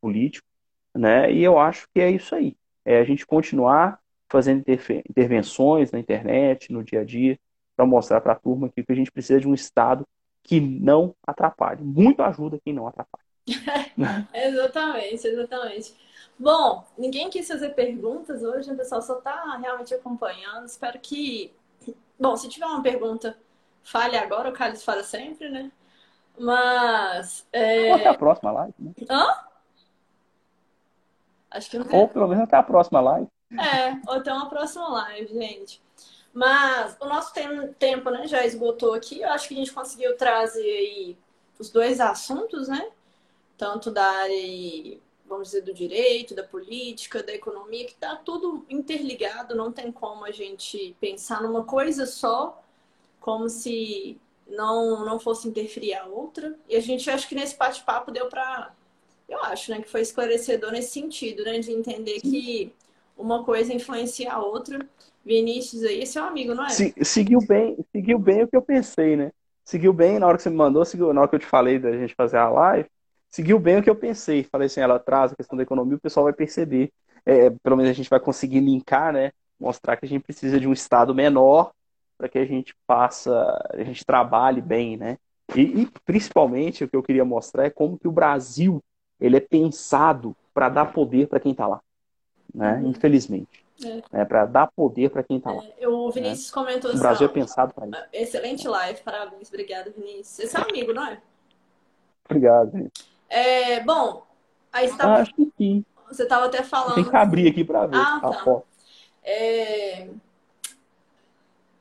político, 0.02 0.48
né? 0.94 1.32
E 1.32 1.44
eu 1.44 1.60
acho 1.60 1.88
que 1.94 2.00
é 2.00 2.10
isso 2.10 2.36
aí. 2.36 2.56
É 2.84 3.00
a 3.00 3.04
gente 3.04 3.26
continuar 3.26 4.00
fazendo 4.30 4.64
intervenções 5.10 5.92
na 5.92 6.00
internet, 6.00 6.72
no 6.72 6.84
dia 6.84 7.02
a 7.02 7.04
dia, 7.04 7.40
para 7.76 7.86
mostrar 7.86 8.22
para 8.22 8.34
a 8.34 8.36
turma 8.40 8.70
que 8.70 8.84
a 8.88 8.94
gente 8.94 9.12
precisa 9.12 9.40
de 9.40 9.48
um 9.48 9.54
Estado 9.54 10.08
que 10.44 10.60
não 10.60 11.16
atrapalhe. 11.26 11.84
Muito 11.84 12.22
ajuda 12.22 12.60
quem 12.64 12.74
não 12.74 12.88
atrapalha. 12.88 13.25
exatamente, 14.34 15.28
exatamente. 15.28 15.96
Bom, 16.38 16.86
ninguém 16.98 17.30
quis 17.30 17.48
fazer 17.48 17.70
perguntas 17.70 18.44
hoje, 18.44 18.72
o 18.72 18.76
pessoal 18.76 19.02
só 19.02 19.18
está 19.18 19.58
realmente 19.58 19.94
acompanhando. 19.94 20.66
Espero 20.66 21.00
que. 21.00 21.54
Bom, 22.20 22.36
se 22.36 22.50
tiver 22.50 22.66
uma 22.66 22.84
pergunta, 22.84 23.38
fale 23.84 24.18
agora, 24.18 24.50
o 24.50 24.54
Carlos 24.54 24.84
fala 24.84 25.04
sempre, 25.04 25.50
né? 25.50 25.72
Mas. 26.38 27.48
É... 27.54 27.90
Ou 27.90 27.96
até 27.96 28.08
a 28.10 28.14
próxima 28.14 28.52
live, 28.52 28.74
né? 28.80 28.92
Hã? 29.10 29.46
Acho 31.52 31.70
que 31.70 31.80
não 31.80 31.86
tem. 31.86 32.00
Ou 32.00 32.08
pelo 32.08 32.28
menos 32.28 32.44
até 32.44 32.58
a 32.58 32.64
próxima 32.64 33.00
live. 33.00 33.28
É, 33.54 33.94
ou 34.08 34.16
até 34.16 34.34
uma 34.34 34.50
próxima 34.50 34.88
live, 34.90 35.28
gente. 35.34 35.82
Mas 36.34 36.98
o 37.00 37.06
nosso 37.06 37.34
tempo 37.80 38.10
né, 38.10 38.28
já 38.28 38.46
esgotou 38.46 38.94
aqui. 38.94 39.22
Eu 39.22 39.30
acho 39.30 39.48
que 39.48 39.54
a 39.54 39.58
gente 39.58 39.72
conseguiu 39.72 40.18
trazer 40.18 40.60
aí 40.60 41.18
os 41.58 41.70
dois 41.70 42.02
assuntos, 42.02 42.68
né? 42.68 42.92
Tanto 43.58 43.90
da 43.92 44.04
área, 44.04 44.98
vamos 45.26 45.48
dizer, 45.48 45.62
do 45.62 45.74
direito, 45.74 46.36
da 46.36 46.44
política, 46.44 47.24
da 47.24 47.34
economia, 47.34 47.86
que 47.86 47.94
está 47.94 48.16
tudo 48.16 48.66
interligado, 48.70 49.56
não 49.56 49.72
tem 49.72 49.92
como 49.92 50.26
a 50.26 50.32
gente 50.32 50.96
pensar 51.00 51.42
numa 51.42 51.64
coisa 51.64 52.06
só, 52.06 52.62
como 53.20 53.50
se 53.50 54.20
não, 54.48 55.06
não 55.06 55.20
fosse 55.20 55.48
interferir 55.48 55.94
a 55.94 56.06
outra. 56.06 56.56
E 56.70 56.76
a 56.76 56.80
gente 56.80 57.10
acho 57.10 57.28
que 57.28 57.36
nesse 57.36 57.58
bate-papo 57.58 58.12
deu 58.12 58.28
para. 58.28 58.74
Eu 59.28 59.44
acho, 59.44 59.72
né, 59.72 59.82
que 59.82 59.90
foi 59.90 60.02
esclarecedor 60.02 60.72
nesse 60.72 60.92
sentido, 60.92 61.44
né? 61.44 61.58
De 61.58 61.72
entender 61.72 62.22
que 62.22 62.72
uma 63.18 63.44
coisa 63.44 63.74
influencia 63.74 64.32
a 64.32 64.40
outra. 64.40 64.88
Vinícius 65.26 65.84
aí, 65.84 66.04
esse 66.04 66.20
é 66.20 66.22
um 66.22 66.26
amigo, 66.26 66.54
não 66.54 66.66
é? 66.66 66.70
Se, 66.70 66.94
seguiu 67.04 67.40
bem, 67.40 67.76
seguiu 67.92 68.20
bem 68.20 68.44
o 68.44 68.48
que 68.48 68.56
eu 68.56 68.62
pensei, 68.62 69.16
né? 69.16 69.32
Seguiu 69.64 69.92
bem 69.92 70.20
na 70.20 70.28
hora 70.28 70.38
que 70.38 70.44
você 70.44 70.52
me 70.52 70.56
mandou, 70.56 70.86
seguiu, 70.86 71.12
na 71.12 71.22
hora 71.22 71.28
que 71.28 71.36
eu 71.36 71.40
te 71.40 71.48
falei 71.48 71.80
da 71.80 71.92
gente 71.92 72.14
fazer 72.14 72.38
a 72.38 72.48
live, 72.48 72.88
seguiu 73.36 73.60
bem 73.60 73.78
o 73.78 73.84
que 73.84 73.90
eu 73.90 73.96
pensei. 73.96 74.44
Falei 74.44 74.68
assim, 74.68 74.80
ela 74.80 74.98
traz 74.98 75.34
a 75.34 75.36
questão 75.36 75.58
da 75.58 75.64
economia, 75.64 75.98
o 75.98 76.00
pessoal 76.00 76.24
vai 76.24 76.34
perceber. 76.34 76.92
É, 77.26 77.50
pelo 77.50 77.76
menos 77.76 77.90
a 77.90 77.94
gente 77.94 78.10
vai 78.10 78.20
conseguir 78.20 78.62
linkar, 78.62 79.12
né? 79.12 79.32
Mostrar 79.60 79.98
que 79.98 80.06
a 80.06 80.08
gente 80.08 80.24
precisa 80.24 80.60
de 80.60 80.68
um 80.68 80.74
Estado 80.74 81.14
menor 81.14 81.72
para 82.18 82.30
que 82.30 82.38
a 82.38 82.46
gente 82.46 82.74
faça, 82.88 83.34
a 83.74 83.84
gente 83.84 84.06
trabalhe 84.06 84.62
bem, 84.62 84.96
né? 84.96 85.18
E, 85.54 85.62
e, 85.62 85.90
principalmente 86.06 86.84
o 86.84 86.88
que 86.88 86.96
eu 86.96 87.04
queria 87.04 87.26
mostrar 87.26 87.66
é 87.66 87.70
como 87.70 88.00
que 88.00 88.08
o 88.08 88.12
Brasil 88.12 88.82
ele 89.20 89.36
é 89.36 89.42
pensado 89.42 90.36
para 90.54 90.70
dar 90.70 90.94
poder 90.94 91.28
para 91.28 91.40
quem 91.40 91.52
está 91.52 91.68
lá, 91.68 91.82
né? 92.54 92.76
Uhum. 92.78 92.90
Infelizmente. 92.90 93.66
É. 93.84 94.02
Né? 94.12 94.26
Para 94.26 94.46
dar 94.46 94.70
poder 94.74 95.10
para 95.10 95.24
quem 95.24 95.38
está 95.38 95.52
lá. 95.52 95.62
É, 95.78 95.88
o 95.88 96.10
Vinícius 96.10 96.48
né? 96.48 96.54
comentou 96.54 96.92
O 96.94 96.98
Brasil 96.98 97.28
é 97.28 97.30
pensado 97.30 97.74
para 97.74 97.88
isso. 97.88 98.08
Excelente 98.14 98.66
live, 98.66 99.02
parabéns, 99.02 99.50
obrigado, 99.50 99.92
Vinícius. 99.92 100.40
Esse 100.40 100.56
é 100.56 100.62
amigo, 100.62 100.94
não 100.94 101.06
é? 101.06 101.22
Obrigado. 102.30 102.90
É, 103.30 103.80
bom, 103.82 104.26
aí 104.72 104.88
você 104.88 104.98
tava... 104.98 105.22
Acho 105.22 105.34
que 105.34 105.52
sim. 105.58 105.86
Você 106.08 106.24
estava 106.24 106.46
até 106.46 106.64
falando. 106.64 106.96
Tem 106.96 107.10
que 107.10 107.16
abrir 107.16 107.48
aqui 107.48 107.64
para 107.64 107.88
ver. 107.88 107.98
Ah, 107.98 108.20
tá. 108.20 108.62
É... 109.24 110.10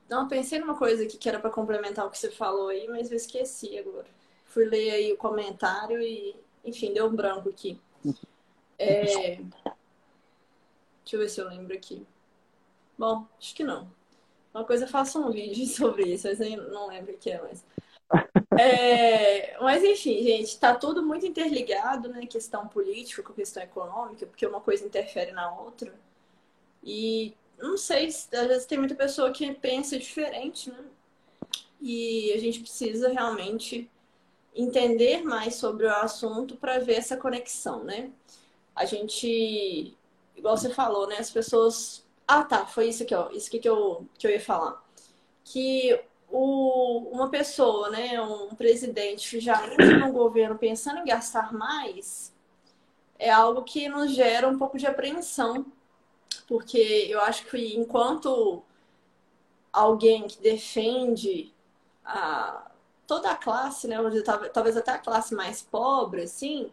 Não, 0.09 0.27
pensei 0.27 0.59
numa 0.59 0.75
coisa 0.75 1.03
aqui 1.03 1.17
que 1.17 1.29
era 1.29 1.39
para 1.39 1.49
complementar 1.49 2.05
o 2.05 2.09
que 2.09 2.17
você 2.17 2.31
falou 2.31 2.69
aí, 2.69 2.87
mas 2.87 3.11
eu 3.11 3.17
esqueci 3.17 3.77
agora. 3.77 4.07
Fui 4.45 4.65
ler 4.65 4.91
aí 4.91 5.13
o 5.13 5.17
comentário 5.17 6.01
e, 6.01 6.35
enfim, 6.63 6.93
deu 6.93 7.07
um 7.07 7.15
branco 7.15 7.49
aqui. 7.49 7.79
É... 8.77 9.35
Deixa 9.35 11.13
eu 11.13 11.19
ver 11.19 11.29
se 11.29 11.39
eu 11.39 11.47
lembro 11.47 11.73
aqui. 11.73 12.05
Bom, 12.97 13.25
acho 13.39 13.53
que 13.55 13.63
não. 13.63 13.87
Uma 14.53 14.63
coisa 14.63 14.85
eu 14.85 14.89
faço 14.89 15.19
um 15.19 15.31
vídeo 15.31 15.65
sobre 15.67 16.13
isso, 16.13 16.27
mas 16.27 16.39
eu 16.39 16.69
não 16.69 16.87
lembro 16.87 17.13
o 17.13 17.17
que 17.17 17.29
é, 17.29 17.41
mas. 17.41 17.63
É, 18.57 19.57
mas 19.61 19.83
enfim, 19.83 20.23
gente, 20.23 20.57
tá 20.59 20.73
tudo 20.75 21.03
muito 21.03 21.25
interligado, 21.25 22.09
né? 22.09 22.25
Questão 22.25 22.67
política 22.67 23.23
com 23.23 23.33
questão 23.33 23.61
econômica, 23.61 24.25
porque 24.25 24.45
uma 24.45 24.61
coisa 24.61 24.85
interfere 24.85 25.31
na 25.31 25.53
outra. 25.59 25.93
E 26.83 27.33
não 27.57 27.77
sei, 27.77 28.07
às 28.07 28.27
vezes 28.29 28.65
tem 28.65 28.77
muita 28.77 28.95
pessoa 28.95 29.31
que 29.31 29.53
pensa 29.55 29.97
diferente, 29.97 30.69
né? 30.71 30.85
E 31.81 32.31
a 32.33 32.39
gente 32.39 32.59
precisa 32.61 33.09
realmente 33.09 33.89
entender 34.55 35.23
mais 35.23 35.55
sobre 35.55 35.85
o 35.85 35.93
assunto 35.93 36.55
para 36.55 36.79
ver 36.79 36.95
essa 36.95 37.17
conexão, 37.17 37.83
né? 37.83 38.11
A 38.75 38.85
gente, 38.85 39.95
igual 40.35 40.57
você 40.57 40.69
falou, 40.69 41.07
né? 41.07 41.17
As 41.17 41.31
pessoas. 41.31 42.05
Ah, 42.27 42.43
tá, 42.43 42.65
foi 42.65 42.89
isso 42.89 43.03
aqui, 43.03 43.13
ó. 43.15 43.29
Isso 43.31 43.47
aqui 43.47 43.59
que 43.59 43.69
eu, 43.69 44.05
que 44.17 44.27
eu 44.27 44.31
ia 44.31 44.41
falar. 44.41 44.83
Que 45.43 46.01
o, 46.37 47.11
uma 47.13 47.29
pessoa, 47.29 47.89
né, 47.89 48.21
um 48.21 48.53
presidente 48.55 49.39
já 49.39 49.65
entra 49.65 49.99
no 49.99 50.11
governo 50.11 50.57
pensando 50.57 50.99
em 50.99 51.05
gastar 51.05 51.53
mais, 51.53 52.33
é 53.17 53.31
algo 53.31 53.63
que 53.63 53.87
nos 53.87 54.13
gera 54.13 54.45
um 54.45 54.57
pouco 54.57 54.77
de 54.77 54.85
apreensão, 54.85 55.65
porque 56.45 57.07
eu 57.09 57.21
acho 57.21 57.45
que 57.45 57.77
enquanto 57.77 58.61
alguém 59.71 60.27
que 60.27 60.41
defende 60.41 61.53
a, 62.03 62.69
toda 63.07 63.31
a 63.31 63.37
classe, 63.37 63.87
né, 63.87 63.95
talvez 64.53 64.75
até 64.75 64.91
a 64.91 64.99
classe 64.99 65.33
mais 65.33 65.61
pobre, 65.61 66.23
assim, 66.23 66.69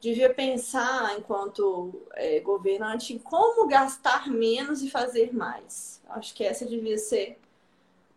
devia 0.00 0.34
pensar, 0.34 1.16
enquanto 1.16 2.02
é, 2.14 2.40
governante, 2.40 3.14
em 3.14 3.18
como 3.18 3.68
gastar 3.68 4.28
menos 4.28 4.82
e 4.82 4.90
fazer 4.90 5.32
mais. 5.32 6.02
Acho 6.08 6.34
que 6.34 6.42
essa 6.42 6.66
devia 6.66 6.98
ser 6.98 7.38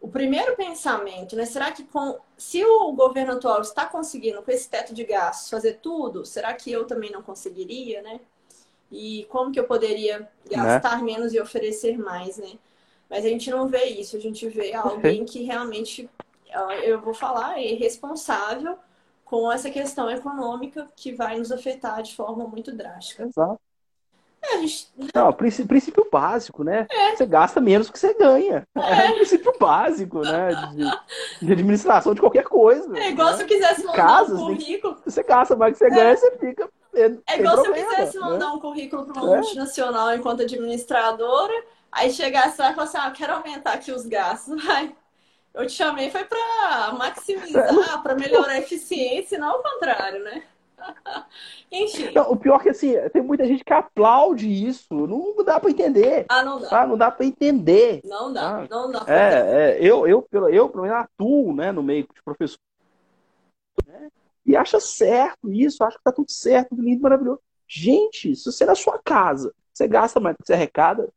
o 0.02 0.08
primeiro 0.08 0.56
pensamento, 0.56 1.36
né? 1.36 1.46
Será 1.46 1.72
que 1.72 1.84
com, 1.84 2.20
se 2.36 2.66
o 2.66 2.92
governo 2.92 3.34
atual 3.34 3.62
está 3.62 3.86
conseguindo 3.86 4.42
com 4.42 4.50
esse 4.52 4.68
teto 4.68 4.96
de 4.96 5.04
gastos 5.04 5.50
fazer 5.50 5.74
tudo, 5.74 6.26
será 6.26 6.54
que 6.56 6.72
eu 6.72 6.86
também 6.86 7.12
não 7.12 7.22
conseguiria, 7.22 8.02
né? 8.02 8.20
E 8.92 9.26
como 9.30 9.52
que 9.52 9.60
eu 9.60 9.66
poderia 9.66 10.28
gastar 10.50 10.98
né? 10.98 11.04
menos 11.04 11.34
e 11.34 11.40
oferecer 11.40 12.00
mais, 12.00 12.38
né? 12.38 12.58
Mas 13.08 13.24
a 13.24 13.30
gente 13.30 13.52
não 13.52 13.68
vê 13.68 13.86
isso, 13.86 14.18
a 14.18 14.20
gente 14.20 14.50
vê 14.50 14.74
alguém 14.74 15.24
que 15.24 15.44
realmente, 15.44 16.10
eu 16.84 17.00
vou 17.00 17.14
falar, 17.14 17.62
é 17.62 17.74
responsável 17.74 18.78
com 19.24 19.52
essa 19.52 19.70
questão 19.70 20.10
econômica 20.10 20.88
que 20.96 21.14
vai 21.14 21.38
nos 21.38 21.52
afetar 21.52 22.02
de 22.02 22.16
forma 22.16 22.48
muito 22.48 22.76
drástica. 22.76 23.24
Exato. 23.24 23.62
É, 24.44 24.58
gente... 24.60 24.90
Não, 25.14 25.32
princípio, 25.32 25.68
princípio 25.68 26.08
básico, 26.12 26.64
né? 26.64 26.88
É. 26.90 27.16
Você 27.16 27.26
gasta 27.26 27.62
menos 27.62 27.88
do 27.88 27.94
que 27.94 28.00
você 28.00 28.14
ganha. 28.14 28.68
É, 28.76 29.06
é 29.08 29.12
princípio 29.14 29.54
básico, 29.60 30.22
né? 30.22 30.50
De, 30.74 31.46
de, 31.46 31.54
administração 31.54 32.14
de 32.14 32.22
qualquer 32.22 32.44
coisa. 32.44 32.98
É 32.98 33.10
igual 33.10 33.32
né? 33.32 33.38
se 33.38 33.44
eu 33.44 33.48
quisesse 33.48 33.84
mandar 33.84 33.96
Casas, 33.96 34.40
um 34.40 34.48
currículo. 34.48 34.98
Você 35.06 35.24
gasta 35.24 35.56
mais 35.56 35.74
do 35.74 35.78
que 35.78 35.86
você 35.86 35.90
ganha, 35.90 36.12
é. 36.12 36.16
você 36.16 36.32
fica. 36.38 36.70
É 36.94 37.40
igual 37.40 37.56
problema, 37.56 37.64
se 37.64 37.70
eu 37.70 37.74
quisesse 37.74 38.20
né? 38.20 38.26
mandar 38.26 38.54
um 38.54 38.60
currículo 38.60 39.06
para 39.06 39.22
uma 39.22 39.36
é. 39.36 39.40
multinacional 39.40 40.14
enquanto 40.14 40.42
administradora, 40.42 41.54
aí 41.92 42.12
chegasse 42.12 42.60
lá 42.60 42.72
e 42.72 42.76
falasse, 42.76 42.98
ah, 42.98 43.12
quero 43.12 43.34
aumentar 43.34 43.74
aqui 43.74 43.92
os 43.92 44.06
gastos. 44.06 44.62
Vai. 44.66 44.94
Eu 45.54 45.68
te 45.68 45.74
chamei 45.74 46.10
foi 46.10 46.24
para 46.24 46.94
maximizar, 46.98 48.02
para 48.02 48.16
melhorar 48.16 48.54
a 48.54 48.60
eficiência, 48.60 49.38
não 49.38 49.50
ao 49.50 49.62
contrário, 49.62 50.24
né? 50.24 50.44
Enfim. 51.72 52.12
Não, 52.14 52.32
o 52.32 52.36
pior 52.36 52.60
é 52.60 52.64
que 52.64 52.70
assim, 52.70 52.94
tem 53.14 53.22
muita 53.22 53.46
gente 53.46 53.64
que 53.64 53.74
aplaude 53.74 54.48
isso. 54.48 54.94
Não 54.94 55.44
dá 55.44 55.60
para 55.60 55.72
entender. 55.72 56.26
Ah, 56.30 56.44
não 56.44 56.60
dá. 56.60 56.70
Tá? 56.70 56.88
Não 56.88 56.98
dá 56.98 57.12
para 57.12 57.26
entender. 57.26 58.02
Não 58.04 58.34
dá, 58.34 58.58
ah, 58.58 58.68
não 58.70 58.92
dá. 58.92 59.06
É, 59.08 59.74
é, 59.74 59.78
eu, 59.80 60.08
eu, 60.08 60.28
eu, 60.32 60.50
eu, 60.50 60.70
pelo 60.70 60.84
menos, 60.84 60.98
atuo 60.98 61.54
né, 61.56 61.72
no 61.72 61.84
meio 61.84 62.04
de 62.04 62.22
professor. 62.24 62.60
Né, 63.88 64.10
e 64.46 64.56
acha 64.56 64.80
certo 64.80 65.52
isso, 65.52 65.84
acho 65.84 65.98
que 65.98 66.04
tá 66.04 66.12
tudo 66.12 66.32
certo, 66.32 66.76
lindo, 66.76 67.02
maravilhoso. 67.02 67.40
Gente, 67.68 68.36
se 68.36 68.52
você 68.52 68.64
é 68.64 68.68
na 68.68 68.76
sua 68.76 69.00
casa, 69.00 69.54
você 69.74 69.88
gasta 69.88 70.20
mais 70.20 70.36
do 70.36 70.40
que 70.40 70.48
você 70.48 70.54
arrecada, 70.54 71.10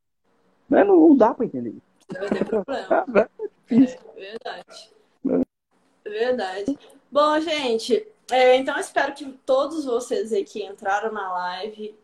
né, 0.69 0.85
não, 0.85 1.09
não 1.09 1.17
dá 1.17 1.35
para 1.35 1.47
entender. 1.47 1.75
Vai 2.13 2.29
ter 2.29 2.45
problema. 2.45 3.07
É, 3.71 3.77
é, 3.77 3.99
verdade. 4.15 4.91
É. 5.27 6.11
Verdade. 6.11 6.79
Bom, 7.11 7.41
gente, 7.41 8.07
é, 8.31 8.57
então, 8.57 8.79
espero 8.79 9.13
que 9.15 9.27
todos 9.45 9.85
vocês 9.85 10.33
aí 10.33 10.45
que 10.45 10.65
entraram 10.65 11.13
na 11.13 11.33
live 11.33 11.99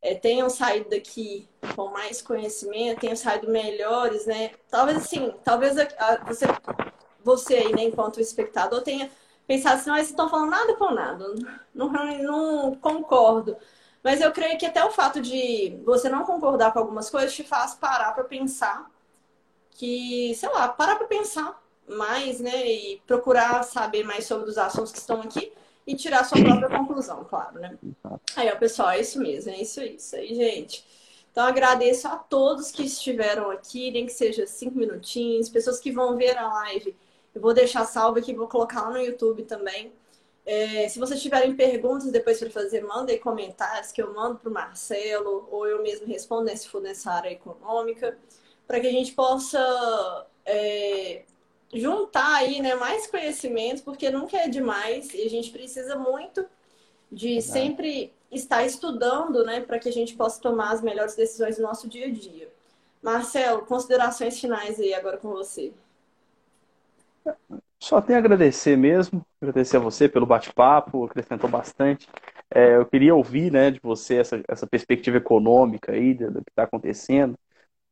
é, 0.00 0.14
tenham 0.14 0.48
saído 0.48 0.90
daqui 0.90 1.48
com 1.74 1.88
mais 1.88 2.22
conhecimento, 2.22 3.00
tenham 3.00 3.16
saído 3.16 3.50
melhores, 3.50 4.26
né? 4.26 4.52
Talvez 4.70 4.98
assim, 4.98 5.34
talvez 5.44 5.76
a, 5.76 5.88
a, 5.98 6.24
você, 6.24 6.46
você 7.22 7.54
aí, 7.56 7.72
né, 7.74 7.82
enquanto 7.84 8.20
espectador, 8.20 8.82
tenha 8.82 9.10
pensado 9.46 9.76
assim, 9.76 9.90
mas 9.90 10.08
estão 10.08 10.28
falando 10.28 10.50
nada 10.50 10.74
com 10.76 10.90
nada, 10.92 11.24
não, 11.74 11.90
não, 11.90 12.18
não 12.22 12.74
concordo. 12.76 13.56
Mas 14.02 14.20
eu 14.20 14.32
creio 14.32 14.58
que 14.58 14.66
até 14.66 14.84
o 14.84 14.90
fato 14.90 15.20
de 15.20 15.80
você 15.84 16.08
não 16.08 16.24
concordar 16.24 16.72
com 16.72 16.78
algumas 16.78 17.10
coisas 17.10 17.34
te 17.34 17.42
faz 17.42 17.74
parar 17.74 18.12
para 18.12 18.24
pensar 18.24 18.88
que, 19.70 20.34
sei 20.36 20.48
lá, 20.50 20.68
parar 20.68 20.96
para 20.96 21.06
pensar 21.06 21.60
mais, 21.88 22.40
né? 22.40 22.66
E 22.66 23.02
procurar 23.06 23.62
saber 23.62 24.04
mais 24.04 24.26
sobre 24.26 24.48
os 24.48 24.58
assuntos 24.58 24.92
que 24.92 24.98
estão 24.98 25.20
aqui 25.20 25.52
e 25.86 25.94
tirar 25.94 26.24
sua 26.24 26.42
própria 26.42 26.68
conclusão, 26.68 27.24
claro, 27.24 27.58
né? 27.58 27.78
Aí, 28.36 28.50
ó, 28.50 28.56
pessoal, 28.56 28.90
é 28.90 29.00
isso 29.00 29.18
mesmo, 29.18 29.50
é 29.50 29.62
isso, 29.62 29.80
é 29.80 29.86
isso 29.86 30.16
aí, 30.16 30.34
gente. 30.34 30.84
Então, 31.32 31.46
agradeço 31.46 32.06
a 32.08 32.16
todos 32.16 32.70
que 32.70 32.82
estiveram 32.82 33.50
aqui, 33.50 33.90
nem 33.90 34.04
que 34.04 34.12
seja 34.12 34.46
cinco 34.46 34.76
minutinhos, 34.76 35.48
pessoas 35.48 35.78
que 35.78 35.90
vão 35.90 36.16
ver 36.16 36.36
a 36.36 36.48
live. 36.48 36.94
Eu 37.34 37.40
vou 37.40 37.54
deixar 37.54 37.84
salvo 37.84 38.18
aqui, 38.18 38.34
vou 38.34 38.48
colocar 38.48 38.82
lá 38.82 38.90
no 38.90 39.00
YouTube 39.00 39.44
também. 39.44 39.92
É, 40.44 40.88
se 40.88 40.98
vocês 40.98 41.22
tiverem 41.22 41.54
perguntas 41.54 42.10
depois 42.10 42.38
para 42.38 42.50
fazer, 42.50 42.82
mandem 42.82 43.18
comentários 43.18 43.92
que 43.92 44.02
eu 44.02 44.12
mando 44.12 44.38
para 44.38 44.48
o 44.50 44.52
Marcelo, 44.52 45.46
ou 45.50 45.66
eu 45.66 45.82
mesmo 45.82 46.06
respondo, 46.06 46.44
né, 46.44 46.56
se 46.56 46.68
for 46.68 46.80
nessa 46.82 47.12
área 47.12 47.30
econômica, 47.30 48.18
para 48.66 48.80
que 48.80 48.86
a 48.86 48.92
gente 48.92 49.12
possa 49.12 50.26
é, 50.44 51.22
juntar 51.72 52.36
aí, 52.36 52.60
né, 52.62 52.74
mais 52.74 53.06
conhecimento, 53.06 53.82
porque 53.82 54.10
nunca 54.10 54.36
é 54.36 54.48
demais 54.48 55.12
e 55.12 55.22
a 55.22 55.30
gente 55.30 55.50
precisa 55.50 55.96
muito 55.96 56.46
de 57.10 57.40
sempre 57.40 58.12
estar 58.30 58.64
estudando, 58.64 59.44
né, 59.44 59.60
para 59.60 59.78
que 59.78 59.88
a 59.88 59.92
gente 59.92 60.14
possa 60.14 60.40
tomar 60.40 60.72
as 60.72 60.82
melhores 60.82 61.14
decisões 61.14 61.58
no 61.58 61.64
nosso 61.64 61.88
dia 61.88 62.06
a 62.06 62.10
dia. 62.10 62.48
Marcelo, 63.02 63.64
considerações 63.64 64.38
finais 64.38 64.78
aí 64.78 64.92
agora 64.92 65.16
com 65.18 65.30
você. 65.30 65.72
Só 67.80 68.00
tenho 68.00 68.18
a 68.18 68.20
agradecer 68.20 68.76
mesmo, 68.76 69.24
agradecer 69.40 69.76
a 69.76 69.80
você 69.80 70.08
pelo 70.08 70.26
bate-papo, 70.26 71.04
acrescentou 71.04 71.48
bastante. 71.48 72.08
É, 72.50 72.76
eu 72.76 72.84
queria 72.84 73.14
ouvir 73.14 73.52
né, 73.52 73.70
de 73.70 73.78
você 73.80 74.16
essa, 74.16 74.42
essa 74.48 74.66
perspectiva 74.66 75.18
econômica 75.18 75.92
aí 75.92 76.14
do, 76.14 76.30
do 76.30 76.44
que 76.44 76.50
está 76.50 76.64
acontecendo, 76.64 77.38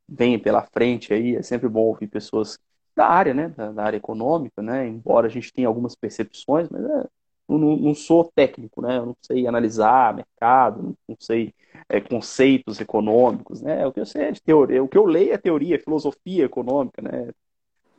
vem 0.08 0.38
pela 0.38 0.62
frente 0.62 1.12
aí, 1.12 1.36
é 1.36 1.42
sempre 1.42 1.68
bom 1.68 1.82
ouvir 1.82 2.08
pessoas 2.08 2.58
da 2.96 3.06
área, 3.06 3.34
né, 3.34 3.50
da, 3.50 3.70
da, 3.70 3.84
área 3.84 3.98
econômica, 3.98 4.62
né, 4.62 4.88
embora 4.88 5.26
a 5.26 5.30
gente 5.30 5.52
tenha 5.52 5.68
algumas 5.68 5.94
percepções, 5.94 6.68
mas 6.70 6.82
é, 6.82 7.06
não, 7.46 7.58
não, 7.58 7.94
sou 7.94 8.32
técnico, 8.34 8.80
né, 8.80 8.96
eu 8.96 9.06
não 9.06 9.16
sei 9.20 9.46
analisar 9.46 10.14
mercado, 10.14 10.96
não 11.06 11.16
sei 11.20 11.54
é, 11.90 12.00
conceitos 12.00 12.80
econômicos, 12.80 13.60
né, 13.60 13.86
o 13.86 13.92
que 13.92 14.00
eu 14.00 14.06
sei 14.06 14.22
é 14.24 14.32
de 14.32 14.42
teoria, 14.42 14.82
o 14.82 14.88
que 14.88 14.96
eu 14.96 15.04
leio 15.04 15.34
é 15.34 15.38
teoria, 15.38 15.78
filosofia 15.78 16.46
econômica, 16.46 17.02
né, 17.02 17.30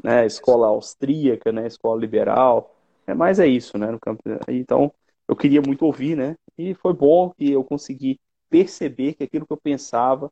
né, 0.04 0.26
escola 0.26 0.68
austríaca, 0.68 1.52
né, 1.52 1.68
escola 1.68 2.00
liberal, 2.02 2.76
é 3.06 3.14
mais 3.14 3.40
é 3.40 3.48
isso, 3.48 3.78
né, 3.78 3.92
no 3.92 4.00
campo, 4.00 4.24
então 4.48 4.92
eu 5.28 5.36
queria 5.36 5.62
muito 5.62 5.86
ouvir, 5.86 6.18
né, 6.18 6.36
e 6.58 6.74
foi 6.74 6.94
bom 6.94 7.30
que 7.38 7.52
eu 7.52 7.64
consegui 7.64 8.20
perceber 8.50 9.14
que 9.14 9.24
aquilo 9.24 9.46
que 9.46 9.54
eu 9.54 9.58
pensava 9.58 10.32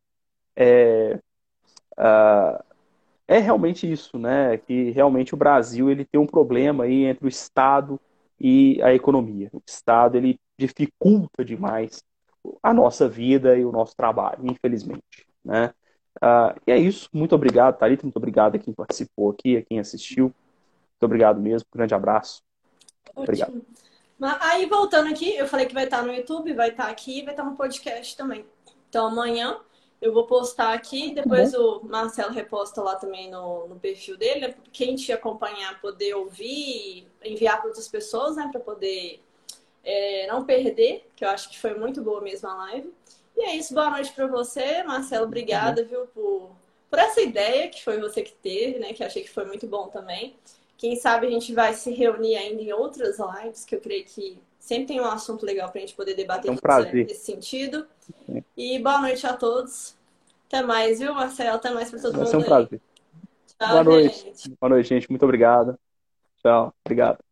é, 0.56 1.20
uh, 1.98 2.75
é 3.28 3.38
realmente 3.38 3.90
isso, 3.90 4.18
né? 4.18 4.56
Que 4.56 4.90
realmente 4.90 5.34
o 5.34 5.36
Brasil 5.36 5.90
ele 5.90 6.04
tem 6.04 6.20
um 6.20 6.26
problema 6.26 6.84
aí 6.84 7.04
entre 7.04 7.26
o 7.26 7.28
Estado 7.28 8.00
e 8.40 8.80
a 8.82 8.94
economia. 8.94 9.50
O 9.52 9.60
Estado 9.66 10.16
ele 10.16 10.38
dificulta 10.58 11.44
demais 11.44 12.02
a 12.62 12.72
nossa 12.72 13.08
vida 13.08 13.56
e 13.56 13.64
o 13.64 13.72
nosso 13.72 13.96
trabalho, 13.96 14.38
infelizmente, 14.44 15.26
né? 15.44 15.72
Uh, 16.16 16.58
e 16.66 16.72
é 16.72 16.78
isso. 16.78 17.08
Muito 17.12 17.34
obrigado, 17.34 17.76
Thalita. 17.78 18.04
Muito 18.04 18.16
obrigado 18.16 18.54
a 18.54 18.58
quem 18.58 18.72
participou 18.72 19.30
aqui, 19.30 19.56
a 19.56 19.62
quem 19.62 19.78
assistiu. 19.78 20.24
Muito 20.24 21.02
obrigado 21.02 21.40
mesmo. 21.40 21.66
Um 21.74 21.78
grande 21.78 21.94
abraço. 21.94 22.42
Ótimo. 23.14 23.24
Obrigado. 23.24 23.62
Aí, 24.40 24.64
voltando 24.66 25.10
aqui, 25.10 25.36
eu 25.36 25.46
falei 25.46 25.66
que 25.66 25.74
vai 25.74 25.84
estar 25.84 26.02
no 26.02 26.12
YouTube, 26.12 26.54
vai 26.54 26.70
estar 26.70 26.88
aqui 26.88 27.22
vai 27.22 27.34
estar 27.34 27.44
no 27.44 27.54
podcast 27.54 28.16
também. 28.16 28.46
Então, 28.88 29.08
amanhã 29.08 29.58
eu 30.00 30.12
vou 30.12 30.26
postar 30.26 30.72
aqui, 30.72 31.14
depois 31.14 31.54
uhum. 31.54 31.78
o 31.78 31.84
Marcelo 31.84 32.32
reposta 32.32 32.82
lá 32.82 32.96
também 32.96 33.30
no, 33.30 33.66
no 33.66 33.76
perfil 33.76 34.16
dele, 34.16 34.48
né? 34.48 34.54
Quem 34.72 34.94
te 34.94 35.12
acompanhar 35.12 35.80
poder 35.80 36.14
ouvir, 36.14 37.06
enviar 37.24 37.58
para 37.58 37.68
outras 37.68 37.88
pessoas, 37.88 38.36
né? 38.36 38.48
Para 38.50 38.60
poder 38.60 39.20
é, 39.82 40.26
não 40.26 40.44
perder, 40.44 41.08
que 41.16 41.24
eu 41.24 41.28
acho 41.30 41.48
que 41.48 41.58
foi 41.58 41.74
muito 41.74 42.02
boa 42.02 42.20
mesmo 42.20 42.48
a 42.48 42.54
live. 42.54 42.92
E 43.36 43.42
é 43.42 43.56
isso, 43.56 43.74
boa 43.74 43.90
noite 43.90 44.12
para 44.12 44.26
você, 44.26 44.82
Marcelo. 44.82 45.26
Obrigada, 45.26 45.82
uhum. 45.82 45.88
viu, 45.88 46.06
por 46.08 46.50
por 46.88 46.98
essa 46.98 47.20
ideia 47.20 47.68
que 47.68 47.82
foi 47.82 48.00
você 48.00 48.22
que 48.22 48.32
teve, 48.32 48.78
né? 48.78 48.92
Que 48.92 49.04
achei 49.04 49.22
que 49.22 49.30
foi 49.30 49.44
muito 49.44 49.66
bom 49.66 49.88
também. 49.88 50.36
Quem 50.78 50.96
sabe 50.96 51.26
a 51.26 51.30
gente 51.30 51.52
vai 51.52 51.74
se 51.74 51.90
reunir 51.90 52.36
ainda 52.36 52.62
em 52.62 52.72
outras 52.72 53.18
lives, 53.18 53.64
que 53.64 53.74
eu 53.74 53.80
creio 53.80 54.04
que 54.04 54.38
sempre 54.66 54.86
tem 54.86 55.00
um 55.00 55.04
assunto 55.04 55.46
legal 55.46 55.70
para 55.70 55.78
a 55.78 55.80
gente 55.80 55.94
poder 55.94 56.14
debater 56.14 56.50
é 56.50 56.52
um 56.52 56.56
prazer. 56.56 57.06
nesse 57.06 57.24
sentido. 57.24 57.86
E 58.56 58.78
boa 58.80 59.00
noite 59.00 59.24
a 59.24 59.36
todos. 59.36 59.96
Até 60.48 60.62
mais, 60.62 60.98
viu, 60.98 61.14
Marcelo? 61.14 61.56
Até 61.56 61.70
mais 61.70 61.88
para 61.88 62.00
todo 62.00 62.12
vai 62.12 62.20
mundo. 62.22 62.32
Vai 62.32 62.40
ser 62.40 62.44
um 62.44 62.48
prazer. 62.48 62.80
Tchau, 63.46 63.68
boa 63.68 63.84
noite. 63.84 64.24
Gente. 64.24 64.56
Boa 64.60 64.70
noite, 64.70 64.88
gente. 64.88 65.08
Muito 65.08 65.22
obrigado. 65.22 65.78
Tchau. 66.42 66.74
Obrigado. 66.84 67.25